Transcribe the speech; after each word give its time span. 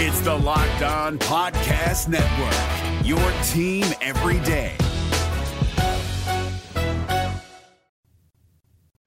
It's 0.00 0.20
the 0.20 0.32
Locked 0.32 0.82
On 0.82 1.18
Podcast 1.18 2.06
Network, 2.06 3.04
your 3.04 3.18
team 3.48 3.84
every 4.00 4.38
day. 4.46 4.76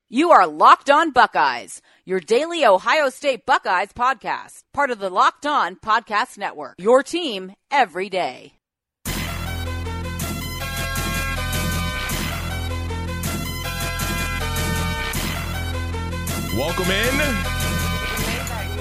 You 0.10 0.32
are 0.32 0.46
Locked 0.46 0.90
On 0.90 1.12
Buckeyes, 1.12 1.82
your 2.04 2.20
daily 2.20 2.66
Ohio 2.66 3.08
State 3.08 3.46
Buckeyes 3.46 3.94
podcast, 3.94 4.64
part 4.74 4.92
of 4.92 5.00
the 5.00 5.10
Locked 5.10 5.46
On 5.46 5.78
Podcast 5.78 6.38
Network, 6.38 6.76
your 6.78 7.04
team 7.04 7.54
every 7.72 8.10
day. 8.10 8.52
Welcome 16.54 16.92
in 16.92 17.61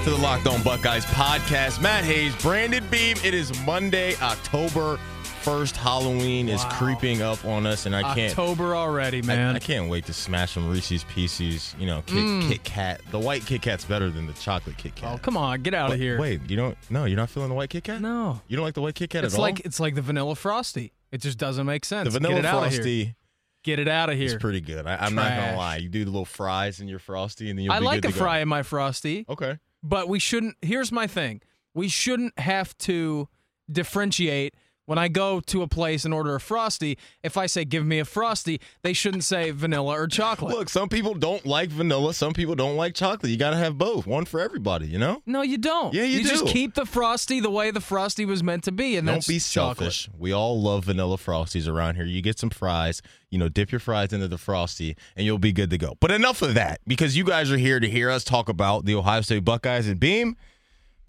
to 0.04 0.10
the 0.10 0.16
Locked 0.16 0.46
On 0.46 0.62
Buckeyes 0.62 1.04
podcast. 1.06 1.82
Matt 1.82 2.04
Hayes, 2.04 2.34
Brandon 2.36 2.82
Beam. 2.90 3.18
It 3.22 3.34
is 3.34 3.52
Monday, 3.66 4.14
October 4.22 4.98
1st. 5.42 5.76
Halloween 5.76 6.48
is 6.48 6.64
creeping 6.70 7.20
up 7.20 7.44
on 7.44 7.66
us, 7.66 7.84
and 7.84 7.94
I 7.94 8.14
can't. 8.14 8.30
October 8.30 8.74
already, 8.74 9.20
man. 9.20 9.54
I, 9.54 9.56
I 9.56 9.58
can't 9.58 9.90
wait 9.90 10.06
to 10.06 10.14
smash 10.14 10.52
some 10.52 10.70
Reese's 10.70 11.04
Pieces. 11.04 11.74
You 11.78 11.86
know, 11.86 12.02
Kit, 12.06 12.16
mm. 12.16 12.48
Kit 12.48 12.64
Kat. 12.64 13.02
The 13.10 13.18
white 13.18 13.44
Kit 13.44 13.60
Kat's 13.60 13.84
better 13.84 14.08
than 14.08 14.26
the 14.26 14.32
chocolate 14.34 14.78
Kit 14.78 14.94
Kat. 14.94 15.12
oh, 15.14 15.18
come 15.18 15.36
on, 15.36 15.60
get 15.62 15.74
out 15.74 15.92
of 15.92 15.98
here. 15.98 16.18
Wait, 16.18 16.40
you 16.48 16.56
don't? 16.56 16.78
No, 16.88 17.04
you're 17.04 17.18
not 17.18 17.28
feeling 17.28 17.50
the 17.50 17.54
white 17.54 17.68
Kit 17.70 17.84
Kat? 17.84 18.00
No. 18.00 18.40
You 18.48 18.56
don't 18.56 18.64
like 18.64 18.74
the 18.74 18.82
white 18.82 18.94
Kit 18.94 19.10
Kat 19.10 19.24
It's 19.24 19.34
at 19.34 19.40
like 19.40 19.56
all? 19.56 19.62
it's 19.66 19.80
like 19.80 19.94
the 19.96 20.02
vanilla 20.02 20.34
frosty. 20.34 20.94
It 21.12 21.20
just 21.20 21.36
doesn't 21.36 21.66
make 21.66 21.84
sense. 21.84 22.06
the 22.06 22.18
vanilla 22.18 22.36
get 22.36 22.44
it 22.44 22.46
out 22.46 22.64
of 22.64 22.70
here. 22.72 22.78
frosty 22.82 23.16
Get 23.62 23.78
it 23.78 23.88
out 23.88 24.08
of 24.08 24.16
here. 24.16 24.38
pretty 24.38 24.62
good. 24.62 24.86
I, 24.86 24.96
I'm 24.96 25.14
not 25.14 25.28
gonna 25.36 25.56
lie. 25.58 25.76
You 25.76 25.90
do 25.90 26.06
the 26.06 26.10
little 26.10 26.24
fries 26.24 26.80
in 26.80 26.88
your 26.88 26.98
frosty, 26.98 27.50
and 27.50 27.58
then 27.58 27.64
you'll 27.64 27.74
I 27.74 27.80
be 27.80 27.84
like 27.84 27.98
a 28.06 28.08
to 28.08 28.14
go. 28.14 28.18
fry 28.18 28.38
in 28.38 28.48
my 28.48 28.62
frosty, 28.62 29.26
Okay. 29.28 29.58
But 29.82 30.08
we 30.08 30.18
shouldn't. 30.18 30.56
Here's 30.62 30.92
my 30.92 31.06
thing: 31.06 31.40
we 31.74 31.88
shouldn't 31.88 32.38
have 32.38 32.76
to 32.78 33.28
differentiate. 33.70 34.54
When 34.90 34.98
I 34.98 35.06
go 35.06 35.38
to 35.38 35.62
a 35.62 35.68
place 35.68 36.04
and 36.04 36.12
order 36.12 36.34
a 36.34 36.40
frosty, 36.40 36.98
if 37.22 37.36
I 37.36 37.46
say 37.46 37.64
give 37.64 37.86
me 37.86 38.00
a 38.00 38.04
frosty, 38.04 38.60
they 38.82 38.92
shouldn't 38.92 39.22
say 39.22 39.52
vanilla 39.52 39.96
or 39.96 40.08
chocolate. 40.08 40.52
Look, 40.52 40.68
some 40.68 40.88
people 40.88 41.14
don't 41.14 41.46
like 41.46 41.68
vanilla. 41.70 42.12
Some 42.12 42.32
people 42.32 42.56
don't 42.56 42.74
like 42.74 42.96
chocolate. 42.96 43.30
You 43.30 43.38
got 43.38 43.50
to 43.50 43.56
have 43.56 43.78
both. 43.78 44.04
One 44.04 44.24
for 44.24 44.40
everybody, 44.40 44.88
you 44.88 44.98
know? 44.98 45.22
no, 45.26 45.42
you 45.42 45.58
don't. 45.58 45.94
Yeah, 45.94 46.02
you 46.02 46.24
just 46.24 46.44
do. 46.44 46.50
keep 46.52 46.74
the 46.74 46.84
frosty 46.84 47.38
the 47.38 47.50
way 47.50 47.70
the 47.70 47.80
frosty 47.80 48.24
was 48.24 48.42
meant 48.42 48.64
to 48.64 48.72
be, 48.72 48.96
and 48.96 49.06
that's 49.06 49.28
Don't 49.28 49.34
be 49.34 49.38
chocolate. 49.38 49.92
selfish. 49.92 50.10
We 50.18 50.32
all 50.32 50.60
love 50.60 50.86
vanilla 50.86 51.18
frosties 51.18 51.68
around 51.68 51.94
here. 51.94 52.04
You 52.04 52.20
get 52.20 52.40
some 52.40 52.50
fries, 52.50 53.00
you 53.30 53.38
know, 53.38 53.48
dip 53.48 53.70
your 53.70 53.78
fries 53.78 54.12
into 54.12 54.26
the 54.26 54.38
frosty, 54.38 54.96
and 55.14 55.24
you'll 55.24 55.38
be 55.38 55.52
good 55.52 55.70
to 55.70 55.78
go. 55.78 55.98
But 56.00 56.10
enough 56.10 56.42
of 56.42 56.54
that, 56.54 56.80
because 56.84 57.16
you 57.16 57.22
guys 57.22 57.52
are 57.52 57.58
here 57.58 57.78
to 57.78 57.88
hear 57.88 58.10
us 58.10 58.24
talk 58.24 58.48
about 58.48 58.86
the 58.86 58.96
Ohio 58.96 59.20
State 59.20 59.44
Buckeyes 59.44 59.86
and 59.86 60.00
Beam. 60.00 60.36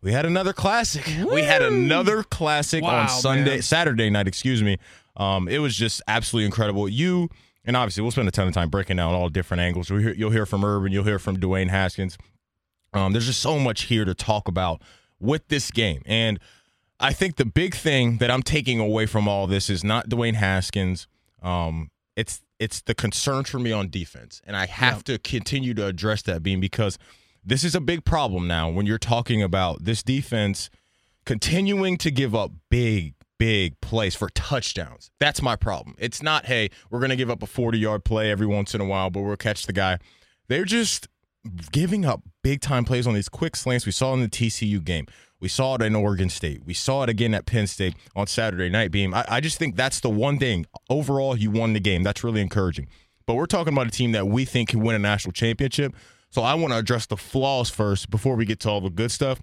We 0.02 0.12
had 0.12 0.26
another 0.26 0.54
classic. 0.54 1.06
We 1.32 1.44
had 1.44 1.62
another 1.62 2.24
classic 2.24 2.84
Wow, 2.84 3.02
on 3.02 3.10
Sunday, 3.10 3.52
man. 3.56 3.62
Saturday 3.62 4.10
night, 4.10 4.28
excuse 4.28 4.64
me. 4.64 4.78
Um, 5.16 5.48
it 5.48 5.60
was 5.60 5.76
just 5.76 6.02
absolutely 6.08 6.46
incredible. 6.46 6.90
You 6.90 7.30
and 7.64 7.78
obviously 7.78 8.02
we'll 8.02 8.12
spend 8.12 8.28
a 8.28 8.32
ton 8.32 8.48
of 8.48 8.54
time 8.54 8.70
breaking 8.70 8.98
down 8.98 9.14
all 9.14 9.30
different 9.30 9.62
angles. 9.62 9.90
Hear, 9.90 10.14
you'll 10.14 10.32
hear 10.32 10.46
from 10.46 10.66
Urban, 10.66 10.92
you'll 10.92 11.04
hear 11.04 11.20
from 11.20 11.38
Dwayne 11.38 11.70
Haskins. 11.70 12.18
Um, 12.94 13.14
there's 13.14 13.28
just 13.28 13.42
so 13.42 13.60
much 13.60 13.84
here 13.84 14.04
to 14.06 14.14
talk 14.14 14.48
about 14.48 14.82
with 15.20 15.48
this 15.48 15.72
game. 15.72 16.02
And 16.06 16.40
I 17.00 17.14
think 17.14 17.36
the 17.36 17.46
big 17.46 17.76
thing 17.76 18.18
that 18.18 18.32
I'm 18.32 18.44
taking 18.44 18.80
away 18.80 19.06
from 19.06 19.28
all 19.28 19.48
this 19.48 19.70
is 19.70 19.84
not 19.84 20.10
Dwayne 20.10 20.36
Haskins. 20.36 21.08
Um, 21.42 21.92
it's 22.16 22.42
it's 22.60 22.82
the 22.82 22.94
concerns 22.94 23.50
for 23.50 23.58
me 23.60 23.72
on 23.72 23.90
defense, 23.90 24.42
and 24.46 24.56
I 24.56 24.68
have 24.68 25.04
to 25.06 25.18
continue 25.18 25.74
to 25.74 25.86
address 25.88 26.22
that 26.24 26.44
being 26.44 26.60
because 26.60 27.00
this 27.44 27.64
is 27.64 27.75
a 27.75 27.81
big 27.81 28.06
problem 28.06 28.47
now 28.47 28.70
when 28.70 28.86
you're 28.86 28.97
talking 28.97 29.42
about 29.42 29.84
this 29.84 30.03
defense 30.03 30.70
continuing 31.25 31.98
to 31.98 32.11
give 32.11 32.36
up 32.36 32.52
big 32.70 33.16
big 33.38 33.81
plays 33.81 34.14
for 34.14 34.30
touchdowns. 34.30 35.09
That's 35.20 35.42
my 35.42 35.56
problem. 35.56 35.95
It's 35.98 36.22
not 36.22 36.45
hey, 36.45 36.70
we're 36.89 36.99
going 36.99 37.10
to 37.10 37.16
give 37.16 37.32
up 37.32 37.42
a 37.42 37.48
40-yard 37.48 38.04
play 38.04 38.30
every 38.30 38.45
once 38.45 38.76
in 38.76 38.82
a 38.82 38.86
while, 38.86 39.10
but 39.10 39.21
we'll 39.21 39.36
catch 39.36 39.66
the 39.66 39.73
guy. 39.73 39.98
They're 40.48 40.66
just 40.66 41.08
giving 41.71 42.05
up 42.05 42.21
big 42.43 42.61
time 42.61 42.86
plays 42.86 43.08
on 43.08 43.14
these 43.14 43.30
quick 43.30 43.55
slants. 43.55 43.86
We 43.86 43.92
saw 43.92 44.14
in 44.14 44.21
the 44.21 44.30
TCU 44.30 44.83
game. 44.83 45.08
We 45.39 45.48
saw 45.48 45.73
it 45.73 45.82
in 45.82 45.95
Oregon 45.95 46.30
State. 46.30 46.64
We 46.66 46.76
saw 46.76 47.02
it 47.02 47.10
again 47.10 47.33
at 47.33 47.48
Penn 47.48 47.66
State 47.66 47.95
on 48.16 48.27
Saturday 48.27 48.70
night. 48.70 48.92
Beam. 48.92 49.14
I, 49.14 49.26
I 49.27 49.39
just 49.39 49.58
think 49.58 49.76
that's 49.76 49.99
the 49.99 50.10
one 50.10 50.37
thing. 50.37 50.67
Overall, 50.89 51.36
you 51.36 51.49
won 51.49 51.73
the 51.73 51.80
game. 51.80 52.04
That's 52.04 52.23
really 52.23 52.42
encouraging. 52.42 52.87
But 53.26 53.33
we're 53.33 53.48
talking 53.48 53.73
about 53.73 53.87
a 53.87 53.92
team 53.92 54.11
that 54.11 54.27
we 54.27 54.45
think 54.45 54.70
can 54.70 54.82
win 54.82 54.95
a 54.95 54.99
national 54.99 55.32
championship. 55.32 55.95
So 56.31 56.42
I 56.42 56.53
want 56.55 56.73
to 56.73 56.77
address 56.80 57.05
the 57.05 57.17
flaws 57.17 57.69
first 57.69 58.09
before 58.09 58.36
we 58.36 58.45
get 58.45 58.59
to 58.61 58.69
all 58.69 58.81
the 58.81 58.89
good 58.89 59.11
stuff. 59.11 59.42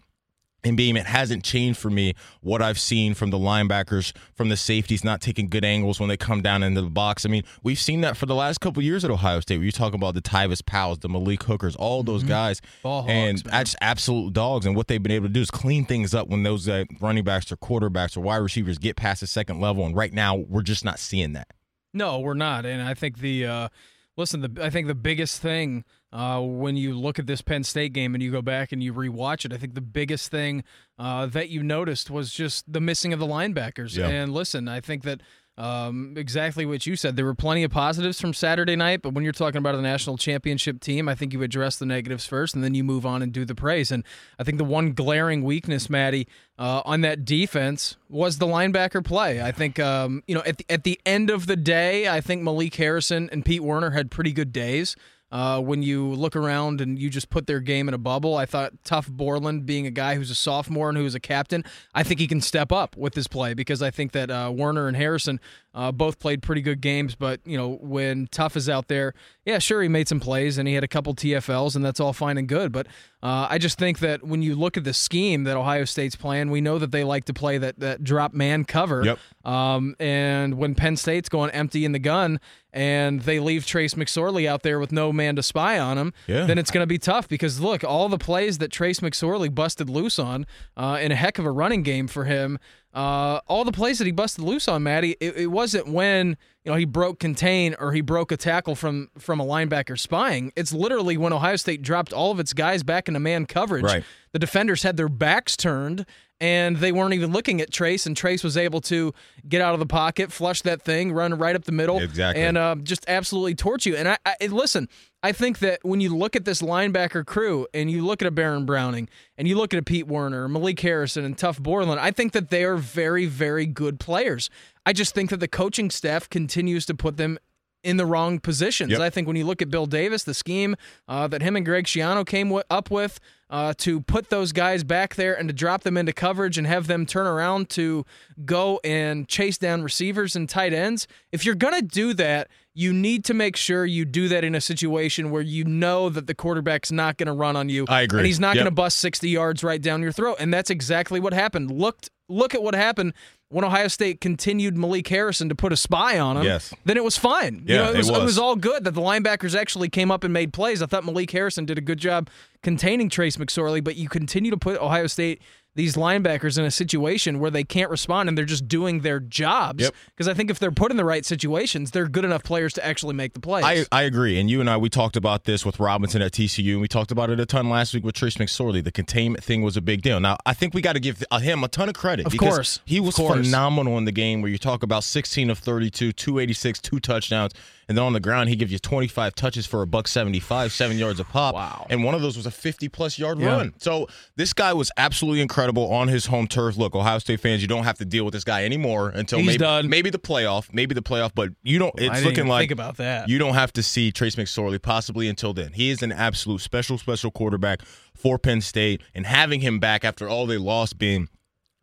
And 0.65 0.77
Beam, 0.77 0.97
it 0.97 1.07
hasn't 1.07 1.45
changed 1.45 1.79
for 1.79 1.89
me 1.89 2.15
what 2.41 2.61
I've 2.61 2.81
seen 2.81 3.15
from 3.15 3.31
the 3.31 3.39
linebackers, 3.39 4.13
from 4.35 4.49
the 4.49 4.57
safeties 4.57 5.05
not 5.05 5.21
taking 5.21 5.49
good 5.49 5.65
angles 5.65 6.01
when 6.01 6.09
they 6.09 6.17
come 6.17 6.43
down 6.43 6.65
into 6.65 6.83
the 6.83 6.91
box. 6.91 7.25
I 7.25 7.29
mean, 7.29 7.45
we've 7.63 7.79
seen 7.79 8.01
that 8.01 8.17
for 8.17 8.27
the 8.27 8.35
last 8.35 8.59
couple 8.61 8.81
of 8.81 8.85
years 8.85 9.05
at 9.05 9.11
Ohio 9.11 9.39
State. 9.39 9.59
Where 9.59 9.67
you 9.67 9.71
talk 9.71 9.95
about 9.95 10.15
the 10.15 10.21
Tyvis 10.21 10.65
Powells, 10.67 10.99
the 10.99 11.09
Malik 11.09 11.45
Hookers, 11.45 11.77
all 11.77 12.03
those 12.03 12.25
guys, 12.25 12.61
Ball 12.83 13.05
and 13.09 13.45
man. 13.45 13.53
that's 13.53 13.77
absolute 13.81 14.33
dogs. 14.33 14.67
And 14.67 14.75
what 14.75 14.89
they've 14.89 15.03
been 15.03 15.13
able 15.13 15.29
to 15.29 15.33
do 15.33 15.41
is 15.41 15.51
clean 15.51 15.85
things 15.85 16.13
up 16.13 16.27
when 16.27 16.43
those 16.43 16.69
uh, 16.69 16.85
running 17.01 17.23
backs 17.23 17.53
or 17.53 17.57
quarterbacks 17.57 18.17
or 18.17 18.21
wide 18.21 18.39
receivers 18.39 18.79
get 18.79 18.97
past 18.97 19.21
the 19.21 19.29
second 19.29 19.61
level. 19.61 19.87
And 19.87 19.95
right 19.95 20.13
now, 20.13 20.35
we're 20.35 20.63
just 20.63 20.85
not 20.85 20.99
seeing 20.99 21.35
that. 21.35 21.49
No, 21.95 22.19
we're 22.19 22.35
not. 22.35 22.67
And 22.67 22.83
I 22.83 22.95
think 22.95 23.19
the 23.19 23.47
uh, 23.47 23.69
listen, 24.17 24.41
the 24.41 24.61
I 24.61 24.71
think 24.71 24.89
the 24.89 24.95
biggest 24.97 25.41
thing 25.41 25.85
uh, 26.13 26.41
when 26.41 26.77
you 26.77 26.95
look 26.95 27.19
at 27.19 27.27
this 27.27 27.43
Penn 27.43 27.65
State 27.65 27.93
game 27.93 28.15
and 28.15 28.23
you 28.23 28.31
go 28.31 28.43
back 28.43 28.73
and 28.73 28.83
you 28.83 28.95
rewatch 28.95 29.45
it, 29.45 29.53
I 29.53 29.59
think 29.59 29.75
the 29.75 29.81
biggest 29.81 30.31
thing 30.31 30.65
uh, 30.99 31.27
that 31.27 31.51
you 31.51 31.63
noticed 31.63 32.11
was 32.11 32.33
just 32.33 32.71
the 32.73 32.81
missing 32.81 33.13
of 33.13 33.21
the 33.21 33.27
linebackers. 33.27 33.97
Yeah. 33.97 34.09
And 34.09 34.33
listen, 34.33 34.69
I 34.69 34.81
think 34.81 35.03
that. 35.05 35.23
Um, 35.57 36.15
exactly 36.17 36.65
what 36.67 36.87
you 36.87 36.95
said. 36.95 37.17
There 37.17 37.25
were 37.25 37.35
plenty 37.35 37.65
of 37.65 37.73
positives 37.73 38.21
from 38.21 38.33
Saturday 38.33 38.77
night, 38.77 39.03
but 39.03 39.13
when 39.13 39.25
you're 39.25 39.33
talking 39.33 39.59
about 39.59 39.75
a 39.75 39.81
national 39.81 40.17
championship 40.17 40.79
team, 40.79 41.09
I 41.09 41.17
think 41.17 41.33
you 41.33 41.43
address 41.43 41.79
the 41.79 41.85
negatives 41.85 42.27
first, 42.27 42.55
and 42.55 42.63
then 42.63 42.77
you 42.77 42.85
move 42.85 43.05
on 43.05 43.23
and 43.23 43.33
do 43.33 43.45
the 43.45 43.57
praise. 43.57 43.91
And 43.91 44.05
I 44.39 44.45
think 44.45 44.59
the 44.59 44.65
one 44.65 44.93
glaring 44.93 45.43
weakness, 45.43 45.91
Maddie, 45.91 46.29
uh, 46.61 46.83
on 46.85 47.01
that 47.01 47.25
defense 47.25 47.97
was 48.09 48.39
the 48.39 48.47
linebacker 48.47 49.05
play. 49.05 49.43
I 49.43 49.51
think 49.51 49.81
um, 49.81 50.23
you 50.29 50.37
know 50.37 50.45
at 50.47 50.59
the, 50.59 50.67
at 50.71 50.85
the 50.85 51.01
end 51.05 51.29
of 51.29 51.49
the 51.49 51.57
day, 51.57 52.07
I 52.07 52.21
think 52.21 52.45
Malik 52.45 52.77
Harrison 52.77 53.29
and 53.33 53.45
Pete 53.45 53.65
Werner 53.65 53.91
had 53.91 54.13
pretty 54.13 54.31
good 54.31 54.53
days. 54.53 54.95
Uh, 55.31 55.61
when 55.61 55.83
you 55.83 56.07
look 56.09 56.35
around 56.35 56.81
and 56.81 56.99
you 56.99 57.11
just 57.11 57.29
put 57.29 57.47
their 57.47 57.61
game 57.61 57.87
in 57.87 57.95
a 57.95 57.99
bubble, 57.99 58.37
I 58.37 58.47
thought 58.47 58.73
Tuf 58.85 59.09
Borland, 59.09 59.67
being 59.67 59.87
a 59.87 59.91
guy 59.91 60.15
who's 60.15 60.31
a 60.31 60.35
sophomore 60.35 60.89
and 60.89 60.97
who's 60.97 61.15
a 61.15 61.21
captain, 61.21 61.65
I 61.95 62.03
think 62.03 62.19
he 62.19 62.27
can 62.27 62.41
step 62.41 62.73
up 62.73 62.97
with 62.97 63.15
his 63.15 63.29
play 63.29 63.53
because 63.53 63.83
I 63.83 63.91
think 63.91 64.13
that 64.13 64.31
uh, 64.31 64.51
Werner 64.55 64.89
and 64.89 64.97
Harrison 64.97 65.39
uh, 65.75 65.93
both 65.93 66.19
played 66.19 66.43
pretty 66.43 66.63
good 66.63 66.81
games. 66.81 67.15
But 67.15 67.41
you 67.45 67.59
know, 67.59 67.79
when 67.81 68.27
Tuf 68.29 68.57
is 68.57 68.69
out 68.71 68.89
there, 68.89 69.13
yeah, 69.45 69.59
sure, 69.59 69.83
he 69.83 69.89
made 69.89 70.09
some 70.09 70.21
plays 70.21 70.57
and 70.57 70.67
he 70.67 70.75
had 70.75 70.85
a 70.85 70.89
couple 70.89 71.15
TFLs, 71.15 71.77
and 71.77 71.85
that's 71.85 72.01
all 72.01 72.13
fine 72.15 72.39
and 72.39 72.49
good. 72.49 72.73
But 72.73 72.87
uh, 73.23 73.49
I 73.51 73.59
just 73.59 73.79
think 73.79 73.99
that 73.99 74.23
when 74.23 74.43
you 74.43 74.55
look 74.55 74.77
at 74.77 74.85
the 74.85 74.93
scheme 74.95 75.45
that 75.45 75.57
Ohio 75.57 75.85
State's 75.85 76.15
playing, 76.15 76.51
we 76.51 76.61
know 76.61 76.79
that 76.79 76.93
they 76.93 77.03
like 77.05 77.25
to 77.25 77.33
play 77.35 77.59
that 77.59 77.81
that 77.81 78.05
drop 78.05 78.33
man 78.33 78.65
cover. 78.65 79.05
Yep. 79.05 79.19
Um, 79.45 79.97
and 79.99 80.55
when 80.55 80.75
Penn 80.75 80.97
State's 80.97 81.29
going 81.29 81.51
empty 81.51 81.85
in 81.85 81.93
the 81.93 81.99
gun 81.99 82.39
and 82.73 83.23
they 83.23 83.41
leave 83.41 83.65
Trace 83.67 83.95
McSorley 83.95 84.47
out 84.47 84.63
there 84.63 84.79
with 84.79 84.93
no 84.93 85.13
man 85.13 85.37
to 85.37 85.43
spy 85.43 85.79
on 85.79 85.97
him, 85.99 86.13
Yeah. 86.27 86.45
then 86.45 86.59
it's 86.59 86.71
going 86.71 86.83
to 86.83 86.87
be 86.87 86.99
tough 86.99 87.27
because 87.29 87.59
look, 87.61 87.83
all 87.83 88.09
the 88.09 88.19
plays 88.19 88.59
that 88.59 88.71
Trace 88.71 89.01
McSorley 89.01 89.53
busted 89.53 89.89
loose 89.89 90.19
on 90.19 90.47
uh, 90.77 90.99
in 91.01 91.11
a 91.11 91.17
heck 91.17 91.39
of 91.39 91.45
a 91.47 91.51
running 91.51 91.83
game 91.83 92.07
for 92.09 92.25
him. 92.25 92.59
Uh, 92.95 93.41
all 93.47 93.65
the 93.65 93.73
plays 93.73 93.99
that 93.99 94.07
he 94.07 94.13
busted 94.13 94.43
loose 94.43 94.67
on, 94.67 94.83
Maddie, 94.83 95.17
it, 95.21 95.37
it 95.37 95.47
wasn't 95.49 95.89
when 95.89 96.37
you 96.65 96.73
know 96.73 96.77
he 96.77 96.87
broke 96.87 97.19
contain 97.19 97.77
or 97.79 97.93
he 97.93 98.01
broke 98.01 98.33
a 98.33 98.37
tackle 98.37 98.75
from 98.75 99.11
from 99.19 99.41
a 99.41 99.45
linebacker 99.45 99.99
spying. 99.99 100.53
It's 100.57 100.73
literally 100.73 101.17
when 101.17 101.33
Ohio 101.33 101.57
State 101.57 101.83
dropped 101.83 102.13
all 102.13 102.31
of 102.31 102.41
its 102.41 102.53
guys 102.53 102.83
back 102.83 103.09
into 103.09 103.21
man 103.21 103.47
coverage. 103.47 103.85
Right. 103.85 104.05
The 104.33 104.39
defenders 104.39 104.83
had 104.83 104.97
their 104.97 105.09
backs 105.09 105.57
turned 105.57 106.07
and 106.41 106.77
they 106.77 106.93
weren't 106.93 107.15
even 107.15 107.33
looking 107.33 107.61
at 107.61 107.71
Trace, 107.73 108.07
and 108.07 108.17
Trace 108.17 108.45
was 108.45 108.57
able 108.57 108.81
to 108.83 109.13
get 109.49 109.61
out 109.61 109.75
of 109.75 109.81
the 109.81 109.87
pocket, 109.87 110.31
flush 110.33 110.63
that 110.63 110.83
thing, 110.83 111.13
run 111.13 111.37
right 111.37 111.57
up 111.57 111.65
the 111.65 111.73
middle, 111.73 111.99
Exactly. 111.99 112.43
and 112.43 112.57
uh, 112.57 112.77
just 112.83 113.05
absolutely 113.09 113.55
torch 113.55 113.87
you. 113.87 113.97
And 113.97 114.09
I, 114.09 114.19
I 114.25 114.47
listen, 114.47 114.89
I 115.23 115.33
think 115.33 115.59
that 115.59 115.81
when 115.83 116.01
you 116.01 116.17
look 116.17 116.37
at 116.37 116.45
this 116.45 116.63
linebacker 116.63 117.27
crew 117.27 117.67
and 117.75 117.91
you 117.91 118.05
look 118.07 118.23
at 118.23 118.29
a 118.29 118.31
Baron 118.31 118.67
Browning 118.67 119.09
and 119.37 119.49
you 119.49 119.57
look 119.57 119.75
at 119.75 119.81
a 119.81 119.83
Pete 119.83 120.07
Werner, 120.07 120.47
Malik 120.49 120.79
Harrison, 120.79 121.25
and 121.25 121.37
Tuf 121.37 121.59
Borland, 121.61 122.01
I 122.01 122.13
think 122.13 122.33
that 122.33 122.51
they 122.51 122.63
are 122.65 122.77
very, 122.77 123.27
very 123.27 123.67
good 123.67 123.99
players. 123.99 124.49
I 124.87 124.93
just 124.93 125.15
think 125.15 125.31
that 125.31 125.41
the 125.41 125.49
coaching 125.49 125.91
staff 125.91 126.31
continues 126.31 126.87
to 126.87 126.95
put 126.95 127.17
them 127.17 127.39
in 127.85 127.97
the 127.97 128.07
wrong 128.07 128.41
positions. 128.41 128.91
Yep. 128.91 129.01
I 129.01 129.11
think 129.11 129.27
when 129.27 129.37
you 129.37 129.45
look 129.47 129.63
at 129.63 129.71
Bill 129.71 129.87
Davis, 129.87 130.25
the 130.25 130.35
scheme 130.35 130.77
uh, 131.07 131.29
that 131.29 131.43
him 131.43 131.57
and 131.57 131.65
Greg 131.65 131.85
Schiano 131.85 132.27
came 132.27 132.49
w- 132.49 132.65
up 132.71 132.91
with 132.91 133.21
uh, 133.51 133.73
to 133.79 134.01
put 134.03 134.31
those 134.31 134.53
guys 134.53 134.85
back 134.85 135.15
there 135.15 135.39
and 135.39 135.49
to 135.49 135.53
drop 135.55 135.83
them 135.83 135.97
into 135.97 136.13
coverage 136.13 136.59
and 136.59 136.67
have 136.67 136.87
them 136.87 137.07
turn 137.07 137.27
around 137.27 137.71
to 137.71 138.05
go 138.45 138.81
and 138.85 139.29
chase 139.29 139.57
down 139.59 139.83
receivers 139.83 140.35
and 140.37 140.49
tight 140.49 140.73
ends. 140.73 141.07
If 141.33 141.45
you're 141.45 141.55
going 141.55 141.75
to 141.75 141.83
do 141.87 142.13
that, 142.15 142.49
you 142.75 142.93
need 142.93 143.25
to 143.25 143.35
make 143.35 143.57
sure 143.57 143.87
you 143.87 144.05
do 144.05 144.29
that 144.29 144.45
in 144.45 144.55
a 144.55 144.61
situation 144.61 145.31
where 145.31 145.43
you 145.43 145.65
know 145.65 146.09
that 146.11 146.27
the 146.27 146.35
quarterback's 146.35 146.93
not 146.93 147.17
going 147.17 147.27
to 147.27 147.33
run 147.33 147.57
on 147.57 147.69
you. 147.69 147.87
I 147.89 148.03
agree. 148.03 148.21
And 148.21 148.27
he's 148.27 148.39
not 148.41 148.55
Yep. 148.57 148.65
going 148.65 148.65
to 148.67 148.71
bust 148.75 148.99
60 148.99 149.29
yards 149.31 149.65
right 149.65 149.81
down 149.81 150.03
your 150.03 150.13
throat. 150.13 150.37
And 150.41 150.53
that's 150.53 150.71
exactly 150.71 151.19
what 151.21 151.33
happened. 151.33 151.71
Looked 151.71 152.11
look 152.31 152.55
at 152.55 152.63
what 152.63 152.75
happened 152.75 153.15
when 153.51 153.65
Ohio 153.65 153.89
State 153.89 154.21
continued 154.21 154.77
Malik 154.77 155.09
Harrison 155.09 155.49
to 155.49 155.55
put 155.55 155.73
a 155.73 155.77
spy 155.77 156.19
on 156.19 156.37
him. 156.37 156.45
Yes. 156.45 156.75
Then 156.85 156.97
it 156.99 157.05
was 157.05 157.17
fine. 157.17 157.63
you 157.67 157.75
Yeah, 157.75 157.85
know, 157.85 157.91
it 157.91 157.95
it 157.95 157.99
was, 157.99 158.09
it 158.09 158.13
was. 158.13 158.23
was 158.25 158.39
all 158.39 158.57
good 158.57 158.85
that 158.85 158.93
the 158.93 159.01
linebackers 159.01 159.59
actually 159.59 159.89
came 159.89 160.11
up 160.11 160.23
and 160.25 160.33
made 160.35 160.53
plays. 160.53 160.83
I 160.83 160.87
thought 160.87 161.05
Malik 161.05 161.31
Harrison 161.31 161.65
did 161.65 161.79
a 161.79 161.81
good 161.81 161.99
job 161.99 162.29
containing 162.63 163.09
Trace 163.09 163.37
McSorley, 163.39 163.83
but 163.83 163.97
you 163.97 164.09
continue 164.09 164.51
to 164.51 164.57
put 164.59 164.79
Ohio 164.81 165.07
State 165.07 165.41
these 165.75 165.95
linebackers 165.95 166.59
in 166.59 166.65
a 166.65 166.71
situation 166.71 167.39
where 167.39 167.51
they 167.51 167.63
can't 167.63 167.91
respond 167.91 168.29
and 168.29 168.37
they're 168.37 168.45
just 168.45 168.67
doing 168.67 169.01
their 169.01 169.21
jobs. 169.21 169.85
Yep. 169.85 169.95
Because 170.07 170.27
I 170.27 170.35
think 170.35 170.51
if 170.51 170.59
they're 170.59 170.73
put 170.73 170.91
in 170.91 170.97
the 170.97 171.05
right 171.05 171.25
situations, 171.25 171.93
they're 171.93 172.09
good 172.09 172.25
enough 172.25 172.43
players 172.43 172.73
to 172.75 172.85
actually 172.85 173.15
make 173.15 173.35
the 173.35 173.41
plays. 173.41 173.65
I, 173.65 173.85
I 173.93 174.03
agree. 174.03 174.41
And 174.41 174.51
you 174.51 174.61
and 174.61 174.69
I, 174.69 174.77
we 174.77 174.89
talked 174.89 175.17
about 175.17 175.45
this 175.45 175.65
with 175.65 175.79
Robinson 175.79 176.21
at 176.21 176.33
TCU, 176.33 176.73
and 176.73 176.81
we 176.81 176.89
talked 176.89 177.13
about 177.13 177.31
it 177.31 177.39
a 177.39 177.47
ton 177.47 177.71
last 177.71 177.95
week 177.95 178.05
with 178.05 178.17
Trace 178.17 178.37
McSorley. 178.37 178.83
The 178.83 178.91
containment 178.91 179.45
thing 179.45 179.63
was 179.63 179.77
a 179.77 179.81
big 179.81 180.03
deal. 180.03 180.19
Now, 180.19 180.37
I 180.45 180.53
think 180.53 180.75
we 180.75 180.83
got 180.83 180.95
to 180.95 181.01
give 181.01 181.23
uh, 181.31 181.39
him 181.39 181.63
a 181.63 181.69
ton 181.69 181.89
of 181.89 181.95
credit. 181.95 182.27
Of 182.27 182.33
because 182.33 182.55
course. 182.55 182.81
He 182.85 182.99
was 182.99 183.15
course. 183.15 183.47
phenomenal 183.47 183.99
in 183.99 184.05
the 184.05 184.13
game 184.13 184.43
where 184.43 184.51
you 184.51 184.59
talk 184.59 184.83
about 184.83 185.05
16 185.05 185.51
of 185.51 185.59
32, 185.59 186.13
286, 186.13 186.81
two 186.81 186.99
touchdowns. 186.99 187.53
And 187.89 187.97
then 187.97 188.05
on 188.05 188.13
the 188.13 188.21
ground, 188.21 188.51
he 188.51 188.57
gives 188.57 188.71
you 188.71 188.79
25 188.79 189.35
touches 189.35 189.65
for 189.67 189.81
a 189.81 189.87
buck 189.87 190.09
75, 190.09 190.73
seven 190.73 190.99
yards 190.99 191.21
a 191.21 191.25
pop. 191.25 191.55
Wow. 191.55 191.87
And 191.89 192.05
one 192.05 192.15
of 192.15 192.21
those 192.21 192.37
was 192.37 192.45
a 192.45 192.51
50 192.51 192.89
plus 192.91 193.19
yard 193.19 193.39
Yeah. 193.41 193.47
run. 193.49 193.73
So 193.79 194.09
this 194.37 194.53
guy 194.53 194.75
was 194.75 194.91
absolutely 194.99 195.41
incredible 195.41 195.91
on 195.91 196.09
his 196.09 196.27
home 196.27 196.47
turf. 196.47 196.77
Look, 196.77 196.95
Ohio 196.95 197.19
State 197.19 197.41
fans, 197.41 197.63
you 197.63 197.69
don't 197.69 197.85
have 197.85 197.97
to 197.99 198.05
deal 198.05 198.25
with 198.27 198.35
this 198.35 198.45
guy 198.45 198.65
anymore 198.67 199.09
until 199.09 199.39
He's 199.39 199.47
maybe, 199.47 199.59
done. 199.59 199.89
maybe 199.89 200.11
the 200.11 200.19
playoff, 200.19 200.69
maybe 200.73 200.95
the 200.95 201.03
playoff, 201.03 201.31
but 201.35 201.51
you 201.63 201.79
don't, 201.79 201.99
I 201.99 202.05
it's 202.05 202.15
didn't 202.17 202.25
looking 202.25 202.39
even 202.41 202.49
like 202.49 202.61
think 202.63 202.73
about 202.73 202.99
that. 202.99 203.29
you 203.29 203.39
don't 203.39 203.55
have 203.55 203.73
to 203.73 203.83
see 203.83 204.13
Trace 204.13 204.37
McSorley 204.37 204.81
possibly 204.83 205.27
until 205.27 205.55
then. 205.55 205.73
He 205.73 205.89
is 205.89 206.03
an 206.03 206.13
absolute 206.13 206.61
special, 206.61 206.99
special 206.99 207.31
quarterback 207.31 207.81
for 208.15 208.39
Penn 208.39 208.61
State, 208.61 209.01
and 209.15 209.25
having 209.25 209.61
him 209.63 209.79
back 209.79 210.05
after 210.05 210.29
all 210.29 210.47
they 210.47 210.59
lost 210.59 210.99
being 210.99 211.29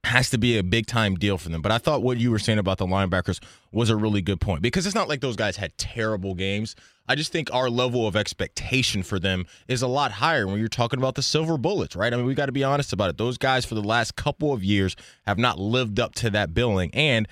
has 0.06 0.30
to 0.30 0.38
be 0.38 0.58
a 0.58 0.64
big 0.64 0.86
time 0.86 1.16
deal 1.16 1.38
for 1.38 1.50
them. 1.50 1.62
But 1.62 1.72
I 1.72 1.78
thought 1.78 2.04
what 2.04 2.18
you 2.18 2.32
were 2.32 2.40
saying 2.40 2.60
about 2.60 2.78
the 2.78 2.86
linebackers 2.86 3.42
was 3.72 3.90
a 3.90 3.96
really 3.96 4.22
good 4.22 4.40
point 4.40 4.62
because 4.62 4.86
it's 4.86 4.96
not 4.96 5.10
like 5.10 5.22
those 5.22 5.36
guys 5.36 5.58
had 5.58 5.78
terrible 5.78 6.36
games. 6.36 6.76
I 7.08 7.16
just 7.16 7.32
think 7.32 7.54
our 7.54 7.70
level 7.70 8.08
of 8.08 8.16
expectation 8.16 9.04
for 9.04 9.20
them 9.20 9.46
is 9.68 9.82
a 9.82 9.88
lot 9.88 10.12
higher 10.14 10.48
when 10.48 10.60
you're 10.60 10.68
talking 10.68 10.98
about 10.98 11.16
the 11.16 11.22
silver 11.22 11.58
bullets, 11.58 11.96
right? 11.96 12.14
I 12.14 12.18
mean, 12.18 12.26
we 12.26 12.34
got 12.34 12.48
to 12.48 12.52
be 12.52 12.64
honest 12.64 12.94
about 12.94 13.10
it. 13.10 13.18
Those 13.18 13.38
guys 13.38 13.66
for 13.66 13.76
the 13.76 13.84
last 13.84 14.16
couple 14.16 14.54
of 14.54 14.64
years 14.64 14.96
have 15.28 15.38
not 15.38 15.60
lived 15.60 16.00
up 16.00 16.16
to 16.16 16.30
that 16.32 16.54
billing. 16.54 16.90
And 16.94 17.28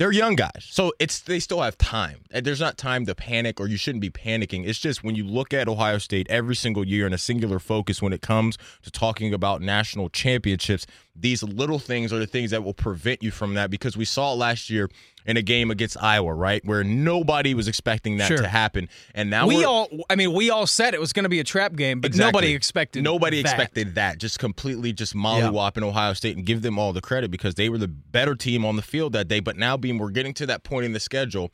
they're 0.00 0.12
young 0.12 0.34
guys, 0.34 0.66
so 0.70 0.94
it's 0.98 1.20
they 1.20 1.38
still 1.38 1.60
have 1.60 1.76
time. 1.76 2.20
There's 2.30 2.58
not 2.58 2.78
time 2.78 3.04
to 3.04 3.14
panic, 3.14 3.60
or 3.60 3.68
you 3.68 3.76
shouldn't 3.76 4.00
be 4.00 4.08
panicking. 4.08 4.66
It's 4.66 4.78
just 4.78 5.04
when 5.04 5.14
you 5.14 5.24
look 5.24 5.52
at 5.52 5.68
Ohio 5.68 5.98
State 5.98 6.26
every 6.30 6.56
single 6.56 6.86
year 6.86 7.06
in 7.06 7.12
a 7.12 7.18
singular 7.18 7.58
focus 7.58 8.00
when 8.00 8.14
it 8.14 8.22
comes 8.22 8.56
to 8.82 8.90
talking 8.90 9.34
about 9.34 9.60
national 9.60 10.08
championships, 10.08 10.86
these 11.14 11.42
little 11.42 11.78
things 11.78 12.14
are 12.14 12.18
the 12.18 12.26
things 12.26 12.50
that 12.50 12.64
will 12.64 12.72
prevent 12.72 13.22
you 13.22 13.30
from 13.30 13.52
that. 13.52 13.70
Because 13.70 13.94
we 13.94 14.06
saw 14.06 14.32
last 14.32 14.70
year 14.70 14.88
in 15.26 15.36
a 15.36 15.42
game 15.42 15.70
against 15.70 15.96
Iowa, 16.02 16.34
right, 16.34 16.64
where 16.64 16.82
nobody 16.84 17.54
was 17.54 17.68
expecting 17.68 18.16
that 18.18 18.28
Sure. 18.28 18.38
to 18.38 18.48
happen, 18.48 18.88
and 19.14 19.30
now 19.30 19.46
we 19.46 19.64
all, 19.64 19.88
I 20.08 20.16
mean, 20.16 20.32
we 20.32 20.50
all 20.50 20.66
said 20.66 20.94
it 20.94 21.00
was 21.00 21.12
going 21.12 21.24
to 21.24 21.28
be 21.30 21.40
a 21.40 21.44
trap 21.44 21.74
game, 21.76 22.00
but 22.00 22.08
Exactly. 22.08 22.32
nobody 22.32 22.54
expected. 22.54 23.02
Nobody 23.04 23.42
that. 23.42 23.48
expected 23.48 23.94
that. 23.94 24.18
Just 24.18 24.38
completely 24.38 24.92
just 24.92 25.14
mollywop 25.14 25.50
mollywhopping 25.50 25.82
Ohio 25.82 26.12
State 26.14 26.36
and 26.36 26.44
give 26.46 26.62
them 26.62 26.78
all 26.78 26.92
the 26.92 27.00
credit 27.00 27.30
because 27.30 27.54
they 27.54 27.68
were 27.68 27.78
the 27.78 27.88
better 27.88 28.34
team 28.34 28.64
on 28.64 28.76
the 28.76 28.82
field 28.82 29.12
that 29.12 29.28
day. 29.28 29.40
But 29.40 29.56
now 29.56 29.76
being 29.76 29.98
we're 29.98 30.10
getting 30.10 30.34
to 30.34 30.46
that 30.46 30.62
point 30.64 30.86
in 30.86 30.92
the 30.92 31.00
schedule 31.00 31.50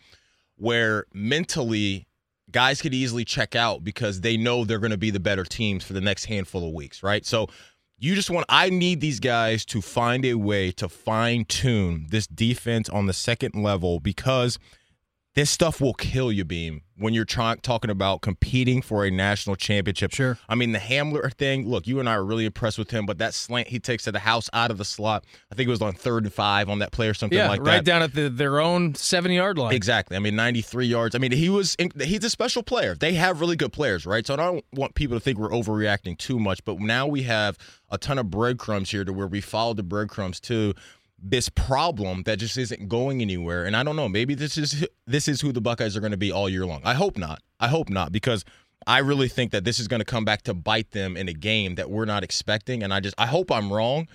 where 0.56 1.06
mentally 1.12 2.06
guys 2.50 2.80
could 2.80 2.94
easily 2.94 3.24
check 3.24 3.54
out 3.54 3.82
because 3.84 4.20
they 4.20 4.36
know 4.36 4.64
they're 4.64 4.78
going 4.78 4.90
to 4.90 4.96
be 4.96 5.10
the 5.10 5.20
better 5.20 5.44
teams 5.44 5.84
for 5.84 5.92
the 5.92 6.00
next 6.00 6.26
handful 6.26 6.66
of 6.66 6.72
weeks, 6.72 7.02
right? 7.02 7.26
So 7.26 7.48
you 7.98 8.14
just 8.14 8.31
want 8.31 8.46
I 8.48 8.70
need 8.70 9.00
these 9.00 9.20
guys 9.20 9.64
to 9.66 9.81
find 9.81 10.25
a 10.25 10.34
way 10.34 10.70
to 10.72 10.88
fine 10.88 11.44
tune 11.46 12.06
this 12.10 12.26
defense 12.26 12.88
on 12.88 13.06
the 13.06 13.12
second 13.12 13.54
level 13.54 14.00
because 14.00 14.58
this 15.37 15.50
stuff 15.50 15.83
will 15.83 15.93
kill 15.93 16.33
you, 16.33 16.47
Beam, 16.47 16.81
when 16.97 17.12
you're 17.12 17.27
trying 17.27 17.59
talking 17.59 17.91
about 17.91 18.23
competing 18.23 18.81
for 18.81 19.05
a 19.05 19.11
national 19.11 19.55
championship. 19.55 20.15
Sure. 20.15 20.38
I 20.49 20.55
mean, 20.55 20.73
the 20.73 20.79
Hamler 20.79 21.31
thing, 21.35 21.69
look, 21.69 21.87
you 21.87 22.00
and 22.00 22.09
I 22.09 22.15
are 22.15 22.25
really 22.25 22.47
impressed 22.47 22.79
with 22.79 22.91
him, 22.91 23.05
but 23.05 23.19
that 23.19 23.35
slant 23.35 23.69
he 23.69 23.79
takes 23.79 24.05
to 24.05 24.12
the 24.12 24.19
house 24.21 24.49
out 24.55 24.71
of 24.71 24.79
the 24.79 24.85
slot, 24.85 25.27
I 25.53 25.55
think 25.55 25.67
it 25.67 25.71
was 25.71 25.83
on 25.83 25.93
third 25.93 26.25
and 26.25 26.33
five 26.33 26.71
on 26.71 26.79
that 26.79 26.91
play 26.91 27.06
or 27.06 27.12
something 27.12 27.37
Yeah, 27.37 27.49
like 27.49 27.61
right 27.61 27.65
that. 27.65 27.71
Right 27.73 27.85
down 27.85 28.03
at 28.03 28.15
the, 28.15 28.31
their 28.31 28.61
own 28.61 28.94
seven 28.94 29.31
yard 29.31 29.59
line. 29.59 29.75
Exactly. 29.75 30.17
I 30.17 30.21
mean, 30.21 30.37
93 30.37 30.87
yards. 30.87 31.15
I 31.15 31.19
mean, 31.19 31.33
he 31.33 31.50
was 31.50 31.77
he's 32.03 32.25
a 32.25 32.31
special 32.31 32.62
player. 32.62 32.94
They 32.94 33.12
have 33.12 33.43
really 33.43 33.56
good 33.56 33.75
players, 33.75 34.06
right? 34.06 34.27
So 34.27 34.33
I 34.33 34.37
don't 34.38 34.65
want 34.73 34.94
people 34.94 35.19
to 35.19 35.21
think 35.21 35.38
we're 35.38 35.50
overreacting 35.50 36.17
too 36.17 36.38
much, 36.41 36.65
but 36.65 36.81
now 36.81 37.06
we 37.06 37.25
have 37.25 37.59
a 37.91 37.99
ton 37.99 38.19
of 38.19 38.31
breadcrumbs 38.31 38.91
here 38.91 39.05
to 39.05 39.12
where 39.12 39.27
we 39.27 39.43
follow 39.43 39.75
the 39.75 39.83
breadcrumbs 39.83 40.41
to 40.41 40.73
this 41.18 41.48
problem 41.48 42.22
that 42.24 42.38
just 42.38 42.56
isn't 42.56 42.88
going 42.88 43.22
anywhere. 43.22 43.64
And 43.64 43.76
I 43.76 43.82
don't 43.82 43.96
know, 43.96 44.08
maybe 44.08 44.34
this 44.34 44.56
is 44.58 44.86
this 45.06 45.28
is 45.28 45.40
who 45.40 45.52
the 45.52 45.60
Buckeyes 45.60 45.96
are 45.96 46.00
going 46.00 46.12
to 46.12 46.18
be 46.18 46.30
all 46.30 46.48
year 46.48 46.66
long. 46.66 46.80
I 46.84 46.94
hope 46.94 47.16
not. 47.16 47.42
I 47.58 47.68
hope 47.68 47.88
not 47.88 48.12
because 48.12 48.44
I 48.86 48.98
really 48.98 49.28
think 49.28 49.50
that 49.52 49.64
this 49.64 49.80
is 49.80 49.88
going 49.88 50.00
to 50.00 50.04
come 50.04 50.24
back 50.24 50.42
to 50.42 50.54
bite 50.54 50.90
them 50.90 51.16
in 51.16 51.28
a 51.28 51.32
game 51.32 51.74
that 51.76 51.90
we're 51.90 52.04
not 52.04 52.22
expecting 52.22 52.82
and 52.82 52.92
I 52.92 53.00
just 53.00 53.14
I 53.18 53.26
hope 53.26 53.50
I'm 53.50 53.72
wrong. 53.72 54.08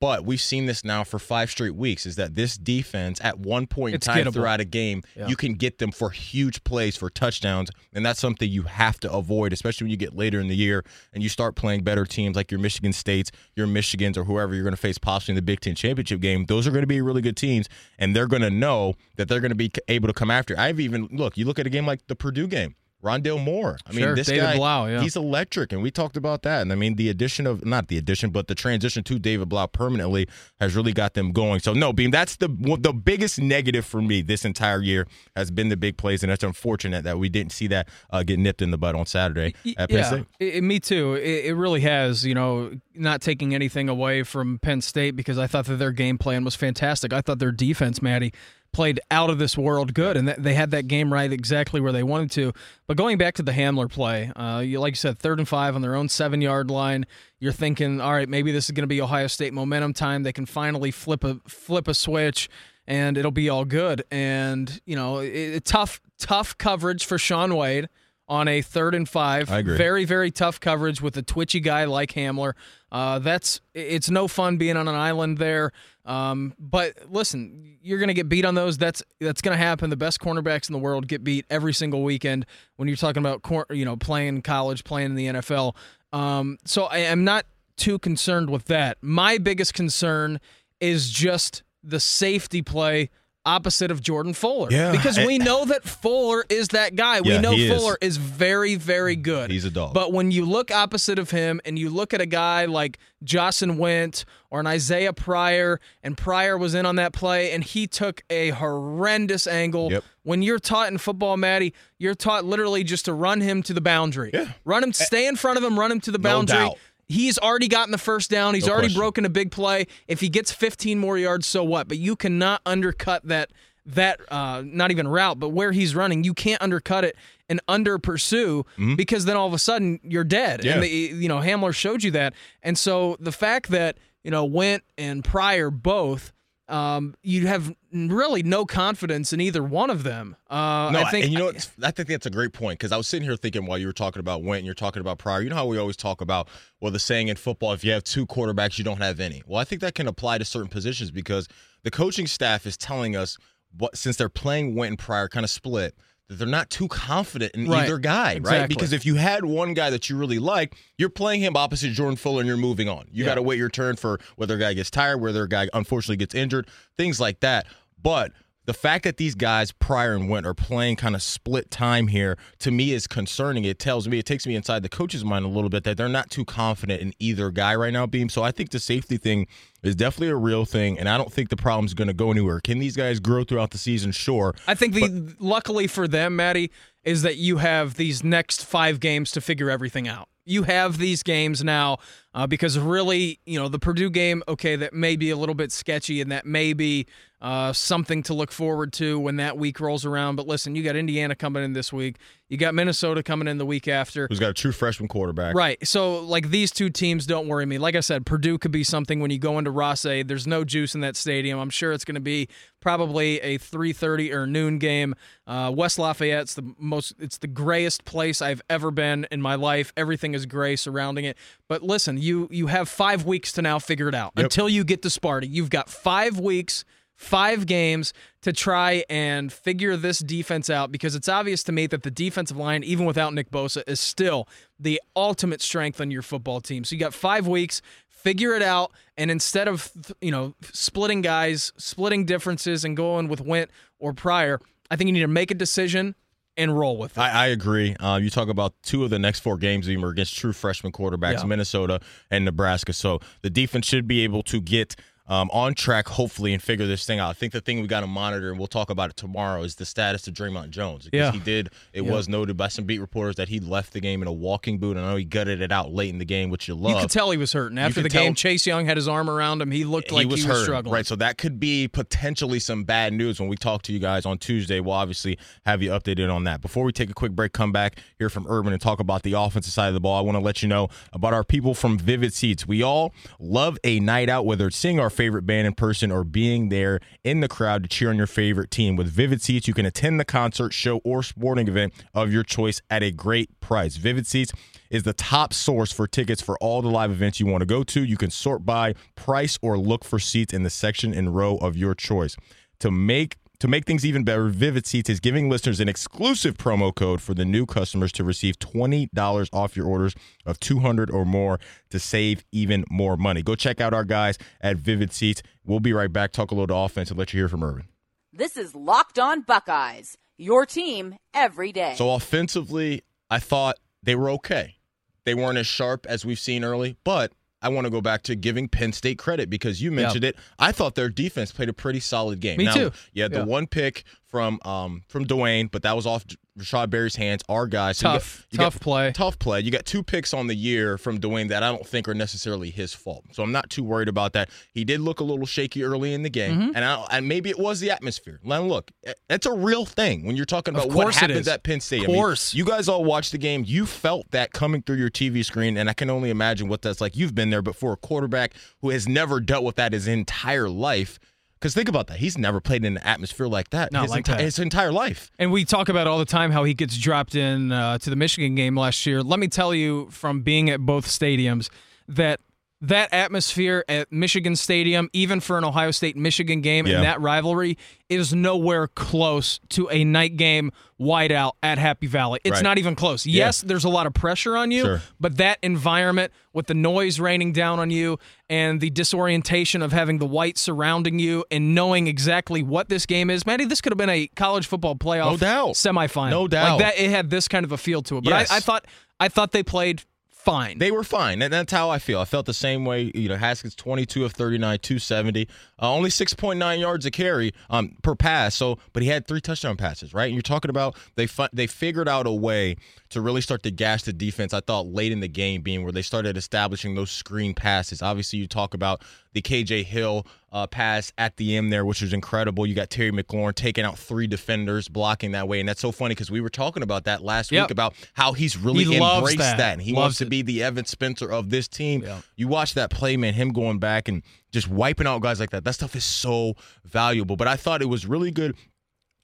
But 0.00 0.24
we've 0.24 0.40
seen 0.40 0.66
this 0.66 0.84
now 0.84 1.02
for 1.02 1.18
five 1.18 1.50
straight 1.50 1.74
weeks 1.74 2.06
is 2.06 2.14
that 2.16 2.36
this 2.36 2.56
defense 2.56 3.20
at 3.20 3.40
one 3.40 3.66
point 3.66 3.94
in 3.94 4.00
time 4.00 4.24
gettable. 4.24 4.34
throughout 4.34 4.60
a 4.60 4.64
game, 4.64 5.02
you 5.26 5.34
can 5.34 5.54
get 5.54 5.78
them 5.78 5.90
for 5.90 6.10
huge 6.10 6.62
plays 6.62 6.96
for 6.96 7.10
touchdowns. 7.10 7.68
And 7.92 8.06
that's 8.06 8.20
something 8.20 8.48
you 8.48 8.62
have 8.62 9.00
to 9.00 9.12
avoid, 9.12 9.52
especially 9.52 9.86
when 9.86 9.90
you 9.90 9.96
get 9.96 10.14
later 10.14 10.38
in 10.40 10.46
the 10.46 10.54
year 10.54 10.84
and 11.12 11.22
you 11.22 11.28
start 11.28 11.56
playing 11.56 11.82
better 11.82 12.04
teams 12.04 12.36
like 12.36 12.52
your 12.52 12.60
Michigan 12.60 12.92
States, 12.92 13.32
your 13.56 13.66
Michigans, 13.66 14.16
or 14.16 14.24
whoever 14.24 14.54
you're 14.54 14.62
going 14.62 14.72
to 14.72 14.80
face 14.80 14.98
possibly 14.98 15.32
in 15.32 15.36
the 15.36 15.42
Big 15.42 15.60
Ten 15.60 15.74
championship 15.74 16.20
game. 16.20 16.46
Those 16.46 16.68
are 16.68 16.70
going 16.70 16.82
to 16.82 16.86
be 16.86 17.00
really 17.00 17.22
good 17.22 17.36
teams, 17.36 17.68
and 17.98 18.14
they're 18.14 18.28
going 18.28 18.42
to 18.42 18.50
know 18.50 18.94
that 19.16 19.28
they're 19.28 19.40
going 19.40 19.50
to 19.50 19.56
be 19.56 19.72
able 19.88 20.06
to 20.06 20.14
come 20.14 20.30
after. 20.30 20.56
I've 20.58 20.78
even, 20.78 21.08
look, 21.10 21.36
you 21.36 21.44
look 21.44 21.58
at 21.58 21.66
a 21.66 21.70
game 21.70 21.86
like 21.86 22.06
the 22.06 22.14
Purdue 22.14 22.46
game. 22.46 22.76
Rondale 23.02 23.42
Moore. 23.42 23.78
I 23.86 23.92
mean, 23.92 24.00
Sure, 24.00 24.14
this 24.16 24.26
David 24.26 24.40
guy, 24.40 24.56
Blough, 24.56 24.86
yeah. 24.86 25.00
he's 25.00 25.14
electric, 25.14 25.72
and 25.72 25.82
we 25.82 25.90
talked 25.90 26.16
about 26.16 26.42
that. 26.42 26.62
And 26.62 26.72
I 26.72 26.74
mean, 26.74 26.96
the 26.96 27.08
addition 27.08 27.46
of 27.46 27.64
not 27.64 27.86
the 27.88 27.96
addition, 27.96 28.30
but 28.30 28.48
the 28.48 28.54
transition 28.56 29.04
to 29.04 29.18
David 29.20 29.48
Blough 29.48 29.68
permanently 29.68 30.26
has 30.60 30.74
really 30.74 30.92
got 30.92 31.14
them 31.14 31.30
going. 31.32 31.60
So 31.60 31.72
no, 31.72 31.92
Beam, 31.92 32.10
that's 32.10 32.36
the 32.36 32.48
the 32.80 32.92
biggest 32.92 33.38
negative 33.40 33.86
for 33.86 34.02
me 34.02 34.20
this 34.22 34.44
entire 34.44 34.82
year 34.82 35.06
has 35.36 35.50
been 35.52 35.68
the 35.68 35.76
big 35.76 35.96
plays, 35.96 36.22
and 36.24 36.32
it's 36.32 36.42
unfortunate 36.42 37.04
that 37.04 37.18
we 37.18 37.28
didn't 37.28 37.52
see 37.52 37.68
that 37.68 37.88
uh, 38.10 38.22
get 38.24 38.38
nipped 38.38 38.62
in 38.62 38.72
the 38.72 38.78
butt 38.78 38.94
on 38.96 39.06
Saturday 39.06 39.54
at 39.76 39.88
Penn 39.90 39.98
yeah, 39.98 40.02
State. 40.04 40.26
i- 40.40 40.56
i- 40.56 40.60
me 40.60 40.80
too. 40.80 41.14
It, 41.14 41.46
it 41.46 41.54
really 41.54 41.80
has. 41.82 42.26
You 42.26 42.34
know, 42.34 42.72
not 42.94 43.20
taking 43.20 43.54
anything 43.54 43.88
away 43.88 44.24
from 44.24 44.58
Penn 44.58 44.80
State 44.80 45.14
because 45.14 45.38
I 45.38 45.46
thought 45.46 45.66
that 45.66 45.76
their 45.76 45.92
game 45.92 46.18
plan 46.18 46.42
was 46.44 46.56
fantastic. 46.56 47.12
I 47.12 47.20
thought 47.20 47.38
their 47.38 47.52
defense, 47.52 48.02
Maddie, 48.02 48.32
played 48.78 49.00
out 49.10 49.28
of 49.28 49.40
this 49.40 49.58
world 49.58 49.92
good, 49.92 50.16
and 50.16 50.28
that 50.28 50.40
they 50.40 50.54
had 50.54 50.70
that 50.70 50.86
game 50.86 51.12
right 51.12 51.32
exactly 51.32 51.80
where 51.80 51.90
they 51.90 52.04
wanted 52.04 52.30
to. 52.30 52.52
But 52.86 52.96
going 52.96 53.18
back 53.18 53.34
to 53.34 53.42
the 53.42 53.50
Hamler 53.50 53.90
play, 53.90 54.30
uh, 54.36 54.60
you 54.60 54.78
like 54.78 54.92
you 54.92 54.96
said, 54.96 55.18
third 55.18 55.40
and 55.40 55.48
five 55.48 55.74
on 55.74 55.82
their 55.82 55.96
own 55.96 56.08
seven 56.08 56.40
yard 56.40 56.70
line. 56.70 57.04
You're 57.40 57.50
thinking, 57.50 58.00
all 58.00 58.12
right, 58.12 58.28
maybe 58.28 58.52
this 58.52 58.66
is 58.66 58.70
going 58.70 58.84
to 58.84 58.86
be 58.86 59.00
Ohio 59.02 59.26
State 59.26 59.52
momentum 59.52 59.94
time. 59.94 60.22
They 60.22 60.32
can 60.32 60.46
finally 60.46 60.92
flip 60.92 61.24
a 61.24 61.40
flip 61.48 61.88
a 61.88 61.94
switch. 61.94 62.48
And 62.86 63.18
it'll 63.18 63.32
be 63.32 63.48
all 63.48 63.64
good. 63.64 64.04
And 64.12 64.80
you 64.86 64.94
know, 64.94 65.18
it, 65.18 65.64
tough, 65.64 66.00
tough 66.16 66.56
coverage 66.56 67.04
for 67.04 67.18
Shaun 67.18 67.56
Wade 67.56 67.88
on 68.28 68.46
a 68.46 68.60
third 68.60 68.94
and 68.94 69.08
five. 69.08 69.50
I 69.50 69.60
agree. 69.60 69.76
Very, 69.76 70.04
very 70.04 70.30
tough 70.30 70.60
coverage 70.60 71.00
with 71.00 71.16
a 71.16 71.22
twitchy 71.22 71.60
guy 71.60 71.84
like 71.84 72.12
Hamler. 72.12 72.52
Uh, 72.92 73.18
that's 73.18 73.60
it's 73.74 74.10
no 74.10 74.28
fun 74.28 74.56
being 74.56 74.76
on 74.76 74.88
an 74.88 74.94
island 74.94 75.38
there. 75.38 75.72
Um, 76.04 76.54
but 76.58 76.94
listen, 77.10 77.78
you're 77.82 77.98
going 77.98 78.08
to 78.08 78.14
get 78.14 78.28
beat 78.28 78.44
on 78.44 78.54
those. 78.54 78.78
That's 78.78 79.02
that's 79.20 79.40
going 79.40 79.56
to 79.56 79.62
happen. 79.62 79.90
The 79.90 79.96
best 79.96 80.20
cornerbacks 80.20 80.68
in 80.68 80.72
the 80.72 80.78
world 80.78 81.08
get 81.08 81.24
beat 81.24 81.46
every 81.50 81.72
single 81.72 82.02
weekend 82.02 82.46
when 82.76 82.88
you're 82.88 82.96
talking 82.96 83.22
about 83.22 83.42
cor- 83.42 83.66
you 83.70 83.84
know 83.84 83.96
playing 83.96 84.42
college, 84.42 84.84
playing 84.84 85.10
in 85.10 85.14
the 85.14 85.26
NFL. 85.26 85.74
Um, 86.12 86.58
so 86.64 86.84
I 86.84 86.98
am 86.98 87.24
not 87.24 87.46
too 87.76 87.98
concerned 87.98 88.50
with 88.50 88.66
that. 88.66 88.98
My 89.00 89.38
biggest 89.38 89.74
concern 89.74 90.40
is 90.80 91.10
just 91.10 91.62
the 91.82 92.00
safety 92.00 92.62
play 92.62 93.10
opposite 93.48 93.90
of 93.90 94.02
Jordan 94.02 94.34
Fuller. 94.34 94.68
Yeah. 94.70 94.92
Because 94.92 95.16
we 95.18 95.38
know 95.38 95.64
that 95.64 95.84
Fuller 95.84 96.44
is 96.48 96.68
that 96.68 96.94
guy. 96.94 97.20
we 97.20 97.38
know 97.38 97.52
he 97.52 97.68
is. 97.68 97.80
Fuller 97.80 97.96
is 98.00 98.18
very, 98.18 98.74
very 98.74 99.14
mm-hmm. 99.14 99.22
good. 99.22 99.50
He's 99.50 99.64
a 99.64 99.70
dog. 99.70 99.94
But 99.94 100.12
when 100.12 100.30
you 100.30 100.44
look 100.44 100.70
opposite 100.70 101.18
of 101.18 101.30
him 101.30 101.60
and 101.64 101.78
you 101.78 101.88
look 101.88 102.12
at 102.12 102.20
a 102.20 102.26
guy 102.26 102.66
like 102.66 102.98
Jahsen 103.24 103.78
Wint 103.78 104.24
or 104.50 104.60
an 104.60 104.66
Isaiah 104.66 105.12
Pryor, 105.12 105.80
and 106.02 106.16
Pryor 106.16 106.58
was 106.58 106.74
in 106.74 106.86
on 106.86 106.96
that 106.96 107.12
play 107.12 107.52
and 107.52 107.64
he 107.64 107.86
took 107.86 108.22
a 108.30 108.50
horrendous 108.50 109.46
angle. 109.46 109.90
Yep. 109.90 110.04
When 110.22 110.42
you're 110.42 110.58
taught 110.58 110.88
in 110.88 110.98
football, 110.98 111.38
Maddie, 111.38 111.72
you're 111.96 112.14
taught 112.14 112.44
literally 112.44 112.84
just 112.84 113.06
to 113.06 113.14
run 113.14 113.40
him 113.40 113.62
to 113.62 113.72
the 113.72 113.80
boundary. 113.80 114.30
Yeah. 114.34 114.52
Run 114.64 114.84
him, 114.84 114.92
stay 114.92 115.26
in 115.26 115.36
front 115.36 115.56
of 115.56 115.64
him, 115.64 115.78
run 115.78 115.90
him 115.90 116.00
to 116.00 116.10
the 116.10 116.18
No 116.18 116.22
boundary. 116.22 116.58
doubt. 116.58 116.78
He's 117.08 117.38
already 117.38 117.68
gotten 117.68 117.90
the 117.92 117.98
first 117.98 118.30
down. 118.30 118.54
He's 118.54 118.66
No 118.66 118.72
already 118.72 118.88
question. 118.88 119.00
broken 119.00 119.24
a 119.24 119.30
big 119.30 119.50
play. 119.50 119.86
If 120.06 120.20
he 120.20 120.28
gets 120.28 120.52
15 120.52 120.98
more 120.98 121.16
yards, 121.16 121.46
so 121.46 121.64
what? 121.64 121.88
But 121.88 121.98
you 121.98 122.16
cannot 122.16 122.60
undercut 122.66 123.26
that 123.28 123.50
that 123.86 124.20
uh, 124.30 124.62
not 124.66 124.90
even 124.90 125.08
route, 125.08 125.38
but 125.40 125.48
where 125.48 125.72
he's 125.72 125.94
running, 125.94 126.22
you 126.22 126.34
can't 126.34 126.60
undercut 126.60 127.04
it 127.04 127.16
and 127.48 127.58
under 127.66 127.98
pursue 127.98 128.66
because 128.96 129.24
then 129.24 129.34
all 129.34 129.46
of 129.46 129.54
a 129.54 129.58
sudden 129.58 129.98
you're 130.02 130.24
dead. 130.24 130.60
Mm-hmm. 130.60 130.66
Yeah. 130.68 130.74
And 130.74 130.82
the, 130.82 130.88
you 130.88 131.28
know 131.28 131.38
Hamler 131.38 131.74
showed 131.74 132.02
you 132.02 132.10
that, 132.10 132.34
and 132.62 132.76
so 132.76 133.16
the 133.18 133.32
fact 133.32 133.70
that 133.70 133.96
you 134.22 134.30
know 134.30 134.44
Wint 134.44 134.82
and 134.98 135.24
Pryor 135.24 135.70
both. 135.70 136.32
Um, 136.68 137.14
you 137.22 137.46
have 137.46 137.74
really 137.92 138.42
no 138.42 138.66
confidence 138.66 139.32
in 139.32 139.40
either 139.40 139.62
one 139.62 139.88
of 139.88 140.02
them. 140.02 140.36
Uh, 140.50 140.90
No, 140.92 141.00
I 141.00 141.10
think 141.10 141.24
and 141.24 141.32
you 141.32 141.38
know, 141.38 141.46
what? 141.46 141.70
I 141.82 141.90
think 141.90 142.08
that's 142.08 142.26
a 142.26 142.30
great 142.30 142.52
point 142.52 142.78
because 142.78 142.92
I 142.92 142.96
was 142.96 143.06
sitting 143.06 143.26
here 143.26 143.36
thinking 143.36 143.64
while 143.64 143.78
you 143.78 143.86
were 143.86 143.92
talking 143.94 144.20
about 144.20 144.42
Wint 144.42 144.58
and 144.58 144.66
you're 144.66 144.74
talking 144.74 145.00
about 145.00 145.18
Pryor. 145.18 145.40
You 145.42 145.48
know 145.48 145.56
how 145.56 145.66
we 145.66 145.78
always 145.78 145.96
talk 145.96 146.20
about 146.20 146.48
well, 146.80 146.92
the 146.92 146.98
saying 146.98 147.28
in 147.28 147.36
football, 147.36 147.72
if 147.72 147.84
you 147.84 147.92
have 147.92 148.04
two 148.04 148.26
quarterbacks, 148.26 148.76
you 148.76 148.84
don't 148.84 148.98
have 148.98 149.18
any. 149.18 149.42
Well, 149.46 149.58
I 149.58 149.64
think 149.64 149.80
that 149.80 149.94
can 149.94 150.06
apply 150.06 150.38
to 150.38 150.44
certain 150.44 150.68
positions 150.68 151.10
because 151.10 151.48
the 151.84 151.90
coaching 151.90 152.26
staff 152.26 152.66
is 152.66 152.76
telling 152.76 153.16
us 153.16 153.38
what 153.76 153.96
since 153.96 154.16
they're 154.16 154.28
playing 154.28 154.74
Wint 154.74 154.90
and 154.90 154.98
Pryor 154.98 155.28
kind 155.28 155.44
of 155.44 155.50
split 155.50 155.94
that 156.28 156.36
they're 156.36 156.46
not 156.46 156.68
too 156.70 156.88
confident 156.88 157.54
in 157.54 157.66
Right. 157.68 157.84
either 157.84 157.98
guy, 157.98 158.38
right? 158.42 158.68
Because 158.68 158.92
if 158.92 159.06
you 159.06 159.14
had 159.14 159.44
one 159.44 159.72
guy 159.74 159.90
that 159.90 160.10
you 160.10 160.16
really 160.16 160.38
like, 160.38 160.76
you're 160.98 161.08
playing 161.08 161.40
him 161.40 161.56
opposite 161.56 161.92
Jordan 161.92 162.16
Fuller 162.16 162.40
and 162.40 162.48
you're 162.48 162.56
moving 162.58 162.88
on. 162.88 163.06
You 163.10 163.24
Yeah. 163.24 163.30
got 163.30 163.34
to 163.36 163.42
wait 163.42 163.58
your 163.58 163.70
turn 163.70 163.96
for 163.96 164.20
whether 164.36 164.56
a 164.56 164.58
guy 164.58 164.74
gets 164.74 164.90
tired, 164.90 165.18
whether 165.20 165.42
a 165.44 165.48
guy 165.48 165.68
unfortunately 165.72 166.16
gets 166.18 166.34
injured, 166.34 166.68
things 166.96 167.18
like 167.18 167.40
that. 167.40 167.66
But 168.02 168.32
the 168.68 168.74
fact 168.74 169.04
that 169.04 169.16
these 169.16 169.34
guys, 169.34 169.72
Pryor 169.72 170.14
and 170.14 170.28
Wint, 170.28 170.46
are 170.46 170.52
playing 170.52 170.96
kind 170.96 171.14
of 171.14 171.22
split 171.22 171.70
time 171.70 172.08
here, 172.08 172.36
to 172.58 172.70
me 172.70 172.92
is 172.92 173.06
concerning. 173.06 173.64
It 173.64 173.78
tells 173.78 174.06
me, 174.06 174.18
it 174.18 174.26
takes 174.26 174.46
me 174.46 174.54
inside 174.54 174.82
the 174.82 174.90
coach's 174.90 175.24
mind 175.24 175.46
a 175.46 175.48
little 175.48 175.70
bit 175.70 175.84
that 175.84 175.96
they're 175.96 176.06
not 176.06 176.28
too 176.28 176.44
confident 176.44 177.00
in 177.00 177.14
either 177.18 177.50
guy 177.50 177.74
right 177.74 177.94
now, 177.94 178.04
Beam. 178.04 178.28
So 178.28 178.42
I 178.42 178.50
think 178.50 178.68
the 178.68 178.78
safety 178.78 179.16
thing 179.16 179.46
is 179.82 179.96
definitely 179.96 180.28
a 180.28 180.36
real 180.36 180.66
thing, 180.66 180.98
and 180.98 181.08
I 181.08 181.16
don't 181.16 181.32
think 181.32 181.48
the 181.48 181.56
problem's 181.56 181.94
going 181.94 182.08
to 182.08 182.14
go 182.14 182.30
anywhere. 182.30 182.60
Can 182.60 182.78
these 182.78 182.94
guys 182.94 183.20
grow 183.20 183.42
throughout 183.42 183.70
the 183.70 183.78
season? 183.78 184.12
Sure. 184.12 184.54
I 184.66 184.74
think 184.74 184.92
the 184.92 185.34
luckily 185.38 185.86
for 185.86 186.06
them, 186.06 186.36
Maddie, 186.36 186.70
is 187.04 187.22
that 187.22 187.38
you 187.38 187.56
have 187.56 187.94
these 187.94 188.22
next 188.22 188.66
five 188.66 189.00
games 189.00 189.32
to 189.32 189.40
figure 189.40 189.70
everything 189.70 190.06
out. 190.06 190.28
You 190.44 190.64
have 190.64 190.98
these 190.98 191.22
games 191.22 191.64
now 191.64 191.98
uh, 192.34 192.46
because 192.46 192.78
really, 192.78 193.40
you 193.46 193.58
know, 193.58 193.68
the 193.68 193.78
Purdue 193.78 194.10
game, 194.10 194.42
okay, 194.46 194.76
that 194.76 194.92
may 194.92 195.16
be 195.16 195.30
a 195.30 195.36
little 195.36 195.54
bit 195.54 195.72
sketchy 195.72 196.20
and 196.20 196.30
that 196.32 196.44
may 196.44 196.74
be 196.74 197.06
uh, 197.40 197.72
something 197.72 198.22
to 198.24 198.34
look 198.34 198.50
forward 198.50 198.92
to 198.94 199.18
when 199.18 199.36
that 199.36 199.56
week 199.56 199.78
rolls 199.78 200.04
around. 200.04 200.36
But 200.36 200.46
listen, 200.48 200.74
you 200.74 200.82
got 200.82 200.96
Indiana 200.96 201.34
coming 201.36 201.62
in 201.62 201.72
this 201.72 201.92
week. 201.92 202.16
You 202.48 202.56
got 202.56 202.74
Minnesota 202.74 203.22
coming 203.22 203.46
in 203.46 203.58
the 203.58 203.66
week 203.66 203.86
after. 203.88 204.26
Who's 204.28 204.40
got 204.40 204.50
a 204.50 204.54
true 204.54 204.72
freshman 204.72 205.06
quarterback? 205.06 205.54
Right. 205.54 205.86
So, 205.86 206.20
like, 206.20 206.48
these 206.50 206.70
two 206.72 206.88
teams 206.90 207.26
don't 207.26 207.46
worry 207.46 207.66
me. 207.66 207.76
Like 207.78 207.94
I 207.94 208.00
said, 208.00 208.24
Purdue 208.26 208.56
could 208.58 208.72
be 208.72 208.82
something 208.82 209.20
when 209.20 209.30
you 209.30 209.38
go 209.38 209.58
into 209.58 209.70
Rosse. 209.70 210.02
There's 210.02 210.46
no 210.46 210.64
juice 210.64 210.94
in 210.94 211.02
that 211.02 211.14
stadium. 211.14 211.58
I'm 211.60 211.68
sure 211.70 211.92
it's 211.92 212.06
going 212.06 212.14
to 212.14 212.20
be 212.22 212.48
probably 212.80 213.38
a 213.40 213.58
3:30 213.58 214.32
or 214.32 214.46
noon 214.46 214.78
game. 214.78 215.14
Uh, 215.46 215.70
West 215.76 215.98
Lafayette's 215.98 216.54
the 216.54 216.74
most. 216.78 217.14
It's 217.18 217.38
the 217.38 217.46
grayest 217.48 218.04
place 218.04 218.40
I've 218.40 218.62
ever 218.70 218.90
been 218.90 219.26
in 219.30 219.42
my 219.42 219.54
life. 219.56 219.92
Everything 219.96 220.34
is 220.34 220.46
gray 220.46 220.74
surrounding 220.76 221.24
it. 221.26 221.36
But 221.68 221.82
listen, 221.82 222.16
you 222.18 222.48
you 222.50 222.68
have 222.68 222.88
five 222.88 223.26
weeks 223.26 223.52
to 223.52 223.62
now 223.62 223.78
figure 223.78 224.08
it 224.08 224.14
out 224.14 224.32
Yep. 224.36 224.44
until 224.44 224.68
you 224.68 224.84
get 224.84 225.02
to 225.02 225.10
Sparta. 225.10 225.46
You've 225.46 225.70
got 225.70 225.88
five 225.90 226.40
weeks. 226.40 226.84
Five 227.20 227.66
games 227.66 228.12
to 228.42 228.52
try 228.52 229.02
and 229.10 229.52
figure 229.52 229.96
this 229.96 230.20
defense 230.20 230.70
out 230.70 230.92
because 230.92 231.16
it's 231.16 231.28
obvious 231.28 231.64
to 231.64 231.72
me 231.72 231.88
that 231.88 232.04
the 232.04 232.12
defensive 232.12 232.56
line, 232.56 232.84
even 232.84 233.06
without 233.06 233.34
Nick 233.34 233.50
Bosa, 233.50 233.82
is 233.88 233.98
still 233.98 234.48
the 234.78 235.02
ultimate 235.16 235.60
strength 235.60 236.00
on 236.00 236.12
your 236.12 236.22
football 236.22 236.60
team. 236.60 236.84
So 236.84 236.94
you 236.94 237.00
got 237.00 237.12
five 237.12 237.48
weeks, 237.48 237.82
figure 238.06 238.54
it 238.54 238.62
out, 238.62 238.92
and 239.16 239.32
instead 239.32 239.66
of 239.66 239.90
you 240.20 240.30
know 240.30 240.54
splitting 240.72 241.20
guys, 241.20 241.72
splitting 241.76 242.24
differences, 242.24 242.84
and 242.84 242.96
going 242.96 243.26
with 243.26 243.40
Wint 243.40 243.72
or 243.98 244.12
Pryor, 244.12 244.60
I 244.88 244.94
think 244.94 245.08
you 245.08 245.12
need 245.12 245.20
to 245.22 245.26
make 245.26 245.50
a 245.50 245.54
decision 245.56 246.14
and 246.56 246.78
roll 246.78 246.98
with 246.98 247.18
it. 247.18 247.20
I, 247.20 247.30
I 247.30 247.46
agree. 247.48 247.96
Uh, 247.98 248.20
you 248.22 248.30
talk 248.30 248.48
about 248.48 248.74
two 248.84 249.02
of 249.02 249.10
the 249.10 249.18
next 249.18 249.40
four 249.40 249.56
games 249.58 249.90
even 249.90 250.04
are 250.04 250.10
against 250.10 250.36
true 250.36 250.52
freshman 250.52 250.92
quarterbacks, 250.92 251.38
Yeah. 251.38 251.46
Minnesota 251.46 252.00
and 252.30 252.44
Nebraska. 252.44 252.92
So 252.92 253.18
the 253.42 253.50
defense 253.50 253.86
should 253.86 254.06
be 254.06 254.22
able 254.22 254.44
to 254.44 254.60
get 254.60 254.94
um, 255.28 255.50
on 255.52 255.74
track, 255.74 256.08
hopefully, 256.08 256.52
and 256.54 256.62
figure 256.62 256.86
this 256.86 257.04
thing 257.06 257.18
out. 257.18 257.30
I 257.30 257.32
think 257.34 257.52
the 257.52 257.60
thing 257.60 257.80
we 257.80 257.86
got 257.86 258.00
to 258.00 258.06
monitor, 258.06 258.50
and 258.50 258.58
we'll 258.58 258.66
talk 258.66 258.90
about 258.90 259.10
it 259.10 259.16
tomorrow, 259.16 259.62
is 259.62 259.74
the 259.76 259.84
status 259.84 260.26
of 260.26 260.34
Dre'Mont 260.34 260.70
Jones. 260.70 261.04
Because 261.04 261.18
Yeah. 261.18 261.32
he 261.32 261.38
did, 261.38 261.68
it 261.92 262.02
Yeah. 262.04 262.10
was 262.12 262.28
noted 262.28 262.56
by 262.56 262.68
some 262.68 262.84
beat 262.84 262.98
reporters 263.00 263.36
that 263.36 263.48
he 263.48 263.60
left 263.60 263.92
the 263.92 264.00
game 264.00 264.22
in 264.22 264.28
a 264.28 264.32
walking 264.32 264.78
boot. 264.78 264.96
And 264.96 265.04
I 265.04 265.10
know 265.10 265.16
he 265.16 265.24
gutted 265.24 265.60
it 265.60 265.70
out 265.70 265.92
late 265.92 266.08
in 266.10 266.18
the 266.18 266.24
game, 266.24 266.50
which 266.50 266.66
you 266.68 266.74
love. 266.74 266.94
you 266.94 267.00
could 267.02 267.10
tell 267.10 267.30
he 267.30 267.36
was 267.36 267.52
hurting 267.52 267.78
after 267.78 268.00
the 268.00 268.08
game. 268.08 268.34
Chase 268.34 268.66
Young 268.66 268.86
had 268.86 268.96
his 268.96 269.06
arm 269.08 269.28
around 269.28 269.60
him. 269.60 269.70
He 269.70 269.84
looked 269.84 270.10
like 270.12 270.26
he 270.26 270.32
was, 270.32 270.44
hurt, 270.44 270.64
struggling. 270.64 270.92
Right, 270.94 271.06
so 271.06 271.16
that 271.16 271.36
could 271.38 271.60
be 271.60 271.88
potentially 271.88 272.58
some 272.58 272.84
bad 272.84 273.12
news 273.12 273.38
when 273.38 273.48
we 273.48 273.56
talk 273.56 273.82
to 273.82 273.92
you 273.92 273.98
guys 273.98 274.24
on 274.24 274.38
Tuesday. 274.38 274.80
We'll 274.80 274.94
obviously 274.94 275.38
have 275.66 275.82
you 275.82 275.90
updated 275.90 276.32
on 276.34 276.44
that. 276.44 276.60
Before 276.62 276.84
we 276.84 276.92
take 276.92 277.10
a 277.10 277.14
quick 277.14 277.32
break, 277.32 277.52
come 277.52 277.72
back 277.72 277.98
hear 278.18 278.30
from 278.30 278.46
Urban 278.48 278.72
and 278.72 278.80
talk 278.80 278.98
about 279.00 279.22
the 279.22 279.34
offensive 279.34 279.72
side 279.72 279.88
of 279.88 279.94
the 279.94 280.00
ball. 280.00 280.16
I 280.16 280.20
want 280.22 280.36
to 280.36 280.40
let 280.42 280.62
you 280.62 280.68
know 280.68 280.88
about 281.12 281.34
our 281.34 281.44
people 281.44 281.74
from 281.74 281.98
Vivid 281.98 282.32
Seats. 282.32 282.66
We 282.66 282.82
all 282.82 283.12
love 283.38 283.76
a 283.84 284.00
night 284.00 284.28
out, 284.28 284.46
whether 284.46 284.66
it's 284.68 284.76
seeing 284.76 284.98
our 284.98 285.10
favorite 285.18 285.42
band 285.42 285.66
in 285.66 285.74
person 285.74 286.12
or 286.12 286.22
being 286.22 286.68
there 286.68 287.00
in 287.24 287.40
the 287.40 287.48
crowd 287.48 287.82
to 287.82 287.88
cheer 287.88 288.08
on 288.08 288.16
your 288.16 288.28
favorite 288.28 288.70
team. 288.70 288.94
With 288.94 289.08
Vivid 289.08 289.42
Seats, 289.42 289.66
you 289.66 289.74
can 289.74 289.84
attend 289.84 290.20
the 290.20 290.24
concert, 290.24 290.72
show, 290.72 290.98
or 290.98 291.24
sporting 291.24 291.66
event 291.66 291.92
of 292.14 292.32
your 292.32 292.44
choice 292.44 292.80
at 292.88 293.02
a 293.02 293.10
great 293.10 293.58
price. 293.58 293.96
Vivid 293.96 294.28
Seats 294.28 294.52
is 294.90 295.02
the 295.02 295.12
top 295.12 295.52
source 295.52 295.90
for 295.90 296.06
tickets 296.06 296.40
for 296.40 296.56
all 296.60 296.82
the 296.82 296.88
live 296.88 297.10
events 297.10 297.40
you 297.40 297.46
want 297.46 297.62
to 297.62 297.66
go 297.66 297.82
to. 297.82 298.04
You 298.04 298.16
can 298.16 298.30
sort 298.30 298.64
by 298.64 298.94
price 299.16 299.58
or 299.60 299.76
look 299.76 300.04
for 300.04 300.20
seats 300.20 300.54
in 300.54 300.62
the 300.62 300.70
section 300.70 301.12
and 301.12 301.34
row 301.34 301.56
of 301.56 301.76
your 301.76 301.96
choice. 301.96 302.36
To 302.78 302.92
make 302.92 303.38
to 303.60 303.68
make 303.68 303.86
things 303.86 304.06
even 304.06 304.24
better, 304.24 304.48
Vivid 304.48 304.86
Seats 304.86 305.10
is 305.10 305.20
giving 305.20 305.48
listeners 305.50 305.80
an 305.80 305.88
exclusive 305.88 306.56
promo 306.56 306.94
code 306.94 307.20
for 307.20 307.34
the 307.34 307.44
new 307.44 307.66
customers 307.66 308.12
to 308.12 308.24
receive 308.24 308.58
$20 308.58 309.48
off 309.52 309.76
your 309.76 309.86
orders 309.86 310.14
of 310.46 310.60
200 310.60 311.10
or 311.10 311.24
more 311.24 311.58
to 311.90 311.98
save 311.98 312.44
even 312.52 312.84
more 312.90 313.16
money. 313.16 313.42
Go 313.42 313.54
check 313.54 313.80
out 313.80 313.92
our 313.92 314.04
guys 314.04 314.38
at 314.60 314.76
Vivid 314.76 315.12
Seats. 315.12 315.42
We'll 315.64 315.80
be 315.80 315.92
right 315.92 316.12
back, 316.12 316.32
talk 316.32 316.50
a 316.50 316.54
little 316.54 316.84
offense, 316.84 317.10
and 317.10 317.18
let 317.18 317.32
you 317.32 317.40
hear 317.40 317.48
from 317.48 317.64
Urban. 317.64 317.88
This 318.32 318.56
is 318.56 318.74
Locked 318.74 319.18
On 319.18 319.40
Buckeyes, 319.40 320.16
your 320.36 320.64
team 320.64 321.16
every 321.34 321.72
day. 321.72 321.94
So 321.96 322.14
offensively, 322.14 323.02
I 323.28 323.40
thought 323.40 323.78
they 324.02 324.14
were 324.14 324.30
okay. 324.30 324.76
They 325.24 325.34
weren't 325.34 325.58
as 325.58 325.66
sharp 325.66 326.06
as 326.06 326.24
we've 326.24 326.38
seen 326.38 326.64
early, 326.64 326.96
but 327.04 327.32
I 327.60 327.68
want 327.70 327.86
to 327.86 327.90
go 327.90 328.00
back 328.00 328.22
to 328.24 328.36
giving 328.36 328.68
Penn 328.68 328.92
State 328.92 329.18
credit 329.18 329.50
because 329.50 329.82
you 329.82 329.90
mentioned 329.90 330.24
it. 330.24 330.36
I 330.58 330.70
thought 330.72 330.94
their 330.94 331.08
defense 331.08 331.50
played 331.50 331.68
a 331.68 331.72
pretty 331.72 332.00
solid 332.00 332.40
game. 332.40 332.58
Me 332.58 332.64
now, 332.64 332.74
too. 332.74 332.92
You 333.12 333.22
had 333.24 333.32
the 333.32 333.38
Yeah. 333.38 333.44
one 333.44 333.66
pick 333.66 334.04
from 334.28 334.58
um 334.64 335.02
from 335.08 335.24
Dwayne, 335.26 335.70
but 335.70 335.82
that 335.82 335.96
was 335.96 336.06
off 336.06 336.24
Rashod 336.56 336.90
Berry's 336.90 337.14
hands. 337.14 337.42
Our 337.48 337.68
guys, 337.68 337.98
So 337.98 338.08
you 338.08 338.12
Tough, 338.14 338.36
got- 338.38 338.46
you 338.52 338.58
tough 338.58 338.74
got- 338.74 338.82
play. 338.82 339.12
tough 339.12 339.38
play. 339.38 339.60
You 339.60 339.70
got 339.70 339.84
two 339.86 340.02
picks 340.02 340.34
on 340.34 340.48
the 340.48 340.56
year 340.56 340.98
from 340.98 341.20
Dwayne 341.20 341.48
that 341.50 341.62
I 341.62 341.68
don't 341.70 341.86
think 341.86 342.08
are 342.08 342.14
necessarily 342.14 342.70
his 342.70 342.92
fault. 342.92 343.24
So 343.32 343.44
I'm 343.44 343.52
not 343.52 343.70
too 343.70 343.84
worried 343.84 344.08
about 344.08 344.32
that. 344.32 344.50
He 344.74 344.84
did 344.84 345.00
look 345.00 345.20
a 345.20 345.24
little 345.24 345.46
shaky 345.46 345.84
early 345.84 346.12
in 346.14 346.22
the 346.24 346.30
game, 346.30 346.58
Mm-hmm. 346.58 346.70
and 346.74 346.84
I, 346.84 347.06
and 347.12 347.28
maybe 347.28 347.48
it 347.48 347.58
was 347.60 347.78
the 347.78 347.92
atmosphere. 347.92 348.40
Now 348.42 348.60
look, 348.62 348.90
that's 349.28 349.46
a 349.46 349.52
real 349.52 349.86
thing 349.86 350.26
when 350.26 350.34
you're 350.36 350.46
talking 350.46 350.74
about 350.74 350.88
what 350.88 351.04
course 351.04 351.16
happens 351.16 351.46
at 351.46 351.62
Penn 351.62 351.80
State. 351.80 352.02
Of 352.02 352.08
I 352.10 352.12
mean, 352.12 352.16
course. 352.16 352.52
you 352.54 352.64
guys 352.64 352.88
all 352.88 353.04
watched 353.04 353.30
the 353.30 353.38
game. 353.38 353.62
You 353.64 353.86
felt 353.86 354.28
that 354.32 354.52
coming 354.52 354.82
through 354.82 354.96
your 354.96 355.10
TV 355.10 355.44
screen, 355.44 355.76
and 355.76 355.88
I 355.88 355.92
can 355.92 356.10
only 356.10 356.30
imagine 356.30 356.68
what 356.68 356.82
that's 356.82 357.00
like. 357.00 357.16
You've 357.16 357.36
been 357.36 357.50
there, 357.50 357.62
but 357.62 357.76
for 357.76 357.92
a 357.92 357.96
quarterback 357.96 358.54
who 358.82 358.90
has 358.90 359.06
never 359.08 359.38
dealt 359.40 359.62
with 359.64 359.76
that 359.76 359.92
his 359.92 360.08
entire 360.08 360.68
life. 360.68 361.20
Because 361.58 361.74
think 361.74 361.88
about 361.88 362.06
that. 362.06 362.18
He's 362.18 362.38
never 362.38 362.60
played 362.60 362.84
in 362.84 362.96
an 362.96 363.02
atmosphere 363.02 363.48
like 363.48 363.70
that, 363.70 363.90
Not 363.90 364.02
his, 364.02 364.10
like 364.12 364.24
enti- 364.24 364.28
that. 364.28 364.40
his 364.40 364.58
entire 364.60 364.92
life. 364.92 365.30
And 365.38 365.50
we 365.50 365.64
talk 365.64 365.88
about 365.88 366.06
all 366.06 366.18
the 366.18 366.24
time 366.24 366.52
how 366.52 366.62
he 366.64 366.72
gets 366.72 366.96
dropped 366.96 367.34
in 367.34 367.72
uh, 367.72 367.98
to 367.98 368.10
the 368.10 368.16
Michigan 368.16 368.54
game 368.54 368.76
last 368.76 369.04
year. 369.06 369.22
Let 369.22 369.40
me 369.40 369.48
tell 369.48 369.74
you 369.74 370.08
from 370.10 370.42
being 370.42 370.70
at 370.70 370.80
both 370.80 371.06
stadiums 371.06 371.68
that 372.06 372.40
that 372.80 373.12
atmosphere 373.12 373.84
at 373.88 374.12
Michigan 374.12 374.54
Stadium, 374.54 375.10
even 375.12 375.40
for 375.40 375.58
an 375.58 375.64
Ohio 375.64 375.90
State 375.90 376.16
Michigan 376.16 376.60
game 376.60 376.86
Yeah. 376.86 376.96
and 376.96 377.04
that 377.04 377.20
rivalry, 377.20 377.76
is 378.08 378.32
nowhere 378.32 378.86
close 378.86 379.58
to 379.70 379.88
a 379.90 380.04
night 380.04 380.36
game 380.36 380.70
whiteout 381.00 381.52
at 381.62 381.78
Happy 381.78 382.06
Valley. 382.06 382.38
It's 382.44 382.54
Right. 382.54 382.62
not 382.62 382.78
even 382.78 382.94
close. 382.94 383.26
Yes, 383.26 383.60
there's 383.60 383.84
a 383.84 383.88
lot 383.88 384.06
of 384.06 384.14
pressure 384.14 384.56
on 384.56 384.70
you, 384.70 384.82
Sure. 384.84 385.02
but 385.20 385.36
that 385.38 385.58
environment 385.62 386.32
with 386.52 386.66
the 386.68 386.74
noise 386.74 387.18
raining 387.20 387.52
down 387.52 387.78
on 387.80 387.90
you 387.90 388.18
and 388.48 388.80
the 388.80 388.90
disorientation 388.90 389.82
of 389.82 389.92
having 389.92 390.18
the 390.18 390.26
white 390.26 390.56
surrounding 390.56 391.18
you 391.18 391.44
and 391.50 391.74
knowing 391.74 392.06
exactly 392.06 392.62
what 392.62 392.88
this 392.88 393.06
game 393.06 393.28
is, 393.28 393.44
Maddie, 393.44 393.64
this 393.64 393.80
could 393.80 393.92
have 393.92 393.98
been 393.98 394.08
a 394.08 394.28
college 394.36 394.66
football 394.66 394.94
playoff 394.94 395.32
No 395.32 395.36
doubt. 395.36 395.68
semifinal. 395.74 396.30
No 396.30 396.48
doubt. 396.48 396.78
Like 396.80 396.94
that, 396.96 397.02
it 397.02 397.10
had 397.10 397.30
this 397.30 397.48
kind 397.48 397.64
of 397.64 397.72
a 397.72 397.76
feel 397.76 398.02
to 398.02 398.18
it. 398.18 398.24
But 398.24 398.30
Yes. 398.30 398.50
I, 398.50 398.56
I 398.56 398.60
thought, 398.60 398.86
I 399.20 399.28
thought 399.28 399.50
they 399.52 399.62
played 399.64 400.02
fine. 400.48 400.78
They 400.78 400.90
were 400.90 401.04
fine. 401.04 401.42
And 401.42 401.52
that's 401.52 401.72
how 401.72 401.90
I 401.90 401.98
feel. 401.98 402.20
I 402.20 402.24
felt 402.24 402.46
the 402.46 402.54
same 402.54 402.84
way. 402.84 403.12
You 403.14 403.28
know, 403.28 403.36
Haskins 403.36 403.74
22 403.74 404.24
of 404.24 404.32
39, 404.32 404.78
270, 404.78 405.48
uh, 405.80 405.94
only 405.94 406.10
6.9 406.10 406.80
yards 406.80 407.06
a 407.06 407.10
carry 407.10 407.52
um, 407.70 407.96
per 408.02 408.14
pass. 408.14 408.54
So, 408.54 408.78
but 408.92 409.02
he 409.02 409.08
had 409.08 409.26
three 409.26 409.40
touchdown 409.40 409.76
passes, 409.76 410.14
right? 410.14 410.26
And 410.26 410.34
you're 410.34 410.42
talking 410.42 410.70
about 410.70 410.96
they 411.16 411.26
fi- 411.26 411.50
they 411.52 411.66
figured 411.66 412.08
out 412.08 412.26
a 412.26 412.32
way 412.32 412.76
to 413.10 413.20
really 413.20 413.40
start 413.40 413.62
to 413.64 413.70
gash 413.70 414.02
the 414.02 414.12
defense. 414.12 414.54
I 414.54 414.60
thought 414.60 414.86
late 414.86 415.12
in 415.12 415.20
the 415.20 415.28
game 415.28 415.62
being 415.62 415.82
where 415.82 415.92
they 415.92 416.02
started 416.02 416.36
establishing 416.36 416.94
those 416.94 417.10
screen 417.10 417.54
passes. 417.54 418.02
Obviously, 418.02 418.38
you 418.38 418.46
talk 418.46 418.74
about 418.74 419.02
the 419.32 419.42
KJ 419.42 419.84
Hill 419.84 420.26
uh, 420.50 420.66
pass 420.66 421.12
at 421.18 421.36
the 421.36 421.56
end 421.56 421.70
there, 421.72 421.84
which 421.84 422.00
was 422.00 422.12
incredible. 422.12 422.66
You 422.66 422.74
got 422.74 422.88
Terry 422.90 423.12
McLaurin 423.12 423.54
taking 423.54 423.84
out 423.84 423.98
three 423.98 424.26
defenders, 424.26 424.88
blocking 424.88 425.32
that 425.32 425.46
way, 425.48 425.60
and 425.60 425.68
that's 425.68 425.80
so 425.80 425.92
funny 425.92 426.14
because 426.14 426.30
we 426.30 426.40
were 426.40 426.48
talking 426.48 426.82
about 426.82 427.04
that 427.04 427.22
last 427.22 427.52
Yep. 427.52 427.64
week 427.66 427.70
about 427.70 427.94
how 428.14 428.32
he's 428.32 428.56
really 428.56 428.84
He 428.84 428.98
loves 428.98 429.18
embraced 429.18 429.38
that. 429.38 429.56
that. 429.58 429.72
and 429.74 429.82
he 429.82 429.92
Loves 429.92 430.02
wants 430.02 430.18
to 430.18 430.24
it. 430.24 430.30
be 430.30 430.42
the 430.42 430.62
Evan 430.62 430.86
Spencer 430.86 431.30
of 431.30 431.50
this 431.50 431.68
team. 431.68 432.02
Yeah. 432.02 432.20
You 432.36 432.48
watch 432.48 432.74
that 432.74 432.90
play, 432.90 433.16
man, 433.18 433.34
him 433.34 433.52
going 433.52 433.78
back 433.78 434.08
and 434.08 434.22
just 434.50 434.68
wiping 434.68 435.06
out 435.06 435.20
guys 435.20 435.38
like 435.40 435.50
that. 435.50 435.64
That 435.64 435.74
stuff 435.74 435.94
is 435.94 436.04
so 436.04 436.54
valuable. 436.84 437.36
But 437.36 437.48
I 437.48 437.56
thought 437.56 437.82
it 437.82 437.88
was 437.90 438.06
really 438.06 438.30
good 438.30 438.56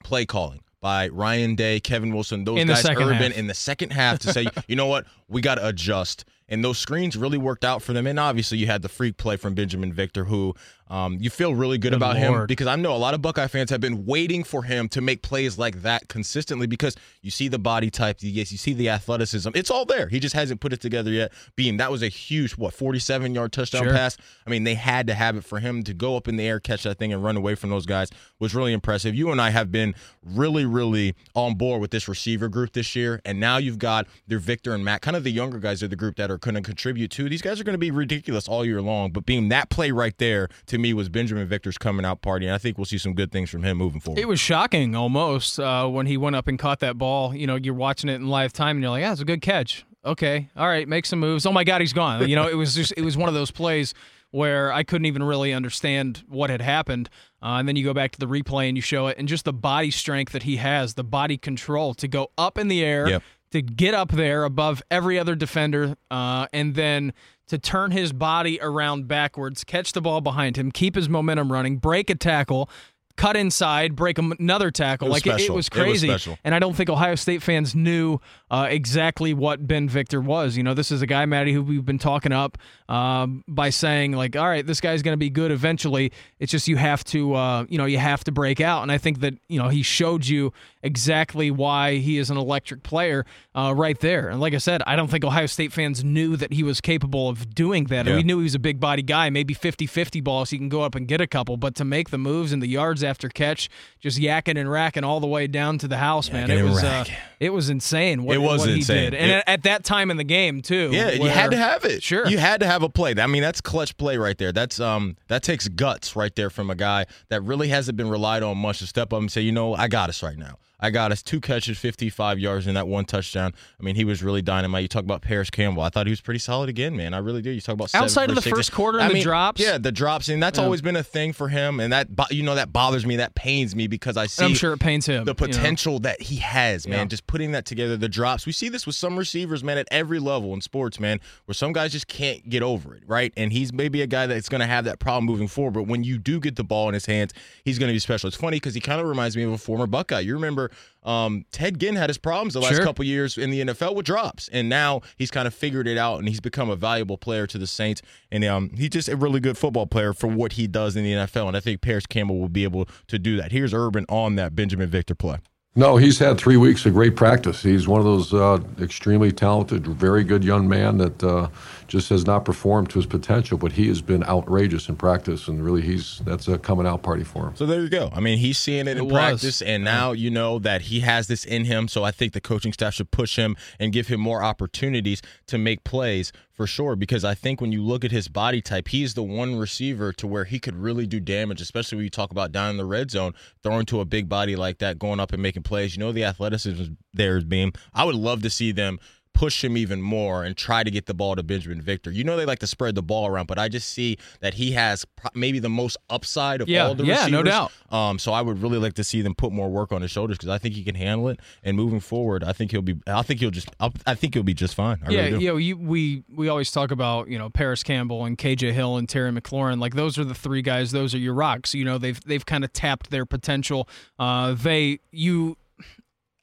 play 0.03 0.25
calling 0.25 0.61
by 0.81 1.07
Ryan 1.07 1.55
Day, 1.55 1.79
Kevin 1.79 2.13
Wilson, 2.13 2.43
those 2.43 2.59
In 2.59 2.67
guys 2.67 2.85
urban 2.87 3.13
half. 3.31 3.31
in 3.37 3.47
the 3.47 3.55
second 3.55 3.91
half 3.91 4.19
to 4.19 4.31
say, 4.31 4.45
you 4.67 4.75
know 4.75 4.85
what, 4.85 5.07
we 5.27 5.41
got 5.41 5.55
to 5.55 5.67
adjust. 5.67 6.25
And 6.47 6.63
those 6.63 6.77
screens 6.77 7.17
really 7.17 7.37
worked 7.39 7.65
out 7.65 7.81
for 7.81 7.93
them. 7.93 8.05
And 8.05 8.19
obviously, 8.19 8.57
you 8.59 8.67
had 8.67 8.81
the 8.81 8.89
freak 8.89 9.17
play 9.17 9.35
from 9.35 9.55
Binjimen 9.55 9.93
Victor, 9.93 10.25
who 10.25 10.53
um, 10.87 11.17
you 11.19 11.31
feel 11.31 11.55
really 11.55 11.79
good, 11.79 11.91
Good 11.91 11.95
about 11.97 12.15
him 12.17 12.45
because 12.45 12.67
I 12.67 12.75
know 12.75 12.95
a 12.95 12.97
lot 12.97 13.15
of 13.15 13.21
Buckeye 13.21 13.47
fans 13.47 13.71
have 13.71 13.81
been 13.81 14.05
waiting 14.05 14.43
for 14.43 14.63
him 14.63 14.87
to 14.89 15.01
make 15.01 15.23
plays 15.23 15.57
like 15.57 15.81
that 15.81 16.07
consistently 16.09 16.67
because 16.67 16.95
you 17.23 17.31
see 17.31 17.47
the 17.47 17.57
body 17.57 17.89
type, 17.89 18.21
you, 18.21 18.29
you 18.29 18.45
see 18.45 18.73
the 18.73 18.89
athleticism. 18.89 19.49
It's 19.55 19.71
all 19.71 19.85
there. 19.85 20.07
He 20.07 20.19
just 20.19 20.35
hasn't 20.35 20.61
put 20.61 20.73
it 20.73 20.81
together 20.81 21.09
yet. 21.09 21.31
Beam, 21.55 21.77
that 21.77 21.89
was 21.91 22.03
a 22.03 22.07
huge, 22.07 22.51
what, 22.53 22.73
47 22.73 23.33
yard 23.33 23.51
touchdown 23.51 23.83
Sure. 23.83 23.93
pass? 23.93 24.17
I 24.45 24.51
mean, 24.51 24.63
they 24.63 24.75
had 24.75 25.07
to 25.07 25.15
have 25.15 25.35
it 25.37 25.43
for 25.43 25.59
him 25.59 25.83
to 25.83 25.93
go 25.93 26.17
up 26.17 26.27
in 26.27 26.35
the 26.35 26.47
air, 26.47 26.59
catch 26.59 26.83
that 26.83 26.99
thing, 26.99 27.11
and 27.11 27.23
run 27.23 27.35
away 27.35 27.55
from 27.55 27.71
those 27.71 27.87
guys 27.87 28.09
was 28.39 28.53
really 28.53 28.73
impressive. 28.73 29.15
You 29.15 29.31
and 29.31 29.41
I 29.41 29.49
have 29.49 29.71
been 29.71 29.95
really, 30.23 30.65
really 30.65 31.15
on 31.33 31.55
board 31.55 31.81
with 31.81 31.89
this 31.91 32.07
receiver 32.07 32.47
group 32.47 32.73
this 32.73 32.95
year, 32.95 33.21
and 33.25 33.39
now 33.39 33.57
you've 33.57 33.79
got 33.79 34.05
their 34.27 34.39
Victor 34.39 34.73
and 34.75 34.85
Mack, 34.85 35.01
kind 35.01 35.17
of 35.17 35.23
the 35.23 35.31
younger 35.31 35.57
guys 35.57 35.81
of 35.81 35.89
the 35.89 35.95
group 35.95 36.15
that 36.17 36.29
are 36.29 36.34
going 36.37 36.55
to 36.55 36.61
contribute 36.61 37.11
to. 37.11 37.29
These 37.29 37.41
guys 37.41 37.59
are 37.59 37.63
going 37.63 37.73
to 37.73 37.79
be 37.79 37.91
ridiculous 37.91 38.47
all 38.47 38.65
year 38.65 38.81
long, 38.81 39.11
but 39.11 39.25
being 39.25 39.49
that 39.49 39.69
play 39.69 39.91
right 39.91 40.17
there 40.17 40.47
to 40.67 40.77
me 40.77 40.93
was 40.93 41.09
Binjimen 41.09 41.45
Victor's 41.47 41.77
coming 41.77 42.05
out 42.05 42.21
party, 42.21 42.45
and 42.45 42.55
I 42.55 42.57
think 42.57 42.77
we'll 42.77 42.85
see 42.85 42.97
some 42.97 43.13
good 43.13 43.31
things 43.31 43.49
from 43.49 43.63
him 43.63 43.77
moving 43.77 43.99
forward. 44.01 44.19
It 44.19 44.27
was 44.27 44.39
shocking 44.39 44.95
almost 44.95 45.59
uh, 45.59 45.87
when 45.87 46.05
he 46.05 46.17
went 46.17 46.35
up 46.35 46.47
and 46.47 46.57
caught 46.59 46.79
that 46.79 46.97
ball. 46.97 47.35
You 47.35 47.47
know, 47.47 47.55
you're 47.55 47.73
watching 47.73 48.09
it 48.09 48.15
in 48.15 48.27
live 48.27 48.53
time 48.53 48.77
and 48.77 48.83
you're 48.83 48.91
like, 48.91 49.01
yeah, 49.01 49.11
it's 49.11 49.21
a 49.21 49.25
good 49.25 49.41
catch. 49.41 49.85
Okay, 50.03 50.49
all 50.55 50.67
right, 50.67 50.87
make 50.87 51.05
some 51.05 51.19
moves. 51.19 51.45
Oh 51.47 51.51
my 51.51 51.63
God, 51.63 51.81
he's 51.81 51.93
gone. 51.93 52.27
You 52.29 52.35
know, 52.35 52.47
it 52.47 52.53
was 52.53 52.75
just 52.75 52.93
it 52.95 53.01
was 53.01 53.17
one 53.17 53.27
of 53.27 53.33
those 53.33 53.49
plays 53.49 53.93
where 54.31 54.71
I 54.71 54.83
couldn't 54.83 55.05
even 55.05 55.23
really 55.23 55.53
understand 55.53 56.23
what 56.27 56.49
had 56.49 56.61
happened. 56.61 57.09
Uh, 57.41 57.57
and 57.59 57.67
then 57.67 57.75
you 57.75 57.83
go 57.85 57.93
back 57.93 58.11
to 58.11 58.19
the 58.19 58.25
replay 58.25 58.67
and 58.67 58.75
you 58.77 58.81
show 58.81 59.07
it, 59.07 59.17
and 59.17 59.27
just 59.27 59.45
the 59.45 59.53
body 59.53 59.89
strength 59.91 60.31
that 60.33 60.43
he 60.43 60.57
has, 60.57 60.95
the 60.95 61.03
body 61.03 61.37
control 61.37 61.93
to 61.95 62.07
go 62.07 62.29
up 62.37 62.57
in 62.57 62.67
the 62.67 62.83
air, 62.83 63.07
Yep. 63.07 63.23
To 63.55 63.61
get 63.61 63.93
up 63.93 64.11
there 64.11 64.43
above 64.43 64.83
every 64.91 65.17
other 65.17 65.33
defender, 65.33 65.95
uh, 66.11 66.45
and 66.51 66.75
then 66.75 67.13
to 67.47 67.57
turn 67.57 67.91
his 67.91 68.11
body 68.11 68.59
around 68.61 69.07
backwards, 69.07 69.63
catch 69.63 69.93
the 69.93 70.01
ball 70.01 70.19
behind 70.19 70.57
him, 70.57 70.73
keep 70.73 70.93
his 70.93 71.07
momentum 71.07 71.49
running, 71.49 71.77
break 71.77 72.09
a 72.09 72.15
tackle, 72.15 72.69
cut 73.17 73.37
inside, 73.37 73.95
break 73.95 74.17
another 74.17 74.71
tackle. 74.71 75.07
It 75.07 75.11
was 75.11 75.25
like 75.25 75.25
it, 75.25 75.29
it 75.29 75.33
was 75.33 75.49
It 75.49 75.55
was 75.55 75.69
crazy. 75.69 76.07
And 76.43 76.53
I 76.53 76.59
don't 76.59 76.75
think 76.75 76.89
Ohio 76.89 77.15
State 77.15 77.41
fans 77.41 77.73
knew 77.73 78.19
uh, 78.51 78.67
exactly 78.69 79.33
what 79.33 79.65
Ben 79.65 79.87
Victor 79.87 80.21
was. 80.21 80.57
You 80.57 80.63
know, 80.63 80.73
this 80.73 80.91
is 80.91 81.01
a 81.01 81.07
guy, 81.07 81.25
Maddie, 81.25 81.53
who 81.53 81.63
we've 81.63 81.85
been 81.85 81.99
talking 81.99 82.31
up 82.31 82.57
um, 82.89 83.43
by 83.47 83.69
saying 83.69 84.11
like, 84.13 84.35
all 84.35 84.47
right, 84.47 84.65
this 84.65 84.81
guy's 84.81 85.01
going 85.01 85.13
to 85.13 85.17
be 85.17 85.29
good 85.29 85.51
eventually. 85.51 86.11
It's 86.39 86.51
just 86.51 86.67
you 86.67 86.77
have 86.77 87.03
to, 87.05 87.33
uh, 87.35 87.65
you 87.69 87.77
know, 87.77 87.85
you 87.85 87.97
have 87.97 88.23
to 88.25 88.31
break 88.31 88.59
out. 88.61 88.83
And 88.83 88.91
I 88.91 88.97
think 88.97 89.21
that 89.21 89.35
you 89.47 89.59
know 89.59 89.69
he 89.69 89.81
showed 89.81 90.25
you 90.25 90.51
exactly 90.83 91.49
why 91.51 91.95
he 91.95 92.17
is 92.17 92.29
an 92.29 92.37
electric 92.37 92.83
player 92.83 93.25
uh, 93.55 93.73
right 93.75 93.99
there. 93.99 94.29
And 94.29 94.39
like 94.39 94.53
I 94.53 94.59
said, 94.59 94.83
I 94.85 94.95
don't 94.95 95.09
think 95.09 95.23
Ohio 95.23 95.47
State 95.47 95.73
fans 95.73 96.03
knew 96.03 96.37
that 96.37 96.53
he 96.53 96.63
was 96.63 96.79
capable 96.79 97.27
of 97.27 97.55
doing 97.55 97.85
that. 97.85 98.05
Yeah. 98.05 98.15
We 98.15 98.23
knew 98.23 98.37
he 98.37 98.43
was 98.43 98.55
a 98.55 98.59
big 98.59 98.79
body 98.79 99.01
guy, 99.01 99.29
maybe 99.29 99.55
50-50 99.55 100.23
balls, 100.23 100.51
he 100.51 100.57
can 100.57 100.69
go 100.69 100.83
up 100.83 100.93
and 100.95 101.07
get 101.07 101.21
a 101.21 101.27
couple. 101.27 101.57
But 101.57 101.75
to 101.75 101.85
make 101.85 102.11
the 102.11 102.17
moves 102.19 102.51
and 102.51 102.61
the 102.61 102.67
yards 102.67 103.03
after 103.05 103.29
catch, 103.29 103.69
just 104.01 104.19
yakking 104.19 104.59
and 104.59 104.69
racking 104.69 105.03
all 105.03 105.19
the 105.19 105.27
way 105.27 105.47
down 105.47 105.77
to 105.77 105.87
the 105.87 105.97
house, 105.97 106.31
man, 106.31 106.51
it 106.51 106.63
was 106.63 106.83
uh, 106.83 107.05
it 107.39 107.51
was 107.51 107.69
insane. 107.69 108.23
What, 108.23 108.35
It 108.35 108.39
was 108.39 108.59
what 108.61 108.69
he 108.69 108.75
insane. 108.77 109.11
did, 109.11 109.13
and 109.13 109.31
It- 109.31 109.35
at, 109.35 109.49
at 109.49 109.63
that 109.63 109.83
time 109.85 110.11
in 110.11 110.17
the 110.17 110.23
game 110.23 110.61
too. 110.61 110.89
Yeah, 110.91 111.11
you 111.11 111.29
had 111.29 111.51
to 111.51 111.57
have 111.57 111.85
it. 111.85 112.03
Sure. 112.03 112.27
you 112.27 112.37
had 112.37 112.59
to 112.61 112.65
have 112.67 112.83
a 112.83 112.89
play. 112.89 113.13
I 113.17 113.27
mean, 113.27 113.41
that's 113.41 113.61
clutch 113.61 113.95
play 113.97 114.17
right 114.17 114.37
there. 114.37 114.51
That's 114.51 114.79
um, 114.79 115.15
that 115.27 115.43
takes 115.43 115.67
guts 115.67 116.15
right 116.15 116.35
there 116.35 116.49
from 116.49 116.69
a 116.69 116.75
guy 116.75 117.05
that 117.29 117.41
really 117.43 117.69
hasn't 117.69 117.95
been 117.97 118.09
relied 118.09 118.43
on 118.43 118.57
much 118.57 118.79
to 118.79 118.87
step 118.87 119.13
up 119.13 119.19
and 119.19 119.31
say, 119.31 119.41
you 119.41 119.51
know, 119.51 119.73
I 119.75 119.87
got 119.87 120.09
us 120.09 120.21
right 120.23 120.37
now. 120.37 120.57
I 120.79 120.89
got 120.89 121.11
us 121.11 121.23
two 121.23 121.39
catches, 121.39 121.77
55 121.77 122.39
yards, 122.39 122.67
and 122.67 122.75
that 122.77 122.87
one 122.87 123.05
touchdown. 123.05 123.53
I 123.79 123.83
mean, 123.83 123.95
he 123.95 124.03
was 124.03 124.21
really 124.23 124.41
dynamite. 124.41 124.81
You 124.81 124.87
talk 124.87 125.03
about 125.03 125.21
Parris 125.21 125.49
Campbell. 125.49 125.83
I 125.83 125.89
thought 125.89 126.05
he 126.05 126.11
was 126.11 126.21
pretty 126.21 126.39
solid 126.39 126.69
again, 126.69 126.95
man. 126.95 127.13
I 127.13 127.19
really 127.19 127.41
do. 127.41 127.49
You 127.49 127.61
talk 127.61 127.73
about 127.73 127.93
Outside 127.95 128.29
of 128.29 128.35
the 128.35 128.41
first 128.41 128.71
quarter 128.71 128.97
and 128.99 129.05
I 129.05 129.07
the 129.09 129.15
mean, 129.15 129.23
drops? 129.23 129.61
Yeah, 129.61 129.77
the 129.77 129.91
drops, 129.91 130.29
and 130.29 130.41
that's 130.41 130.59
always 130.59 130.81
been 130.81 130.95
a 130.95 131.03
thing 131.03 131.33
for 131.33 131.47
him. 131.47 131.79
And 131.79 131.93
that, 131.93 132.07
you 132.31 132.43
know, 132.43 132.55
that 132.55 132.73
bothers 132.73 133.05
me. 133.05 133.17
That 133.17 133.35
pains 133.35 133.75
me 133.75 133.87
because 133.87 134.17
I 134.17 134.27
see. 134.27 134.45
I'm 134.45 134.53
sure 134.53 134.73
it 134.73 134.79
pains 134.79 135.05
him. 135.05 135.25
the 135.25 135.35
you 135.39 135.47
know. 135.47 135.53
potential 135.53 135.99
that 135.99 136.21
he 136.21 136.37
has, 136.37 136.87
man. 136.87 136.99
Yeah. 136.99 137.05
Just 137.05 137.27
putting 137.27 137.51
that 137.53 137.65
together, 137.65 137.97
the 137.97 138.09
drops. 138.09 138.45
We 138.45 138.51
see 138.51 138.69
this 138.69 138.85
with 138.85 138.95
some 138.95 139.17
receivers, 139.17 139.63
man, 139.63 139.77
at 139.77 139.87
every 139.91 140.19
level 140.19 140.53
in 140.53 140.61
sports, 140.61 140.99
man, 140.99 141.19
where 141.45 141.53
some 141.53 141.73
guys 141.73 141.91
just 141.91 142.07
can't 142.07 142.47
get 142.49 142.63
over 142.63 142.95
it, 142.95 143.03
right? 143.07 143.31
And 143.37 143.51
he's 143.51 143.71
maybe 143.71 144.01
a 144.01 144.07
guy 144.07 144.27
that's 144.27 144.49
going 144.49 144.61
to 144.61 144.67
have 144.67 144.85
that 144.85 144.99
problem 144.99 145.25
moving 145.25 145.47
forward. 145.47 145.73
But 145.73 145.83
when 145.83 146.03
you 146.03 146.17
do 146.17 146.39
get 146.39 146.55
the 146.55 146.63
ball 146.63 146.87
in 146.87 146.93
his 146.93 147.05
hands, 147.05 147.33
he's 147.63 147.79
going 147.79 147.89
to 147.89 147.93
be 147.93 147.99
special. 147.99 148.27
It's 148.27 148.37
funny 148.37 148.57
because 148.57 148.73
he 148.73 148.81
kind 148.81 148.99
of 148.99 149.07
reminds 149.07 149.37
me 149.37 149.43
of 149.43 149.51
a 149.51 149.57
former 149.57 149.87
Buckeye. 149.87 150.19
You 150.19 150.33
remember 150.33 150.71
um, 151.03 151.45
Ted 151.51 151.79
Ginn 151.79 151.95
had 151.95 152.09
his 152.09 152.17
problems 152.17 152.53
the 152.55 152.61
last 152.61 152.75
Sure. 152.75 152.83
couple 152.83 153.05
years 153.05 153.37
in 153.37 153.51
the 153.51 153.61
NFL 153.61 153.95
with 153.95 154.05
drops, 154.05 154.49
and 154.51 154.67
now 154.67 155.01
he's 155.17 155.29
kind 155.31 155.47
of 155.47 155.53
figured 155.53 155.87
it 155.87 155.97
out, 155.97 156.17
and 156.19 156.27
he's 156.27 156.39
become 156.39 156.69
a 156.69 156.75
valuable 156.75 157.17
player 157.17 157.45
to 157.47 157.57
the 157.57 157.67
Saints. 157.67 158.01
And 158.31 158.43
um, 158.45 158.71
he's 158.75 158.89
just 158.89 159.07
a 159.09 159.15
really 159.15 159.39
good 159.39 159.57
football 159.57 159.85
player 159.85 160.13
for 160.13 160.27
what 160.27 160.53
he 160.53 160.67
does 160.67 160.95
in 160.95 161.03
the 161.03 161.11
NFL. 161.13 161.47
And 161.47 161.55
I 161.55 161.59
think 161.59 161.81
Parris 161.81 162.05
Campbell 162.07 162.39
will 162.39 162.49
be 162.49 162.63
able 162.63 162.87
to 163.07 163.19
do 163.19 163.37
that. 163.37 163.51
Here's 163.51 163.73
Urban 163.73 164.05
on 164.09 164.35
that 164.35 164.55
Binjimen 164.55 164.87
Victor 164.87 165.13
play. 165.15 165.37
No, 165.77 165.97
he's 165.97 166.19
had 166.19 166.37
three 166.37 166.55
weeks 166.55 166.85
of 166.85 166.93
great 166.93 167.17
practice. 167.17 167.61
He's 167.61 167.85
one 167.85 167.99
of 167.99 168.05
those 168.05 168.33
uh, 168.33 168.59
extremely 168.79 169.33
talented, 169.33 169.85
very 169.85 170.23
good 170.23 170.41
young 170.41 170.69
man 170.69 170.99
that 170.99 171.21
uh, 171.21 171.49
just 171.89 172.07
has 172.09 172.25
not 172.25 172.45
performed 172.45 172.89
to 172.91 172.99
his 172.99 173.05
potential. 173.05 173.57
But 173.57 173.73
he 173.73 173.89
has 173.89 174.01
been 174.01 174.23
outrageous 174.23 174.87
in 174.87 174.95
practice, 174.95 175.49
and 175.49 175.61
really, 175.61 175.81
he's 175.81 176.21
that's 176.23 176.47
a 176.47 176.57
coming 176.57 176.87
out 176.87 177.03
party 177.03 177.25
for 177.25 177.47
him. 177.47 177.57
So 177.57 177.65
there 177.65 177.81
you 177.81 177.89
go. 177.89 178.09
I 178.13 178.21
mean, 178.21 178.37
he's 178.37 178.57
seeing 178.57 178.87
it, 178.87 178.95
in 178.95 179.03
was. 179.03 179.13
practice, 179.13 179.61
and 179.61 179.83
now 179.83 180.13
you 180.13 180.29
know 180.31 180.59
that 180.59 180.83
he 180.83 181.01
has 181.01 181.27
this 181.27 181.43
in 181.43 181.65
him. 181.65 181.89
So 181.89 182.05
I 182.05 182.11
think 182.11 182.31
the 182.31 182.41
coaching 182.41 182.71
staff 182.71 182.93
should 182.93 183.11
push 183.11 183.35
him 183.35 183.57
and 183.77 183.91
give 183.91 184.07
him 184.07 184.21
more 184.21 184.41
opportunities 184.41 185.21
to 185.47 185.57
make 185.57 185.83
plays 185.83 186.31
for 186.55 186.65
sure. 186.65 186.95
Because 186.95 187.23
I 187.23 187.35
think 187.35 187.61
when 187.61 187.71
you 187.71 187.83
look 187.83 188.03
at 188.03 188.11
his 188.11 188.27
body 188.27 188.61
type, 188.61 188.87
he's 188.87 189.13
the 189.13 189.23
one 189.23 189.57
receiver 189.57 190.11
to 190.13 190.25
where 190.25 190.45
he 190.45 190.59
could 190.59 190.75
really 190.75 191.05
do 191.05 191.19
damage, 191.19 191.61
especially 191.61 191.97
when 191.97 192.05
you 192.05 192.09
talk 192.09 192.31
about 192.31 192.51
down 192.51 192.71
in 192.71 192.77
the 192.77 192.85
red 192.85 193.11
zone, 193.11 193.33
throwing 193.61 193.85
to 193.87 193.99
a 193.99 194.05
big 194.05 194.27
body 194.27 194.55
like 194.55 194.79
that, 194.79 194.97
going 194.97 195.19
up 195.19 195.33
and 195.33 195.43
making 195.43 195.63
plays. 195.63 195.95
You 195.95 195.99
know, 195.99 196.11
the 196.11 196.23
athleticism 196.23 196.93
there 197.13 197.37
is 197.37 197.43
being. 197.43 197.73
I 197.93 198.05
would 198.05 198.15
love 198.15 198.41
to 198.43 198.49
see 198.49 198.71
them 198.71 198.99
push 199.35 199.63
him 199.63 199.77
even 199.77 200.01
more 200.01 200.43
and 200.43 200.55
try 200.57 200.81
to 200.83 200.89
get 200.89 201.05
the 201.05 201.13
ball 201.13 201.35
to 201.35 201.43
Binjimen 201.43 201.81
Victor. 201.81 202.09
You 202.09 202.23
know 202.23 202.37
they 202.37 202.45
like 202.45 202.59
to 202.59 202.67
spread 202.67 202.95
the 202.95 203.03
ball 203.03 203.27
around, 203.27 203.47
but 203.47 203.59
I 203.59 203.67
just 203.67 203.89
see 203.89 204.17
that 204.39 204.55
he 204.55 204.71
has 204.71 205.05
maybe 205.35 205.59
the 205.59 205.69
most 205.69 205.97
upside 206.09 206.61
of 206.61 206.69
Yeah, 206.69 206.87
all 206.87 206.95
the 206.95 207.03
yeah, 207.05 207.25
receivers. 207.25 207.31
Yeah, 207.31 207.37
no 207.37 207.43
doubt. 207.43 207.71
Um, 207.91 208.17
so 208.17 208.31
I 208.31 208.41
would 208.41 208.61
really 208.61 208.79
like 208.79 208.93
to 208.93 209.03
see 209.03 209.21
them 209.21 209.35
put 209.35 209.51
more 209.51 209.69
work 209.69 209.91
on 209.91 210.01
his 210.01 210.09
shoulders 210.09 210.37
because 210.37 210.49
I 210.49 210.57
think 210.57 210.73
he 210.73 210.83
can 210.83 210.95
handle 210.95 211.27
it. 211.27 211.39
And 211.63 211.75
moving 211.77 211.99
forward, 211.99 212.43
I 212.43 212.53
think 212.53 212.71
he'll 212.71 212.81
be. 212.81 212.95
I 213.05 213.21
think 213.21 213.41
he'll 213.41 213.51
just. 213.51 213.69
I'll, 213.79 213.93
I 214.07 214.15
think 214.15 214.33
he'll 214.33 214.43
be 214.43 214.53
just 214.53 214.73
fine. 214.73 214.99
I 215.05 215.11
yeah, 215.11 215.21
really 215.25 215.45
know, 215.45 215.57
you, 215.57 215.77
we 215.77 216.23
we 216.33 216.47
always 216.47 216.71
talk 216.71 216.91
about 216.91 217.27
you 217.27 217.37
know 217.37 217.49
Parris 217.49 217.83
Campbell 217.83 218.25
and 218.25 218.37
KJ 218.37 218.71
Hill 218.71 218.97
and 218.97 219.07
Terry 219.07 219.31
McLaurin. 219.31 219.79
Like 219.79 219.95
those 219.95 220.17
are 220.17 220.23
the 220.23 220.33
three 220.33 220.61
guys. 220.61 220.91
Those 220.91 221.13
are 221.13 221.19
your 221.19 221.33
rocks. 221.33 221.73
You 221.73 221.83
know 221.83 221.97
they've 221.97 222.19
they've 222.23 222.45
kind 222.45 222.63
of 222.63 222.71
tapped 222.71 223.11
their 223.11 223.25
potential. 223.25 223.87
Uh, 224.17 224.53
they 224.53 224.99
you. 225.11 225.57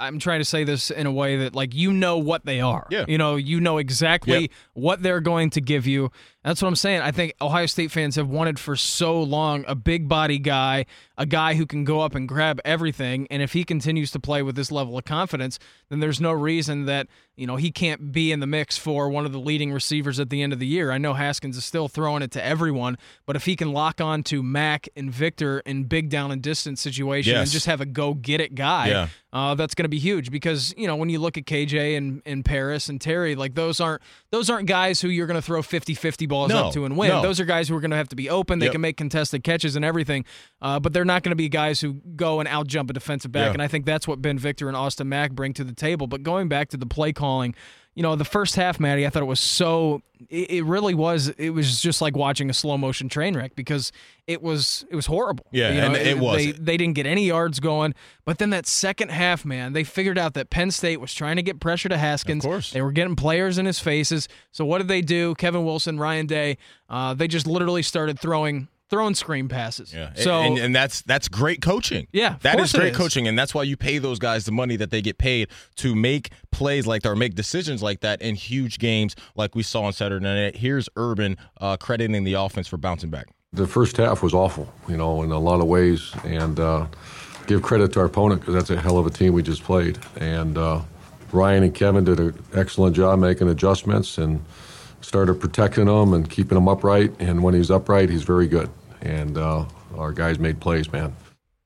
I'm 0.03 0.19
trying 0.19 0.41
to 0.41 0.45
say 0.45 0.65
this 0.65 0.91
in 0.91 1.07
a 1.07 1.12
way 1.12 1.37
that 1.37 1.55
like 1.55 1.75
you 1.75 1.93
know 1.93 2.19
what 2.19 2.45
they 2.45 2.61
are. 2.61 2.87
Yeah. 2.91 3.05
You 3.09 3.19
know 3.19 3.37
you 3.37 3.61
know 3.61 3.79
exactly 3.79 4.41
Yep. 4.43 4.51
what 4.75 5.03
they're 5.03 5.21
going 5.21 5.51
to 5.51 5.61
give 5.61 5.87
you. 5.87 6.11
That's 6.45 6.61
what 6.61 6.67
I'm 6.69 6.75
saying. 6.77 7.03
I 7.03 7.13
think 7.13 7.35
Ohio 7.41 7.67
State 7.67 7.93
fans 7.93 8.17
have 8.17 8.29
wanted 8.29 8.59
for 8.59 8.75
so 8.75 9.23
long 9.23 9.65
a 9.69 9.75
big 9.77 10.09
body 10.09 10.39
guy, 10.41 10.87
a 11.17 11.25
guy 11.25 11.55
who 11.55 11.67
can 11.67 11.85
go 11.85 12.01
up 12.01 12.17
and 12.17 12.27
grab 12.29 12.61
everything. 12.65 13.29
And 13.31 13.41
if 13.43 13.53
he 13.53 13.63
continues 13.63 14.11
to 14.11 14.19
play 14.19 14.43
with 14.43 14.57
this 14.57 14.73
level 14.73 14.99
of 14.99 15.05
confidence, 15.05 15.61
then 15.89 16.01
there's 16.01 16.21
no 16.21 16.33
reason 16.33 16.87
that, 16.87 17.07
you 17.37 17.47
know, 17.47 17.55
he 17.57 17.71
can't 17.71 18.11
be 18.11 18.33
in 18.33 18.41
the 18.41 18.47
mix 18.49 18.77
for 18.77 19.09
one 19.09 19.25
of 19.25 19.31
the 19.31 19.39
leading 19.39 19.73
receivers 19.73 20.19
at 20.19 20.31
the 20.31 20.43
end 20.43 20.53
of 20.53 20.59
the 20.59 20.67
year. 20.67 20.91
I 20.91 20.99
know 20.99 21.15
Haskins 21.15 21.57
is 21.57 21.65
still 21.65 21.87
throwing 21.87 22.23
it 22.23 22.33
to 22.33 22.45
everyone, 22.45 22.99
but 23.25 23.37
if 23.37 23.45
he 23.45 23.55
can 23.55 23.73
lock 23.73 24.01
on 24.01 24.25
to 24.25 24.43
Mack 24.43 24.89
and 24.97 25.13
Victor 25.13 25.61
in 25.61 25.85
big 25.85 26.09
down 26.09 26.33
and 26.33 26.43
distance 26.43 26.81
situation 26.81 27.35
and 27.43 27.51
just 27.51 27.67
have 27.67 27.81
a 27.81 27.87
go 27.87 28.15
get 28.15 28.41
it 28.41 28.57
guy, 28.57 28.89
Yeah. 28.89 29.09
uh, 29.33 29.55
that's 29.55 29.75
going 29.77 29.85
to 29.85 29.89
be 29.89 29.99
huge 30.01 30.31
because 30.33 30.75
you 30.77 30.87
know 30.89 30.97
when 30.97 31.09
you 31.09 31.21
look 31.21 31.39
at 31.39 31.45
KJ 31.45 31.97
and, 31.97 32.21
and 32.27 32.45
Parris 32.45 32.89
and 32.89 33.01
Terry, 33.01 33.37
like 33.37 33.55
those 33.55 33.81
aren't 33.81 34.03
those 34.31 34.51
aren't 34.51 34.67
guys 34.67 35.01
who 35.01 35.09
you're 35.09 35.27
going 35.29 35.39
to 35.41 35.43
throw 35.47 35.63
50-50 35.63 36.29
balls 36.33 36.49
No, 36.51 36.66
up 36.66 36.73
to 36.75 36.85
and 36.85 36.97
win. 36.97 37.09
no. 37.11 37.23
Those 37.23 37.38
are 37.40 37.45
guys 37.45 37.68
who 37.68 37.77
are 37.77 37.81
going 37.81 37.90
to 37.92 37.97
have 37.97 38.09
to 38.09 38.16
be 38.16 38.29
open. 38.29 38.59
They 38.59 38.66
Yep. 38.66 38.73
can 38.73 38.81
make 38.81 38.97
contested 38.97 39.45
catches 39.45 39.77
and 39.77 39.85
everything, 39.85 40.25
uh, 40.61 40.81
but 40.81 40.92
they're 40.92 41.05
not 41.05 41.23
going 41.23 41.31
to 41.33 41.37
be 41.37 41.49
guys 41.49 41.81
who 41.81 42.01
go 42.16 42.40
and 42.40 42.49
out 42.49 42.66
jump 42.66 42.90
a 42.90 42.92
defensive 42.92 43.31
back. 43.33 43.47
Yeah. 43.49 43.53
And 43.53 43.62
I 43.62 43.68
think 43.68 43.87
that's 43.87 44.09
what 44.09 44.21
Ben 44.23 44.38
Victor 44.38 44.68
and 44.68 44.77
Austin 44.77 45.09
Mack 45.09 45.33
bring 45.33 45.53
to 45.55 45.64
the 45.64 45.75
table. 45.75 46.07
But 46.07 46.23
going 46.23 46.49
back 46.49 46.68
to 46.71 46.77
the 46.77 46.87
play 46.87 47.12
calling, 47.12 47.55
you 47.95 48.03
know, 48.03 48.17
the 48.17 48.25
first 48.25 48.57
half, 48.57 48.81
Maddie, 48.81 49.07
I 49.07 49.11
thought 49.11 49.23
it 49.23 49.27
was 49.27 49.41
so. 49.41 50.03
It, 50.31 50.51
it 50.51 50.65
really 50.65 50.95
was. 50.95 51.29
It 51.31 51.51
was 51.51 51.81
just 51.81 52.01
like 52.01 52.17
watching 52.17 52.49
a 52.49 52.55
slow 52.55 52.79
motion 52.79 53.09
train 53.09 53.37
wreck 53.37 53.55
because 53.55 53.93
it 54.27 54.41
was 54.41 54.87
it 54.91 54.97
was 54.97 55.07
horrible. 55.07 55.45
Yeah, 55.51 55.71
You 55.73 55.81
know, 55.81 55.87
and 55.89 55.97
it 55.97 56.19
was. 56.19 56.37
They, 56.37 56.53
they 56.53 56.77
didn't 56.77 56.95
get 56.95 57.07
any 57.07 57.27
yards 57.27 57.61
going. 57.61 57.95
But 58.25 58.39
then 58.39 58.51
that 58.51 58.67
second 58.67 59.11
half, 59.11 59.45
man, 59.45 59.75
they 59.75 59.85
figured 59.85 60.17
out 60.17 60.33
that 60.35 60.49
Penn 60.49 60.71
State 60.71 61.01
was 61.01 61.13
trying 61.13 61.37
to 61.37 61.43
get 61.43 61.61
pressure 61.61 61.89
to 61.91 61.99
Haskins. 61.99 62.45
Of 62.45 62.51
course. 62.51 62.71
They 62.73 62.81
were 62.81 62.93
getting 62.93 63.17
players 63.17 63.59
in 63.59 63.67
his 63.67 63.79
faces. 63.79 64.27
So 64.53 64.65
what 64.65 64.79
did 64.79 64.89
they 64.89 65.03
do? 65.03 65.35
Kevin 65.35 65.65
Wilson, 65.65 65.99
Ryan 65.99 66.27
Day, 66.27 66.57
uh, 66.89 67.13
they 67.13 67.29
just 67.29 67.47
literally 67.47 67.83
started 67.83 68.19
throwing 68.19 68.69
throwing 68.93 69.15
screen 69.15 69.49
passes. 69.49 69.95
Yeah. 69.95 70.13
So 70.15 70.35
and, 70.35 70.59
and 70.59 70.77
that's 70.77 71.01
that's 71.01 71.27
great 71.27 71.63
coaching. 71.63 72.07
Yeah, 72.13 72.35
of 72.35 72.43
that 72.43 72.57
course 72.57 72.69
is 72.69 72.75
it 72.75 72.79
great 72.79 72.93
is. 72.93 72.99
coaching, 72.99 73.27
and 73.27 73.39
that's 73.39 73.55
why 73.55 73.63
you 73.63 73.75
pay 73.75 73.97
those 73.97 74.19
guys 74.19 74.45
the 74.45 74.53
money 74.53 74.77
that 74.77 74.91
they 74.91 75.01
get 75.01 75.17
paid 75.17 75.49
to 75.77 75.95
make 75.95 76.31
plays 76.51 76.87
like 76.87 77.03
that 77.03 77.09
or 77.09 77.17
make 77.17 77.35
decisions 77.35 77.83
like 77.83 78.01
that 78.01 78.21
in 78.21 78.35
huge 78.35 78.79
games, 78.79 79.17
like 79.35 79.55
we 79.55 79.63
saw 79.63 79.85
on 79.85 79.95
Saturday 79.95 80.23
night. 80.23 80.57
Here's 80.57 80.91
Urban 80.97 81.39
uh, 81.59 81.79
crediting 81.79 82.23
the 82.25 82.35
offense 82.35 82.69
for 82.69 82.77
bouncing 82.77 83.09
back. 83.09 83.29
The 83.55 83.67
first 83.67 83.97
half 83.97 84.23
was 84.23 84.35
awful, 84.35 84.71
you 84.87 84.99
know, 84.99 85.23
in 85.23 85.33
a 85.33 85.39
lot 85.39 85.61
of 85.61 85.67
ways, 85.67 86.13
and 86.25 86.61
uh, 86.61 86.87
give 87.47 87.63
credit 87.63 87.95
to 87.95 88.01
our 88.01 88.07
opponent 88.07 88.43
because 88.43 88.55
that's 88.55 88.71
a 88.71 88.79
hell 88.79 88.99
of 88.99 89.07
a 89.07 89.11
team 89.11 89.33
we 89.33 89.43
just 89.43 89.65
played. 89.65 89.99
And 90.17 90.59
uh, 90.59 90.83
Ryan 91.33 91.63
and 91.63 91.75
Kevin 91.75 92.05
did 92.05 92.21
an 92.21 92.39
excellent 92.55 92.95
job 92.95 93.19
making 93.19 93.49
adjustments 93.49 94.19
and 94.19 94.45
started 95.01 95.41
protecting 95.41 95.89
him 95.89 96.13
and 96.13 96.29
keeping 96.29 96.59
him 96.59 96.69
upright. 96.69 97.13
And 97.19 97.43
when 97.43 97.55
he's 97.55 97.71
upright, 97.71 98.11
he's 98.11 98.23
very 98.23 98.47
good. 98.47 98.69
And 99.03 99.37
uh, 99.37 99.67
our 99.97 100.12
guys 100.12 100.38
made 100.38 100.61
plays, 100.61 100.91
man. 100.93 101.15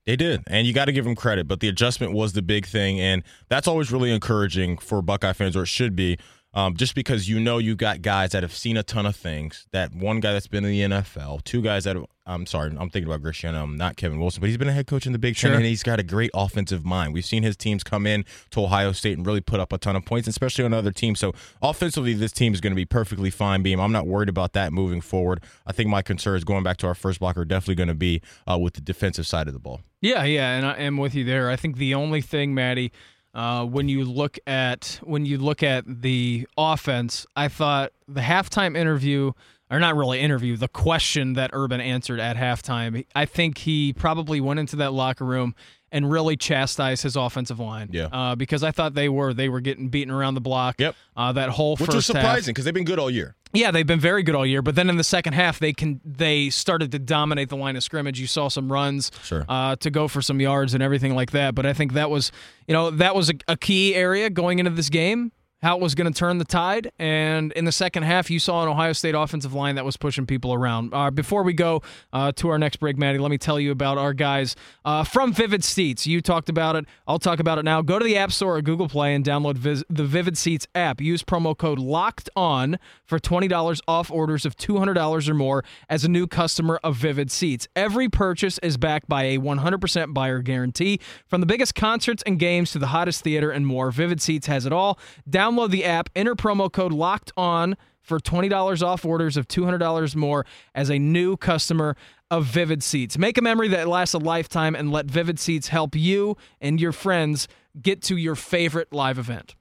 They 0.07 0.17
did, 0.17 0.45
and 0.47 0.67
you 0.67 0.73
got 0.73 0.85
to 0.85 0.93
give 0.93 1.05
them 1.05 1.17
credit. 1.17 1.49
But 1.49 1.59
the 1.61 1.69
adjustment 1.69 2.13
was 2.13 2.33
the 2.33 2.43
big 2.43 2.65
thing, 2.65 3.01
and 3.01 3.25
that's 3.49 3.67
always 3.67 3.91
really 3.91 4.13
encouraging 4.13 4.79
for 4.79 5.03
Buckeye 5.03 5.33
fans, 5.33 5.57
or 5.57 5.65
it 5.65 5.67
should 5.67 5.97
be, 5.97 6.17
um, 6.55 6.77
just 6.77 6.95
because 6.95 7.29
you 7.29 7.41
know 7.41 7.59
you 7.59 7.75
got 7.75 8.03
guys 8.03 8.31
that 8.31 8.45
have 8.45 8.55
seen 8.55 8.77
a 8.77 8.85
ton 8.85 9.05
of 9.05 9.17
things. 9.17 9.67
That 9.73 9.93
one 9.93 10.21
guy 10.21 10.33
that's 10.33 10.47
been 10.47 10.65
in 10.65 10.71
the 10.71 10.97
NFL, 10.97 11.43
two 11.43 11.61
guys 11.61 11.85
that 11.85 11.97
have, 11.97 12.07
I'm 12.27 12.45
sorry, 12.47 12.71
I'm 12.77 12.91
thinking 12.91 13.11
about 13.13 13.45
um, 13.55 13.77
not 13.77 13.97
Kevin 13.97 14.19
Wilson, 14.19 14.41
but 14.41 14.49
he's 14.49 14.59
been 14.59 14.69
a 14.69 14.73
head 14.73 14.87
coach 14.89 15.07
in 15.07 15.13
the 15.13 15.19
Big 15.19 15.37
Ten, 15.37 15.51
Sure. 15.51 15.57
and 15.57 15.65
he's 15.65 15.83
got 15.85 16.01
a 16.01 16.03
great 16.03 16.31
offensive 16.35 16.85
mind. 16.85 17.15
We've 17.15 17.25
seen 17.25 17.45
his 17.45 17.57
teams 17.57 17.85
come 17.85 18.07
in 18.07 18.25
to 18.51 18.63
Ohio 18.65 18.91
State 18.93 19.17
and 19.17 19.25
really 19.27 19.41
put 19.41 19.61
up 19.61 19.73
a 19.73 19.79
ton 19.79 19.95
of 19.95 20.05
points, 20.05 20.27
especially 20.27 20.65
on 20.65 20.75
other 20.75 20.91
teams. 20.91 21.21
So 21.21 21.33
offensively, 21.63 22.15
this 22.15 22.33
team 22.33 22.53
is 22.53 22.61
going 22.61 22.73
to 22.73 22.77
be 22.77 22.85
perfectly 22.85 23.31
fine. 23.31 23.63
Beam, 23.63 23.79
I'm 23.81 23.93
not 23.93 24.07
worried 24.07 24.29
about 24.29 24.55
that 24.55 24.73
moving 24.73 25.01
forward. 25.01 25.41
I 25.67 25.73
think 25.73 25.89
my 25.89 26.03
concern 26.03 26.37
is 26.37 26.45
going 26.45 26.65
back 26.65 26.79
to 26.79 26.87
our 26.89 26.95
first 26.97 27.21
block 27.21 27.37
are 27.37 27.45
definitely 27.45 27.77
going 27.77 27.89
to 27.89 27.95
be 27.95 28.21
uh, 28.51 28.59
with 28.59 28.75
the 28.75 28.81
defensive 28.81 29.27
side 29.27 29.47
of 29.47 29.55
the 29.55 29.61
ball. 29.61 29.81
Yeah, 30.01 30.25
yeah, 30.25 30.57
and 30.57 30.67
I 30.67 30.75
am 30.79 30.97
with 30.97 31.15
you 31.15 31.25
there. 31.25 31.49
I 31.49 31.57
think 31.57 31.77
the 31.77 31.95
only 31.95 32.21
thing, 32.23 32.55
Maddie, 32.55 32.93
uh, 33.35 33.65
when 33.65 33.89
you 33.89 34.05
look 34.05 34.39
at 34.47 34.99
when 35.03 35.27
you 35.27 35.39
look 35.39 35.63
at 35.63 35.85
the 35.87 36.49
offense, 36.57 37.27
I 37.37 37.49
thought 37.49 37.93
the 38.09 38.23
halftime 38.23 38.77
interview, 38.77 39.33
or 39.71 39.81
not 39.81 39.97
really 39.97 40.21
interview, 40.21 40.57
the 40.57 40.69
question 40.69 41.33
that 41.35 41.51
Urban 41.53 41.81
answered 41.81 42.21
at 42.21 42.37
halftime, 42.37 43.05
I 43.15 43.25
think 43.27 43.59
he 43.59 43.93
probably 43.93 44.41
went 44.41 44.61
into 44.61 44.77
that 44.77 44.93
locker 44.93 45.25
room 45.25 45.55
and 45.93 46.11
really 46.11 46.37
chastised 46.37 47.03
his 47.05 47.17
offensive 47.17 47.59
line. 47.61 47.89
Yeah. 47.93 48.07
uh, 48.13 48.35
because 48.35 48.63
I 48.63 48.71
thought 48.73 48.95
they 48.95 49.09
were 49.09 49.33
they 49.33 49.49
were 49.49 49.61
getting 49.61 49.89
beaten 49.89 50.13
around 50.13 50.35
the 50.35 50.41
block. 50.41 50.77
Yep. 50.81 50.95
Uh, 51.17 51.33
that 51.33 51.51
whole 51.51 51.77
Which 51.77 51.87
first 51.87 51.97
was 51.97 52.07
surprising 52.07 52.53
because 52.53 52.65
they've 52.65 52.75
been 52.75 52.85
good 52.85 52.99
all 52.99 53.11
year. 53.11 53.35
Yeah, 53.53 53.71
they've 53.71 53.87
been 53.87 54.01
very 54.01 54.23
good 54.23 54.35
all 54.35 54.45
year, 54.45 54.61
but 54.61 54.75
then 54.75 54.91
in 54.91 54.97
the 54.99 55.05
second 55.05 55.33
half, 55.33 55.59
they 55.61 55.73
can 55.73 56.01
they 56.05 56.51
started 56.51 56.93
to 56.93 56.99
dominate 56.99 57.49
the 57.49 57.57
line 57.57 57.77
of 57.77 57.83
scrimmage. 57.85 58.21
You 58.21 58.27
saw 58.27 58.49
some 58.49 58.71
runs 58.71 59.11
Sure. 59.23 59.47
uh, 59.49 59.77
to 59.77 59.91
go 59.91 60.09
for 60.09 60.21
some 60.21 60.41
yards 60.41 60.75
and 60.75 60.83
everything 60.83 61.15
like 61.15 61.31
that. 61.31 61.55
But 61.55 61.65
I 61.65 61.73
think 61.73 61.95
that 61.95 62.11
was 62.11 62.33
you 62.67 62.75
know 62.75 62.91
that 62.91 63.15
was 63.15 63.31
a, 63.31 63.35
a 63.49 63.57
key 63.57 63.95
area 63.95 64.29
going 64.29 64.59
into 64.59 64.73
this 64.73 64.91
game. 64.91 65.33
How 65.63 65.75
it 65.75 65.81
was 65.81 65.95
going 65.95 66.13
to 66.13 66.17
turn 66.17 66.37
the 66.37 66.45
tide, 66.45 66.93
and 66.99 67.51
in 67.53 67.65
the 67.65 67.73
second 67.73 68.03
half, 68.03 68.31
you 68.31 68.39
saw 68.39 68.63
an 68.63 68.69
Ohio 68.69 68.93
State 68.93 69.15
offensive 69.15 69.55
line 69.55 69.77
that 69.77 69.87
was 69.87 69.97
pushing 69.97 70.27
people 70.27 70.53
around. 70.53 70.93
Uh, 70.93 71.11
before 71.11 71.43
we 71.43 71.55
go 71.55 71.83
uh, 72.13 72.31
to 72.33 72.51
our 72.51 72.59
next 72.59 72.77
break, 72.77 72.99
Maddie, 72.99 73.19
let 73.19 73.31
me 73.31 73.39
tell 73.39 73.59
you 73.59 73.73
about 73.73 73.97
our 73.97 74.13
guys 74.13 74.55
uh, 74.85 75.03
from 75.03 75.33
Vivid 75.33 75.65
Seats. 75.65 76.07
You 76.07 76.21
talked 76.21 76.51
about 76.51 76.77
it. 76.77 76.85
I'll 77.09 77.19
talk 77.19 77.41
about 77.41 77.59
it 77.59 77.65
now. 77.65 77.81
Go 77.81 77.99
to 77.99 78.05
the 78.05 78.19
App 78.19 78.33
Store 78.33 78.57
or 78.57 78.63
Google 78.63 78.87
Play 78.87 79.15
and 79.15 79.25
download 79.25 79.85
the 79.89 80.05
Vivid 80.05 80.37
Seats 80.37 80.67
app. 80.75 81.01
Use 81.01 81.23
promo 81.23 81.57
code 81.57 81.79
Locked 81.79 82.29
On 82.37 82.79
for 83.05 83.19
twenty 83.19 83.49
dollars 83.49 83.81
off 83.89 84.11
orders 84.11 84.45
of 84.45 84.57
two 84.57 84.77
hundred 84.77 84.95
dollars 84.95 85.27
or 85.27 85.35
more 85.35 85.65
as 85.89 86.05
a 86.05 86.09
new 86.09 86.27
customer 86.27 86.79
of 86.85 86.97
Vivid 86.97 87.31
Seats. 87.31 87.67
Every 87.75 88.11
purchase 88.11 88.59
is 88.59 88.77
backed 88.77 89.09
by 89.09 89.25
a 89.25 89.39
one 89.39 89.59
hundred 89.59 89.81
percent 89.81 90.13
buyer 90.13 90.43
guarantee. 90.43 91.01
From 91.27 91.41
the 91.41 91.47
biggest 91.47 91.75
concerts 91.75 92.23
and 92.27 92.39
games 92.39 92.73
to 92.73 92.79
the 92.79 92.89
hottest 92.89 93.25
theater 93.25 93.51
and 93.51 93.67
more, 93.67 93.91
Vivid 93.91 94.21
Seats 94.21 94.47
has 94.49 94.67
it 94.67 94.73
all. 94.73 94.99
Download 95.47 95.71
the 95.71 95.85
app. 95.85 96.11
Enter 96.17 96.35
promo 96.35 96.73
code 96.73 96.93
Locked 96.93 97.33
On 97.37 97.77
for 98.03 98.19
$20 98.19 98.83
off 98.83 99.05
orders 99.05 99.37
of 99.37 99.47
$200 99.47 100.17
more 100.17 100.45
as 100.75 100.91
a 100.91 100.99
new 100.99 101.37
customer 101.37 101.97
of 102.31 102.45
Vivid 102.47 102.83
Seats. 102.83 103.17
Make 103.17 103.39
a 103.39 103.43
memory 103.43 103.69
that 103.69 103.87
lasts 103.87 104.15
a 104.15 104.19
lifetime 104.19 104.75
and 104.75 104.91
let 104.91 105.07
Vivid 105.07 105.39
Seats 105.39 105.69
help 105.69 105.95
you 105.95 106.37
and 106.61 106.81
your 106.81 106.93
friends 106.93 107.47
get 107.81 108.03
to 108.03 108.17
your 108.17 108.35
favorite 108.35 108.93
live 108.93 109.19
event. 109.19 109.55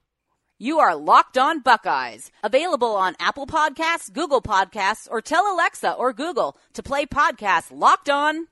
You 0.58 0.78
are 0.80 0.96
Locked 0.96 1.38
On 1.38 1.60
Buckeyes, 1.60 2.32
available 2.42 2.96
on 2.96 3.14
Apple 3.20 3.46
Podcasts, 3.46 4.12
Google 4.12 4.40
Podcasts, 4.40 5.06
or 5.10 5.20
tell 5.20 5.52
Alexa 5.54 5.92
or 5.92 6.12
Google 6.12 6.56
to 6.72 6.82
play 6.82 7.04
podcast 7.04 7.66
Locked 7.70 8.08
On. 8.08 8.46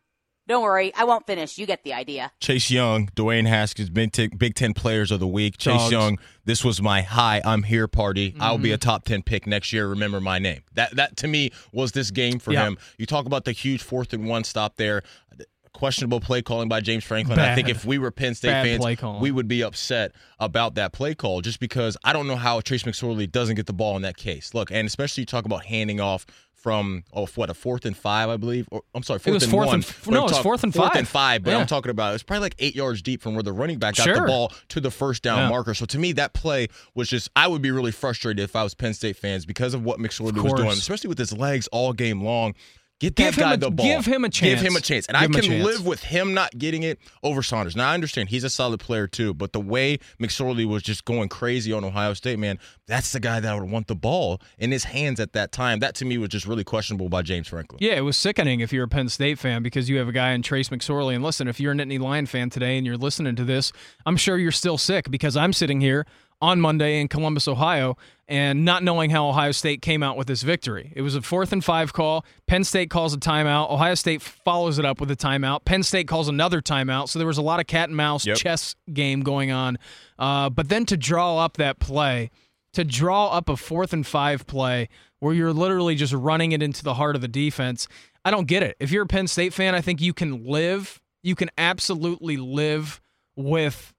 Don't 0.47 0.63
worry, 0.63 0.93
I 0.95 1.05
won't 1.05 1.27
finish. 1.27 1.57
You 1.57 1.65
get 1.65 1.85
the 1.85 1.95
idea. 1.95 2.31
Chase 2.39 2.71
Young, 2.71 3.09
Dwayne 3.17 3.47
Haskins, 3.47 3.89
Big 3.89 4.13
Ten, 4.13 4.29
Big 4.37 4.55
Ten 4.55 4.75
Players 4.75 5.11
of 5.11 5.19
the 5.21 5.27
Week. 5.27 5.57
Chase 5.57 5.75
Dogs. 5.75 5.93
Young, 5.93 6.19
this 6.45 6.63
was 6.63 6.83
my 6.83 7.01
hi, 7.01 7.41
I'm 7.45 7.63
here 7.63 7.89
party. 7.89 8.35
I'll 8.39 8.59
be 8.59 8.69
mm-hmm. 8.69 8.75
a 8.75 8.79
top 8.79 9.05
ten 9.05 9.23
pick 9.23 9.47
next 9.47 9.73
year. 9.73 9.89
Remember 9.89 10.21
my 10.21 10.39
name. 10.39 10.61
That 10.75 10.97
that 10.97 11.17
to 11.19 11.29
me 11.29 11.51
was 11.73 11.93
this 11.93 12.11
game 12.11 12.39
for 12.39 12.53
Yeah. 12.53 12.65
him. 12.65 12.79
You 12.99 13.07
talk 13.07 13.25
about 13.25 13.47
the 13.47 13.53
huge 13.53 13.83
fourth 13.83 14.13
and 14.13 14.27
one 14.27 14.45
stop 14.45 14.77
there. 14.77 15.03
Questionable 15.73 16.21
play 16.21 16.41
calling 16.41 16.69
by 16.69 16.81
James 16.81 17.03
Franklin. 17.03 17.39
I 17.41 17.57
think 17.57 17.69
if 17.69 17.85
we 17.85 17.99
were 17.99 18.13
Penn 18.13 18.37
State 18.37 18.51
Bad 18.51 18.81
fans, 18.81 19.21
we 19.21 19.33
would 19.33 19.49
be 19.49 19.63
upset 19.63 20.13
about 20.39 20.77
that 20.77 20.93
play 20.93 21.17
call 21.17 21.41
just 21.41 21.59
because 21.59 21.97
I 22.05 22.13
don't 22.13 22.29
know 22.29 22.37
how 22.37 22.61
Trace 22.61 22.85
McSorley 22.85 23.29
doesn't 23.31 23.57
get 23.57 23.67
the 23.67 23.73
ball 23.73 23.97
in 23.97 24.03
that 24.03 24.17
case. 24.17 24.55
Look, 24.55 24.71
and 24.71 24.87
especially 24.87 25.23
you 25.23 25.27
talk 25.27 25.47
about 25.47 25.65
handing 25.65 26.01
off 26.01 26.27
from 26.65 27.05
oh 27.13 27.27
what 27.35 27.51
a 27.51 27.55
fourth 27.55 27.85
and 27.85 27.95
five 27.95 28.31
I 28.31 28.39
believe 28.39 28.67
or 28.71 28.81
I'm 28.95 29.03
sorry 29.03 29.19
fourth 29.19 29.35
was 29.35 29.43
and 29.43 29.53
fourth 29.53 29.67
one 29.67 29.75
and- 29.77 29.95
But 30.03 30.11
no, 30.13 30.17
I'm 30.17 30.21
it 30.21 30.23
was 30.23 30.33
talk- 30.33 30.43
fourth 30.43 30.65
and 30.65 30.73
fourth 30.75 30.89
five. 30.93 30.97
and 30.97 31.07
five 31.07 31.43
but 31.45 31.51
Yeah. 31.51 31.59
I'm 31.59 31.67
talking 31.67 31.91
about 31.91 32.15
it's 32.15 32.23
probably 32.23 32.41
like 32.41 32.55
eight 32.59 32.75
yards 32.75 33.03
deep 33.03 33.21
from 33.21 33.35
where 33.35 33.43
the 33.43 33.53
running 33.53 33.79
back 33.79 33.97
got 33.97 34.05
Sure. 34.05 34.15
the 34.15 34.23
ball 34.23 34.51
to 34.71 34.81
the 34.81 34.91
first 34.91 35.23
down 35.23 35.41
Yeah. 35.41 35.49
marker 35.51 35.75
so 35.75 35.85
to 35.85 35.99
me 35.99 36.13
that 36.13 36.33
play 36.33 36.69
was 36.95 37.11
just 37.11 37.29
I 37.37 37.49
would 37.49 37.61
be 37.61 37.71
really 37.71 37.93
frustrated 37.93 38.43
if 38.43 38.57
I 38.57 38.63
was 38.63 38.73
Penn 38.75 38.95
State 38.95 39.19
fans 39.19 39.45
because 39.45 39.75
of 39.75 39.85
what 39.85 39.99
McSorley 39.99 40.33
was 40.43 40.55
doing 40.55 40.71
especially 40.71 41.09
with 41.09 41.19
his 41.19 41.35
legs 41.35 41.67
all 41.67 41.93
game 41.93 42.23
long 42.23 42.55
Get 43.01 43.17
that 43.17 43.23
Give 43.25 43.35
him 43.35 43.41
guy 43.41 43.55
a- 43.55 43.57
the 43.57 43.71
ball. 43.71 43.87
give 43.87 44.07
him 44.07 44.25
a 44.25 44.29
chance. 44.29 44.61
Give 44.61 44.61
him 44.71 44.77
a 44.77 44.81
chance. 44.81 45.07
chance. 45.07 45.07
And 45.09 45.33
Give 45.33 45.45
I 45.45 45.47
can 45.47 45.63
live 45.65 45.85
with 45.85 46.05
him 46.05 46.33
not 46.33 46.57
getting 46.57 46.85
it 46.85 46.99
over 47.25 47.43
Sanders. 47.43 47.75
Now 47.75 47.91
I 47.91 47.95
understand 47.95 48.29
he's 48.29 48.45
a 48.45 48.51
solid 48.51 48.79
player 48.81 49.07
too, 49.09 49.35
but 49.35 49.53
the 49.53 49.61
way 49.61 49.99
McSorley 50.23 50.65
was 50.65 50.83
just 50.83 51.05
going 51.05 51.29
crazy 51.29 51.73
on 51.73 51.85
Ohio 51.85 52.15
State, 52.15 52.39
man, 52.39 52.59
that's 52.87 53.13
the 53.13 53.19
guy 53.21 53.41
that 53.41 53.61
would 53.61 53.69
want 53.69 53.89
the 53.89 53.97
ball 53.97 54.41
in 54.59 54.71
his 54.71 54.85
hands 54.85 55.19
at 55.19 55.33
that 55.33 55.51
time. 55.51 55.81
That 55.81 55.97
to 55.97 56.05
me 56.05 56.19
was 56.19 56.29
just 56.29 56.47
really 56.47 56.65
questionable 56.65 57.09
by 57.09 57.23
James 57.23 57.49
Franklin. 57.49 57.79
Yeah, 57.83 57.95
it 57.95 58.03
was 58.03 58.17
sickening 58.17 58.61
if 58.61 58.73
you're 58.73 58.85
a 58.85 58.89
Penn 58.89 59.09
State 59.09 59.39
fan 59.41 59.63
because 59.65 59.91
you 59.91 59.99
have 59.99 60.09
a 60.09 60.13
guy 60.13 60.31
in 60.31 60.43
Trace 60.43 60.69
McSorley. 60.69 61.15
And 61.15 61.25
listen, 61.25 61.49
if 61.49 61.59
you're 61.59 61.73
a 61.73 61.75
Nittany 61.75 61.99
Lion 61.99 62.27
fan 62.27 62.49
today 62.49 62.79
and 62.79 62.87
you're 62.87 62.97
listening 62.97 63.35
to 63.37 63.45
this, 63.45 63.73
I'm 64.07 64.17
sure 64.17 64.39
you're 64.39 64.53
still 64.53 64.79
sick 64.79 65.11
because 65.11 65.37
I'm 65.37 65.53
sitting 65.53 65.81
here 65.81 66.07
on 66.45 66.61
Monday 66.61 67.01
in 67.01 67.09
Columbus, 67.09 67.49
Ohio, 67.49 67.97
and 68.29 68.65
not 68.65 68.83
knowing 68.83 69.11
how 69.11 69.29
Ohio 69.29 69.53
State 69.53 69.83
came 69.83 70.03
out 70.03 70.17
with 70.17 70.27
this 70.27 70.43
victory. 70.43 70.93
It 70.95 71.03
was 71.03 71.15
a 71.15 71.23
fourth 71.23 71.53
and 71.53 71.65
five 71.65 71.93
call. 71.93 72.25
Penn 72.47 72.65
State 72.65 72.91
calls 72.91 73.15
a 73.15 73.19
timeout. 73.19 73.71
Ohio 73.71 73.95
State 73.95 74.23
follows 74.23 74.79
it 74.79 74.85
up 74.85 75.01
with 75.01 75.11
a 75.11 75.17
timeout. 75.17 75.65
Penn 75.65 75.83
State 75.83 76.07
calls 76.09 76.29
another 76.29 76.61
timeout. 76.61 77.09
So 77.09 77.19
there 77.19 77.27
was 77.29 77.39
a 77.39 77.43
lot 77.43 77.61
of 77.61 77.67
cat 77.67 77.89
and 77.89 77.97
mouse 77.97 78.27
Yep. 78.27 78.37
chess 78.37 78.75
game 78.93 79.21
going 79.23 79.51
on. 79.51 79.79
Uh, 80.19 80.51
but 80.51 80.69
then 80.69 80.85
to 80.87 80.97
draw 80.97 81.39
up 81.39 81.57
that 81.57 81.79
play, 81.79 82.31
to 82.75 82.85
draw 82.85 83.29
up 83.29 83.49
a 83.49 83.57
fourth 83.57 83.93
and 83.93 84.07
five 84.07 84.47
play 84.47 84.89
where 85.21 85.33
you're 85.35 85.53
literally 85.53 85.95
just 85.95 86.13
running 86.13 86.53
it 86.53 86.63
into 86.63 86.83
the 86.85 86.95
heart 86.95 87.17
of 87.17 87.23
the 87.23 87.29
defense. 87.29 87.89
I 88.25 88.31
don't 88.31 88.47
get 88.47 88.63
it. 88.63 88.77
If 88.81 88.91
you're 88.91 89.05
a 89.05 89.07
Penn 89.07 89.27
State 89.29 89.55
fan, 89.55 89.75
I 89.75 89.81
think 89.81 90.01
you 90.03 90.13
can 90.13 90.45
live, 90.45 91.01
you 91.23 91.35
can 91.35 91.51
absolutely 91.57 92.37
live 92.37 93.01
with 93.37 93.94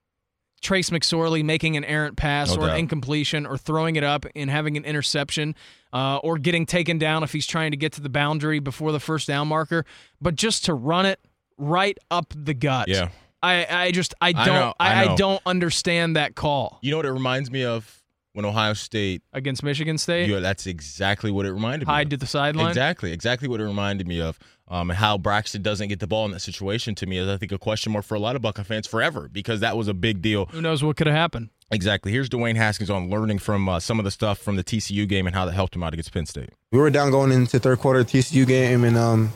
Trace 0.62 0.90
McSorley 0.90 1.44
making 1.44 1.76
an 1.76 1.84
errant 1.84 2.16
pass 2.16 2.48
No 2.54 2.62
or 2.62 2.66
doubt. 2.66 2.74
an 2.74 2.78
incompletion 2.80 3.46
or 3.46 3.56
throwing 3.58 3.96
it 3.96 4.04
up 4.04 4.26
and 4.34 4.50
having 4.50 4.76
an 4.76 4.84
interception 4.84 5.54
uh, 5.92 6.16
or 6.18 6.38
getting 6.38 6.66
taken 6.66 6.98
down 6.98 7.22
if 7.22 7.32
he's 7.32 7.46
trying 7.46 7.70
to 7.70 7.76
get 7.76 7.92
to 7.92 8.00
the 8.00 8.08
boundary 8.08 8.58
before 8.58 8.90
the 8.92 9.00
first 9.00 9.28
down 9.28 9.48
marker. 9.48 9.84
But 10.20 10.34
just 10.34 10.64
to 10.64 10.74
run 10.74 11.06
it 11.06 11.20
right 11.58 11.96
up 12.10 12.32
the 12.36 12.54
gut. 12.54 12.88
Yeah. 12.88 13.10
I, 13.42 13.66
I 13.70 13.90
just 13.92 14.14
I 14.20 14.32
don't 14.32 14.46
know, 14.46 14.74
I 14.80 15.04
I, 15.04 15.12
I 15.12 15.16
don't 15.16 15.42
understand 15.46 16.16
that 16.16 16.34
call 16.34 16.78
You 16.82 16.90
know 16.90 16.96
what 16.96 17.06
it 17.06 17.12
reminds 17.12 17.50
me 17.50 17.64
of 17.64 18.02
when 18.36 18.44
Ohio 18.44 18.74
State 18.74 19.22
against 19.32 19.62
Michigan 19.62 19.96
State. 19.96 20.28
Yeah, 20.28 20.40
that's 20.40 20.66
exactly 20.66 21.30
what 21.30 21.46
it 21.46 21.52
reminded 21.52 21.88
me. 21.88 21.92
Hide 21.94 22.08
of. 22.08 22.10
to 22.10 22.16
the 22.18 22.26
sideline. 22.26 22.68
Exactly, 22.68 23.10
exactly 23.10 23.48
what 23.48 23.60
it 23.60 23.64
reminded 23.64 24.06
me 24.06 24.20
of. 24.20 24.38
Um, 24.68 24.90
how 24.90 25.16
Braxton 25.16 25.62
doesn't 25.62 25.88
get 25.88 26.00
the 26.00 26.06
ball 26.06 26.26
in 26.26 26.32
that 26.32 26.40
situation 26.40 26.94
to 26.96 27.06
me 27.06 27.16
is, 27.16 27.28
I 27.28 27.38
think, 27.38 27.52
a 27.52 27.58
question 27.58 27.92
mark 27.92 28.04
for 28.04 28.14
a 28.14 28.18
lot 28.18 28.36
of 28.36 28.42
Buckeye 28.42 28.62
fans 28.62 28.86
forever 28.86 29.30
because 29.32 29.60
that 29.60 29.74
was 29.74 29.88
a 29.88 29.94
big 29.94 30.20
deal. 30.20 30.46
Who 30.46 30.60
knows 30.60 30.84
what 30.84 30.96
could 30.96 31.06
have 31.06 31.16
happened? 31.16 31.48
Exactly. 31.70 32.12
Here's 32.12 32.28
Dwayne 32.28 32.56
Haskins 32.56 32.90
on 32.90 33.08
learning 33.08 33.38
from 33.38 33.68
uh, 33.68 33.80
some 33.80 33.98
of 33.98 34.04
the 34.04 34.10
stuff 34.10 34.38
from 34.38 34.56
the 34.56 34.62
TCU 34.64 35.08
game 35.08 35.26
and 35.26 35.34
how 35.34 35.46
that 35.46 35.52
helped 35.52 35.74
him 35.74 35.82
out 35.82 35.94
against 35.94 36.12
Penn 36.12 36.26
State. 36.26 36.50
We 36.72 36.78
were 36.78 36.90
down 36.90 37.10
going 37.10 37.32
into 37.32 37.58
third 37.58 37.78
quarter 37.78 38.04
TCU 38.04 38.46
game, 38.46 38.84
and 38.84 38.98
um, 38.98 39.32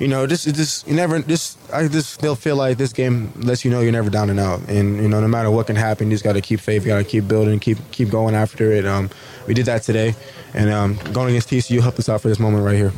you 0.00 0.08
know, 0.08 0.26
just 0.26 0.46
it 0.46 0.54
just 0.54 0.88
you 0.88 0.94
never 0.94 1.20
just 1.20 1.58
I 1.72 1.86
just 1.86 2.14
still 2.14 2.34
feel 2.34 2.56
like 2.56 2.78
this 2.78 2.92
game 2.92 3.32
lets 3.36 3.64
you 3.64 3.70
know 3.70 3.80
you're 3.80 3.92
never 3.92 4.08
down 4.08 4.30
and 4.30 4.40
out, 4.40 4.60
and 4.66 4.96
you 4.96 5.08
know, 5.08 5.20
no 5.20 5.28
matter 5.28 5.50
what 5.50 5.66
can 5.66 5.76
happen, 5.76 6.10
you 6.10 6.14
just 6.14 6.24
got 6.24 6.32
to 6.32 6.40
keep 6.40 6.58
faith, 6.58 6.82
you 6.82 6.88
got 6.88 6.98
to 6.98 7.04
keep 7.04 7.28
building, 7.28 7.60
keep 7.60 7.78
keep 7.92 8.08
going 8.08 8.34
after 8.34 8.72
it. 8.72 8.86
Um, 8.86 9.10
we 9.46 9.52
did 9.52 9.66
that 9.66 9.82
today, 9.82 10.14
and 10.54 10.70
um, 10.70 10.94
going 11.12 11.28
against 11.28 11.50
TCU 11.50 11.80
helped 11.82 11.98
us 11.98 12.08
out 12.08 12.22
for 12.22 12.28
this 12.28 12.38
moment 12.38 12.64
right 12.64 12.76
here. 12.76 12.92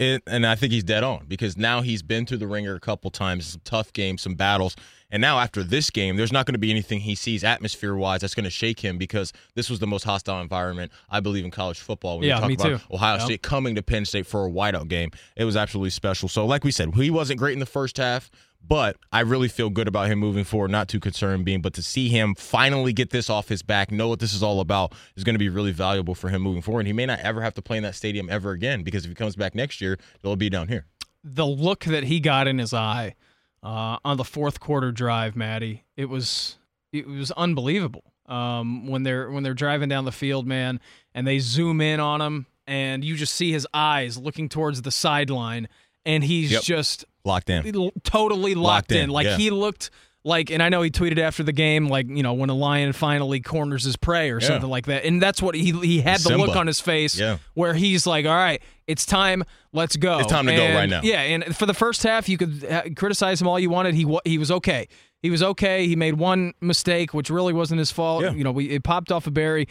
It, 0.00 0.22
and 0.26 0.46
I 0.46 0.56
think 0.56 0.72
he's 0.72 0.84
dead 0.84 1.04
on 1.04 1.26
because 1.26 1.56
now 1.56 1.80
he's 1.80 2.02
been 2.02 2.26
through 2.26 2.38
the 2.38 2.46
ringer 2.46 2.74
a 2.74 2.80
couple 2.80 3.10
times, 3.10 3.46
some 3.46 3.60
tough 3.64 3.92
games, 3.92 4.22
some 4.22 4.34
battles. 4.34 4.76
And 5.10 5.20
now 5.22 5.38
after 5.38 5.62
this 5.62 5.88
game, 5.90 6.16
there's 6.16 6.32
not 6.32 6.44
going 6.44 6.52
to 6.54 6.58
be 6.58 6.70
anything 6.70 7.00
he 7.00 7.14
sees 7.14 7.42
atmosphere 7.42 7.94
wise 7.94 8.20
that's 8.20 8.34
going 8.34 8.44
to 8.44 8.50
shake 8.50 8.80
him 8.80 8.98
because 8.98 9.32
this 9.54 9.70
was 9.70 9.78
the 9.78 9.86
most 9.86 10.04
hostile 10.04 10.40
environment 10.40 10.92
I 11.08 11.20
believe 11.20 11.44
in 11.44 11.50
college 11.50 11.78
football. 11.80 12.18
When 12.18 12.28
Yeah, 12.28 12.34
you 12.34 12.40
talk 12.40 12.48
me 12.48 12.54
about 12.54 12.80
too. 12.80 12.94
Ohio 12.94 13.14
Yep. 13.16 13.24
State 13.24 13.42
coming 13.42 13.74
to 13.76 13.82
Penn 13.82 14.04
State 14.04 14.26
for 14.26 14.46
a 14.46 14.50
whiteout 14.50 14.88
game, 14.88 15.10
it 15.36 15.44
was 15.44 15.56
absolutely 15.56 15.90
special. 15.90 16.28
So 16.28 16.44
like 16.44 16.62
we 16.62 16.70
said, 16.70 16.94
he 16.94 17.10
wasn't 17.10 17.38
great 17.38 17.54
in 17.54 17.58
the 17.58 17.66
first 17.66 17.96
half. 17.96 18.30
But 18.66 18.96
I 19.12 19.20
really 19.20 19.46
feel 19.46 19.70
good 19.70 19.86
about 19.86 20.08
him 20.08 20.18
moving 20.18 20.42
forward. 20.42 20.72
Not 20.72 20.88
too 20.88 20.98
concerned 20.98 21.44
being, 21.44 21.62
but 21.62 21.74
to 21.74 21.82
see 21.82 22.08
him 22.08 22.34
finally 22.34 22.92
get 22.92 23.10
this 23.10 23.30
off 23.30 23.48
his 23.48 23.62
back, 23.62 23.92
know 23.92 24.08
what 24.08 24.18
this 24.18 24.34
is 24.34 24.42
all 24.42 24.58
about, 24.60 24.92
is 25.16 25.22
going 25.22 25.36
to 25.36 25.38
be 25.38 25.48
really 25.48 25.70
valuable 25.70 26.14
for 26.16 26.28
him 26.28 26.42
moving 26.42 26.60
forward. 26.60 26.80
And 26.80 26.86
he 26.88 26.92
may 26.92 27.06
not 27.06 27.20
ever 27.20 27.40
have 27.40 27.54
to 27.54 27.62
play 27.62 27.76
in 27.76 27.84
that 27.84 27.94
stadium 27.94 28.28
ever 28.28 28.50
again 28.50 28.82
because 28.82 29.04
if 29.04 29.10
he 29.10 29.14
comes 29.14 29.36
back 29.36 29.54
next 29.54 29.80
year, 29.80 29.96
it'll 30.24 30.34
be 30.34 30.50
down 30.50 30.66
here. 30.68 30.86
the 31.22 31.46
look 31.46 31.84
that 31.84 32.04
he 32.04 32.18
got 32.18 32.48
in 32.48 32.58
his 32.58 32.74
eye 32.74 33.14
uh, 33.62 33.98
on 34.04 34.16
the 34.16 34.24
fourth 34.24 34.60
quarter 34.60 34.92
drive, 34.92 35.36
Maddie, 35.36 35.84
it 35.96 36.06
was 36.06 36.58
it 36.92 37.06
was 37.06 37.30
unbelievable. 37.32 38.04
Um, 38.26 38.86
when 38.86 39.02
they're 39.04 39.30
when 39.30 39.42
they're 39.42 39.54
driving 39.54 39.88
down 39.88 40.04
the 40.04 40.12
field, 40.12 40.46
man, 40.46 40.80
and 41.14 41.26
they 41.26 41.38
zoom 41.38 41.80
in 41.80 41.98
on 42.00 42.20
him, 42.20 42.46
and 42.66 43.02
you 43.04 43.14
just 43.16 43.34
see 43.34 43.52
his 43.52 43.66
eyes 43.72 44.18
looking 44.18 44.48
towards 44.48 44.82
the 44.82 44.90
sideline, 44.90 45.68
and 46.04 46.22
he's 46.22 46.52
Yep. 46.52 46.62
just 46.62 47.04
Locked 47.24 47.50
in. 47.50 47.90
totally 48.04 48.54
locked, 48.54 48.90
Locked 48.90 48.92
in. 48.92 49.04
in, 49.04 49.10
Like 49.10 49.26
yeah. 49.26 49.36
he 49.38 49.50
looked 49.50 49.90
like, 50.28 50.50
and 50.50 50.62
I 50.62 50.68
know 50.68 50.82
he 50.82 50.90
tweeted 50.90 51.18
after 51.18 51.42
the 51.42 51.52
game, 51.52 51.88
like 51.88 52.06
you 52.08 52.22
know 52.22 52.34
when 52.34 52.50
a 52.50 52.54
lion 52.54 52.92
finally 52.92 53.40
corners 53.40 53.84
his 53.84 53.96
prey 53.96 54.30
or 54.30 54.40
Yeah. 54.40 54.46
something 54.48 54.70
like 54.70 54.86
that, 54.86 55.04
and 55.04 55.20
that's 55.20 55.40
what 55.42 55.54
he 55.54 55.72
he 55.72 56.00
had 56.00 56.20
the 56.20 56.36
look 56.36 56.54
on 56.54 56.66
his 56.66 56.80
face, 56.80 57.18
Yeah. 57.18 57.38
where 57.54 57.74
he's 57.74 58.06
like, 58.06 58.26
all 58.26 58.34
right, 58.34 58.62
it's 58.86 59.04
time, 59.06 59.42
let's 59.72 59.96
go. 59.96 60.18
It's 60.18 60.28
time 60.30 60.46
to 60.46 60.54
go 60.54 60.74
right 60.74 60.88
now. 60.88 61.00
Yeah, 61.02 61.22
and 61.22 61.56
for 61.56 61.66
the 61.66 61.74
first 61.74 62.02
half, 62.02 62.28
you 62.28 62.36
could 62.38 62.64
uh, 62.64 62.82
criticize 62.94 63.40
him 63.40 63.48
all 63.48 63.58
you 63.58 63.70
wanted. 63.70 63.94
He 63.94 64.06
he 64.24 64.38
was 64.38 64.50
okay. 64.50 64.86
He 65.20 65.30
was 65.30 65.42
okay. 65.42 65.86
He 65.88 65.96
made 65.96 66.14
one 66.14 66.52
mistake, 66.60 67.12
which 67.12 67.28
really 67.30 67.52
wasn't 67.52 67.80
his 67.80 67.90
fault. 67.90 68.22
Yeah. 68.22 68.32
You 68.32 68.44
know, 68.44 68.52
we, 68.52 68.66
it 68.70 68.84
popped 68.84 69.10
off 69.10 69.26
a 69.26 69.30
Berry, 69.32 69.66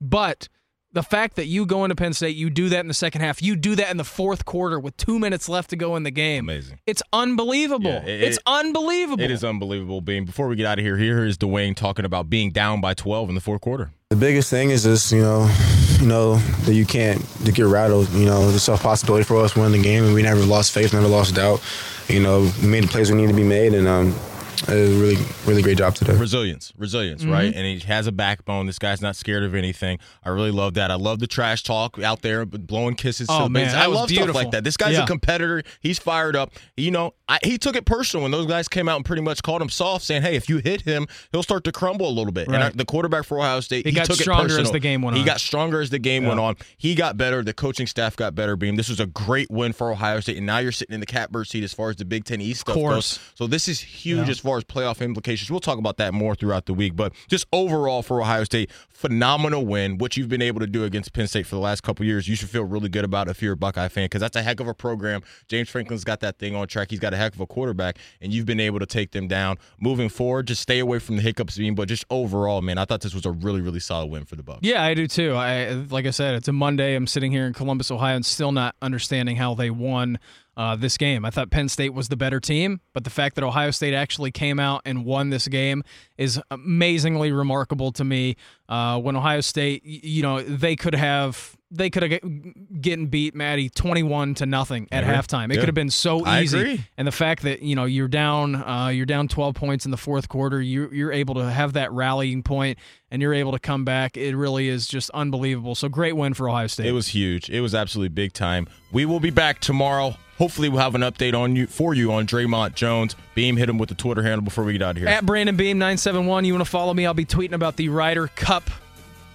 but. 0.00 0.48
The 0.94 1.02
fact 1.02 1.36
that 1.36 1.46
you 1.46 1.64
go 1.64 1.84
into 1.84 1.94
Penn 1.96 2.12
State, 2.12 2.36
you 2.36 2.50
do 2.50 2.68
that 2.68 2.80
in 2.80 2.86
the 2.88 2.92
second 2.92 3.22
half, 3.22 3.40
you 3.40 3.56
do 3.56 3.74
that 3.76 3.90
in 3.90 3.96
the 3.96 4.04
fourth 4.04 4.44
quarter 4.44 4.78
with 4.78 4.94
two 4.98 5.18
minutes 5.18 5.48
left 5.48 5.70
to 5.70 5.76
go 5.76 5.96
in 5.96 6.02
the 6.02 6.10
game. 6.10 6.44
Amazing. 6.44 6.80
It's 6.86 7.02
unbelievable. 7.14 7.90
Yeah, 7.90 8.04
it- 8.04 8.22
it's 8.22 8.36
it- 8.36 8.42
unbelievable. 8.46 9.24
It 9.24 9.30
is 9.30 9.42
unbelievable, 9.42 10.02
Beam. 10.02 10.26
Before 10.26 10.48
we 10.48 10.56
get 10.56 10.66
out 10.66 10.78
of 10.78 10.84
here, 10.84 10.98
here 10.98 11.24
is 11.24 11.38
Dwayne 11.38 11.74
talking 11.74 12.04
about 12.04 12.28
being 12.28 12.50
down 12.50 12.80
by 12.82 12.92
12 12.92 13.30
in 13.30 13.34
the 13.34 13.40
fourth 13.40 13.62
quarter. 13.62 13.90
The 14.10 14.16
biggest 14.16 14.50
thing 14.50 14.68
is 14.70 14.82
just 14.82 15.10
you 15.12 15.22
know, 15.22 15.50
you 15.98 16.06
know 16.06 16.36
that 16.66 16.74
you 16.74 16.84
can't 16.84 17.24
to 17.46 17.52
get 17.52 17.64
rattled. 17.64 18.10
You 18.10 18.26
know, 18.26 18.50
it's 18.50 18.68
a 18.68 18.76
possibility 18.76 19.24
for 19.24 19.38
us 19.38 19.56
winning 19.56 19.80
the 19.80 19.82
game, 19.82 20.04
and 20.04 20.12
we 20.12 20.20
never 20.22 20.40
lost 20.44 20.72
faith, 20.72 20.92
never 20.92 21.06
lost 21.08 21.34
doubt. 21.34 21.62
You 22.08 22.20
know, 22.20 22.50
we 22.60 22.68
made 22.68 22.84
the 22.84 22.88
plays 22.88 23.10
we 23.10 23.16
need 23.16 23.28
to 23.28 23.34
be 23.34 23.44
made, 23.44 23.72
and 23.72 23.88
um, 23.88 24.08
it 24.08 24.12
was 24.12 24.31
a 24.68 24.72
really, 24.98 25.16
really 25.46 25.62
great 25.62 25.78
job 25.78 25.94
today. 25.94 26.14
Resilience, 26.14 26.72
resilience, 26.76 27.22
Mm-hmm. 27.22 27.32
right? 27.32 27.54
And 27.54 27.66
he 27.66 27.78
has 27.86 28.06
a 28.06 28.12
backbone. 28.12 28.66
This 28.66 28.78
guy's 28.78 29.02
not 29.02 29.16
scared 29.16 29.42
of 29.42 29.54
anything. 29.54 29.98
I 30.24 30.30
really 30.30 30.50
love 30.50 30.74
that. 30.74 30.90
I 30.90 30.94
love 30.94 31.18
the 31.18 31.26
trash 31.26 31.62
talk 31.62 31.98
out 31.98 32.22
there, 32.22 32.44
blowing 32.46 32.94
kisses. 32.94 33.26
Oh, 33.30 33.38
to 33.38 33.44
the 33.44 33.50
man, 33.50 33.68
that 33.68 33.76
I 33.82 33.88
was 33.88 33.96
love 33.98 34.10
stuff 34.10 34.34
like 34.34 34.50
that. 34.52 34.64
This 34.64 34.76
guy's 34.76 34.94
Yeah. 34.94 35.04
a 35.04 35.06
competitor. 35.06 35.62
He's 35.80 35.98
fired 35.98 36.36
up. 36.36 36.52
You 36.76 36.90
know, 36.90 37.14
I, 37.28 37.38
he 37.42 37.58
took 37.58 37.76
it 37.76 37.84
personal 37.86 38.22
when 38.22 38.30
those 38.32 38.46
guys 38.46 38.68
came 38.68 38.88
out 38.88 38.96
and 38.96 39.04
pretty 39.04 39.22
much 39.22 39.42
called 39.42 39.62
him 39.62 39.68
soft, 39.68 40.04
saying, 40.04 40.22
"Hey, 40.22 40.36
if 40.36 40.48
you 40.48 40.58
hit 40.58 40.82
him, 40.82 41.06
he'll 41.32 41.42
start 41.42 41.64
to 41.64 41.72
crumble 41.72 42.08
a 42.08 42.12
little 42.12 42.32
bit." 42.32 42.48
And 42.48 42.56
I, 42.56 42.68
the 42.70 42.84
quarterback 42.84 43.24
for 43.24 43.38
Ohio 43.38 43.60
State, 43.60 43.84
He 43.86 43.90
he, 43.90 43.96
got 43.96 44.06
took 44.06 44.16
stronger 44.16 44.44
it 44.44 44.50
as 44.50 44.56
personal. 44.58 44.72
the 44.72 44.80
game 44.80 45.02
went 45.02 45.14
on. 45.14 45.16
He 45.16 45.22
on. 45.22 45.26
got 45.26 45.40
stronger 45.40 45.80
as 45.80 45.90
the 45.90 45.98
game 45.98 46.24
went 46.24 46.40
on. 46.40 46.56
He 46.76 46.94
got 46.94 47.16
better. 47.16 47.42
The 47.42 47.54
coaching 47.54 47.86
staff 47.86 48.16
got 48.16 48.34
better. 48.34 48.56
Beam. 48.56 48.76
This 48.76 48.88
was 48.88 49.00
a 49.00 49.06
great 49.06 49.50
win 49.50 49.72
for 49.72 49.90
Ohio 49.90 50.20
State, 50.20 50.36
and 50.36 50.46
now 50.46 50.58
you're 50.58 50.72
sitting 50.72 50.94
in 50.94 51.00
the 51.00 51.06
catbird 51.06 51.48
seat 51.48 51.64
as 51.64 51.72
far 51.72 51.90
as 51.90 51.96
the 51.96 52.04
Big 52.04 52.24
Ten 52.24 52.40
East 52.40 52.60
stuff 52.60 52.74
course. 52.74 53.18
goes. 53.18 53.20
So 53.34 53.46
this 53.46 53.66
is 53.68 53.80
huge 53.80 54.28
as 54.28 54.38
far 54.38 54.51
as 54.56 54.64
playoff 54.64 55.00
implications. 55.00 55.50
We'll 55.50 55.60
talk 55.60 55.78
about 55.78 55.96
that 55.98 56.14
more 56.14 56.34
throughout 56.34 56.66
the 56.66 56.74
week, 56.74 56.96
but 56.96 57.12
just 57.28 57.46
overall 57.52 58.02
for 58.02 58.20
Ohio 58.20 58.44
State, 58.44 58.70
phenomenal 58.88 59.66
win. 59.66 59.98
What 59.98 60.16
you've 60.16 60.28
been 60.28 60.42
able 60.42 60.60
to 60.60 60.66
do 60.66 60.84
against 60.84 61.12
Penn 61.12 61.26
State 61.26 61.46
for 61.46 61.54
the 61.54 61.60
last 61.60 61.82
couple 61.82 62.06
years, 62.06 62.28
you 62.28 62.36
should 62.36 62.50
feel 62.50 62.64
really 62.64 62.88
good 62.88 63.04
about 63.04 63.28
if 63.28 63.42
you're 63.42 63.54
a 63.54 63.56
Buckeye 63.56 63.88
fan 63.88 64.04
because 64.04 64.20
that's 64.20 64.36
a 64.36 64.42
heck 64.42 64.60
of 64.60 64.68
a 64.68 64.74
program. 64.74 65.22
James 65.48 65.68
Franklin's 65.68 66.04
got 66.04 66.20
that 66.20 66.38
thing 66.38 66.54
on 66.54 66.66
track. 66.68 66.90
He's 66.90 67.00
got 67.00 67.12
a 67.14 67.16
heck 67.16 67.34
of 67.34 67.40
a 67.40 67.46
quarterback, 67.46 67.98
and 68.20 68.32
you've 68.32 68.46
been 68.46 68.60
able 68.60 68.78
to 68.78 68.86
take 68.86 69.12
them 69.12 69.28
down. 69.28 69.58
Moving 69.80 70.08
forward, 70.08 70.46
just 70.46 70.62
stay 70.62 70.78
away 70.78 70.98
from 70.98 71.16
the 71.16 71.22
hiccups, 71.22 71.58
Beam, 71.58 71.74
but 71.74 71.88
just 71.88 72.04
overall, 72.10 72.62
man, 72.62 72.78
I 72.78 72.84
thought 72.84 73.00
this 73.00 73.14
was 73.14 73.26
a 73.26 73.32
really, 73.32 73.60
really 73.60 73.80
solid 73.80 74.06
win 74.06 74.24
for 74.24 74.36
the 74.36 74.42
Bucks. 74.42 74.60
Yeah, 74.62 74.82
I 74.82 74.94
do 74.94 75.06
too. 75.06 75.34
I 75.34 75.70
like 75.90 76.06
I 76.06 76.10
said, 76.10 76.34
it's 76.34 76.48
a 76.48 76.52
Monday. 76.52 76.94
I'm 76.94 77.06
sitting 77.06 77.32
here 77.32 77.46
in 77.46 77.52
Columbus, 77.52 77.90
Ohio, 77.90 78.16
and 78.16 78.26
still 78.26 78.52
not 78.52 78.76
understanding 78.82 79.36
how 79.36 79.54
they 79.54 79.70
won 79.70 80.18
uh, 80.56 80.76
this 80.76 80.96
game. 80.96 81.24
I 81.24 81.30
thought 81.30 81.50
Penn 81.50 81.68
State 81.68 81.94
was 81.94 82.08
the 82.08 82.16
better 82.16 82.40
team, 82.40 82.80
but 82.92 83.04
the 83.04 83.10
fact 83.10 83.36
that 83.36 83.44
Ohio 83.44 83.70
State 83.70 83.94
actually 83.94 84.30
came 84.30 84.60
out 84.60 84.82
and 84.84 85.04
won 85.04 85.30
this 85.30 85.48
game 85.48 85.82
is 86.18 86.40
amazingly 86.50 87.32
remarkable 87.32 87.92
to 87.92 88.04
me. 88.04 88.36
Uh, 88.68 89.00
when 89.00 89.16
Ohio 89.16 89.40
State, 89.40 89.84
you 89.84 90.22
know, 90.22 90.42
they 90.42 90.76
could 90.76 90.94
have 90.94 91.56
they 91.74 91.88
could 91.90 92.02
have 92.02 92.10
get- 92.10 92.80
getting 92.82 93.06
beat, 93.06 93.34
Maddie, 93.34 93.68
twenty-one 93.70 94.34
to 94.34 94.46
nothing 94.46 94.86
at 94.92 95.04
halftime. 95.04 95.46
It 95.50 95.54
Yeah. 95.54 95.60
could 95.60 95.68
have 95.68 95.74
been 95.74 95.90
so 95.90 96.24
I 96.24 96.42
easy. 96.42 96.58
agree. 96.60 96.84
And 96.98 97.08
the 97.08 97.12
fact 97.12 97.42
that 97.44 97.62
you 97.62 97.74
know 97.74 97.84
you're 97.86 98.08
down, 98.08 98.54
uh, 98.54 98.88
you're 98.88 99.06
down 99.06 99.26
12 99.28 99.54
points 99.54 99.84
in 99.84 99.90
the 99.90 99.96
fourth 99.96 100.28
quarter. 100.28 100.60
You 100.60 100.90
you're 100.92 101.12
able 101.12 101.34
to 101.36 101.50
have 101.50 101.72
that 101.72 101.90
rallying 101.92 102.42
point, 102.42 102.78
and 103.10 103.22
you're 103.22 103.34
able 103.34 103.52
to 103.52 103.58
come 103.58 103.84
back. 103.84 104.16
It 104.16 104.36
really 104.36 104.68
is 104.68 104.86
just 104.86 105.10
unbelievable. 105.10 105.74
So 105.74 105.88
great 105.88 106.14
win 106.16 106.34
for 106.34 106.48
Ohio 106.48 106.66
State. 106.66 106.86
It 106.86 106.92
was 106.92 107.08
huge. 107.08 107.48
It 107.48 107.60
was 107.62 107.74
absolutely 107.74 108.10
big 108.10 108.32
time. 108.34 108.68
We 108.92 109.06
will 109.06 109.20
be 109.20 109.30
back 109.30 109.60
tomorrow. 109.60 110.16
Hopefully, 110.38 110.68
we'll 110.68 110.80
have 110.80 110.94
an 110.94 111.02
update 111.02 111.38
on 111.38 111.54
you 111.56 111.66
for 111.68 111.94
you 111.94 112.12
on 112.12 112.26
Dre'Mont 112.26 112.74
Jones. 112.74 113.14
Beam 113.34 113.56
hit 113.56 113.68
him 113.68 113.78
with 113.78 113.88
the 113.90 113.94
Twitter 113.94 114.22
handle 114.22 114.42
before 114.42 114.64
we 114.64 114.72
get 114.72 114.82
out 114.82 114.90
of 114.92 114.96
here. 114.96 115.08
at 115.08 115.24
Brandon 115.24 115.56
Beam 115.56 115.78
971. 115.78 116.44
You 116.44 116.52
want 116.54 116.64
to 116.64 116.70
follow 116.70 116.92
me? 116.92 117.06
I'll 117.06 117.14
be 117.14 117.24
tweeting 117.24 117.52
about 117.52 117.76
the 117.76 117.88
Ryder 117.90 118.26
Cup 118.28 118.68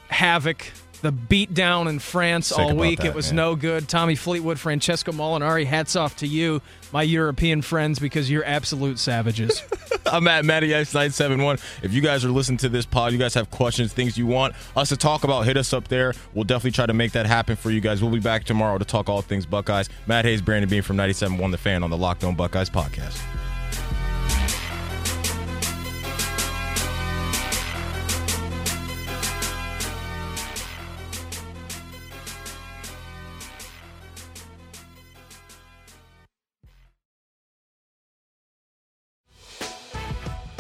havoc. 0.10 0.72
The 1.02 1.14
beatdown 1.14 1.88
in 1.88 2.00
France 2.00 2.48
Sick 2.48 2.58
all 2.58 2.76
week. 2.76 3.00
that, 3.00 3.08
it 3.08 3.14
was 3.14 3.28
man. 3.28 3.36
no 3.36 3.56
good. 3.56 3.88
Tommy 3.88 4.16
Fleetwood, 4.16 4.60
Francesco 4.60 5.12
Molinari, 5.12 5.66
hats 5.66 5.96
off 5.96 6.18
to 6.18 6.28
you, 6.28 6.62
my 6.92 7.04
European 7.04 7.62
friends, 7.62 8.00
because 8.00 8.32
you're 8.32 8.44
absolute 8.44 8.98
savages. 8.98 9.62
I'm 10.08 10.28
at 10.28 10.44
Matty 10.44 10.70
X971. 10.70 11.62
If 11.84 11.94
you 11.94 12.02
guys 12.02 12.26
are 12.26 12.30
listening 12.30 12.58
to 12.60 12.70
this 12.70 12.86
pod, 12.86 13.12
you 13.14 13.20
guys 13.20 13.36
have 13.36 13.52
questions, 13.52 13.94
things 13.94 14.18
you 14.18 14.26
want 14.26 14.56
us 14.76 14.90
to 14.90 14.98
talk 14.98 15.24
about, 15.24 15.46
hit 15.46 15.58
us 15.58 15.72
up 15.72 15.88
there. 15.88 16.14
We'll 16.34 16.46
definitely 16.46 16.72
try 16.72 16.88
to 16.88 16.94
make 16.94 17.12
that 17.12 17.26
happen 17.28 17.56
for 17.56 17.70
you 17.70 17.80
guys. 17.82 18.02
We'll 18.02 18.12
be 18.12 18.20
back 18.20 18.46
tomorrow 18.46 18.78
to 18.78 18.86
talk 18.86 19.08
all 19.08 19.22
things 19.22 19.46
Buckeyes. 19.46 19.90
Matt 20.08 20.26
Hayes, 20.26 20.42
Brandon 20.42 20.70
Beam 20.70 20.82
from 20.82 20.98
97.1 20.98 21.52
The 21.52 21.58
Fan 21.58 21.84
on 21.84 21.90
the 21.90 21.98
Locked 21.98 22.24
On 22.24 22.36
Buckeyes 22.36 22.70
podcast. 22.70 23.22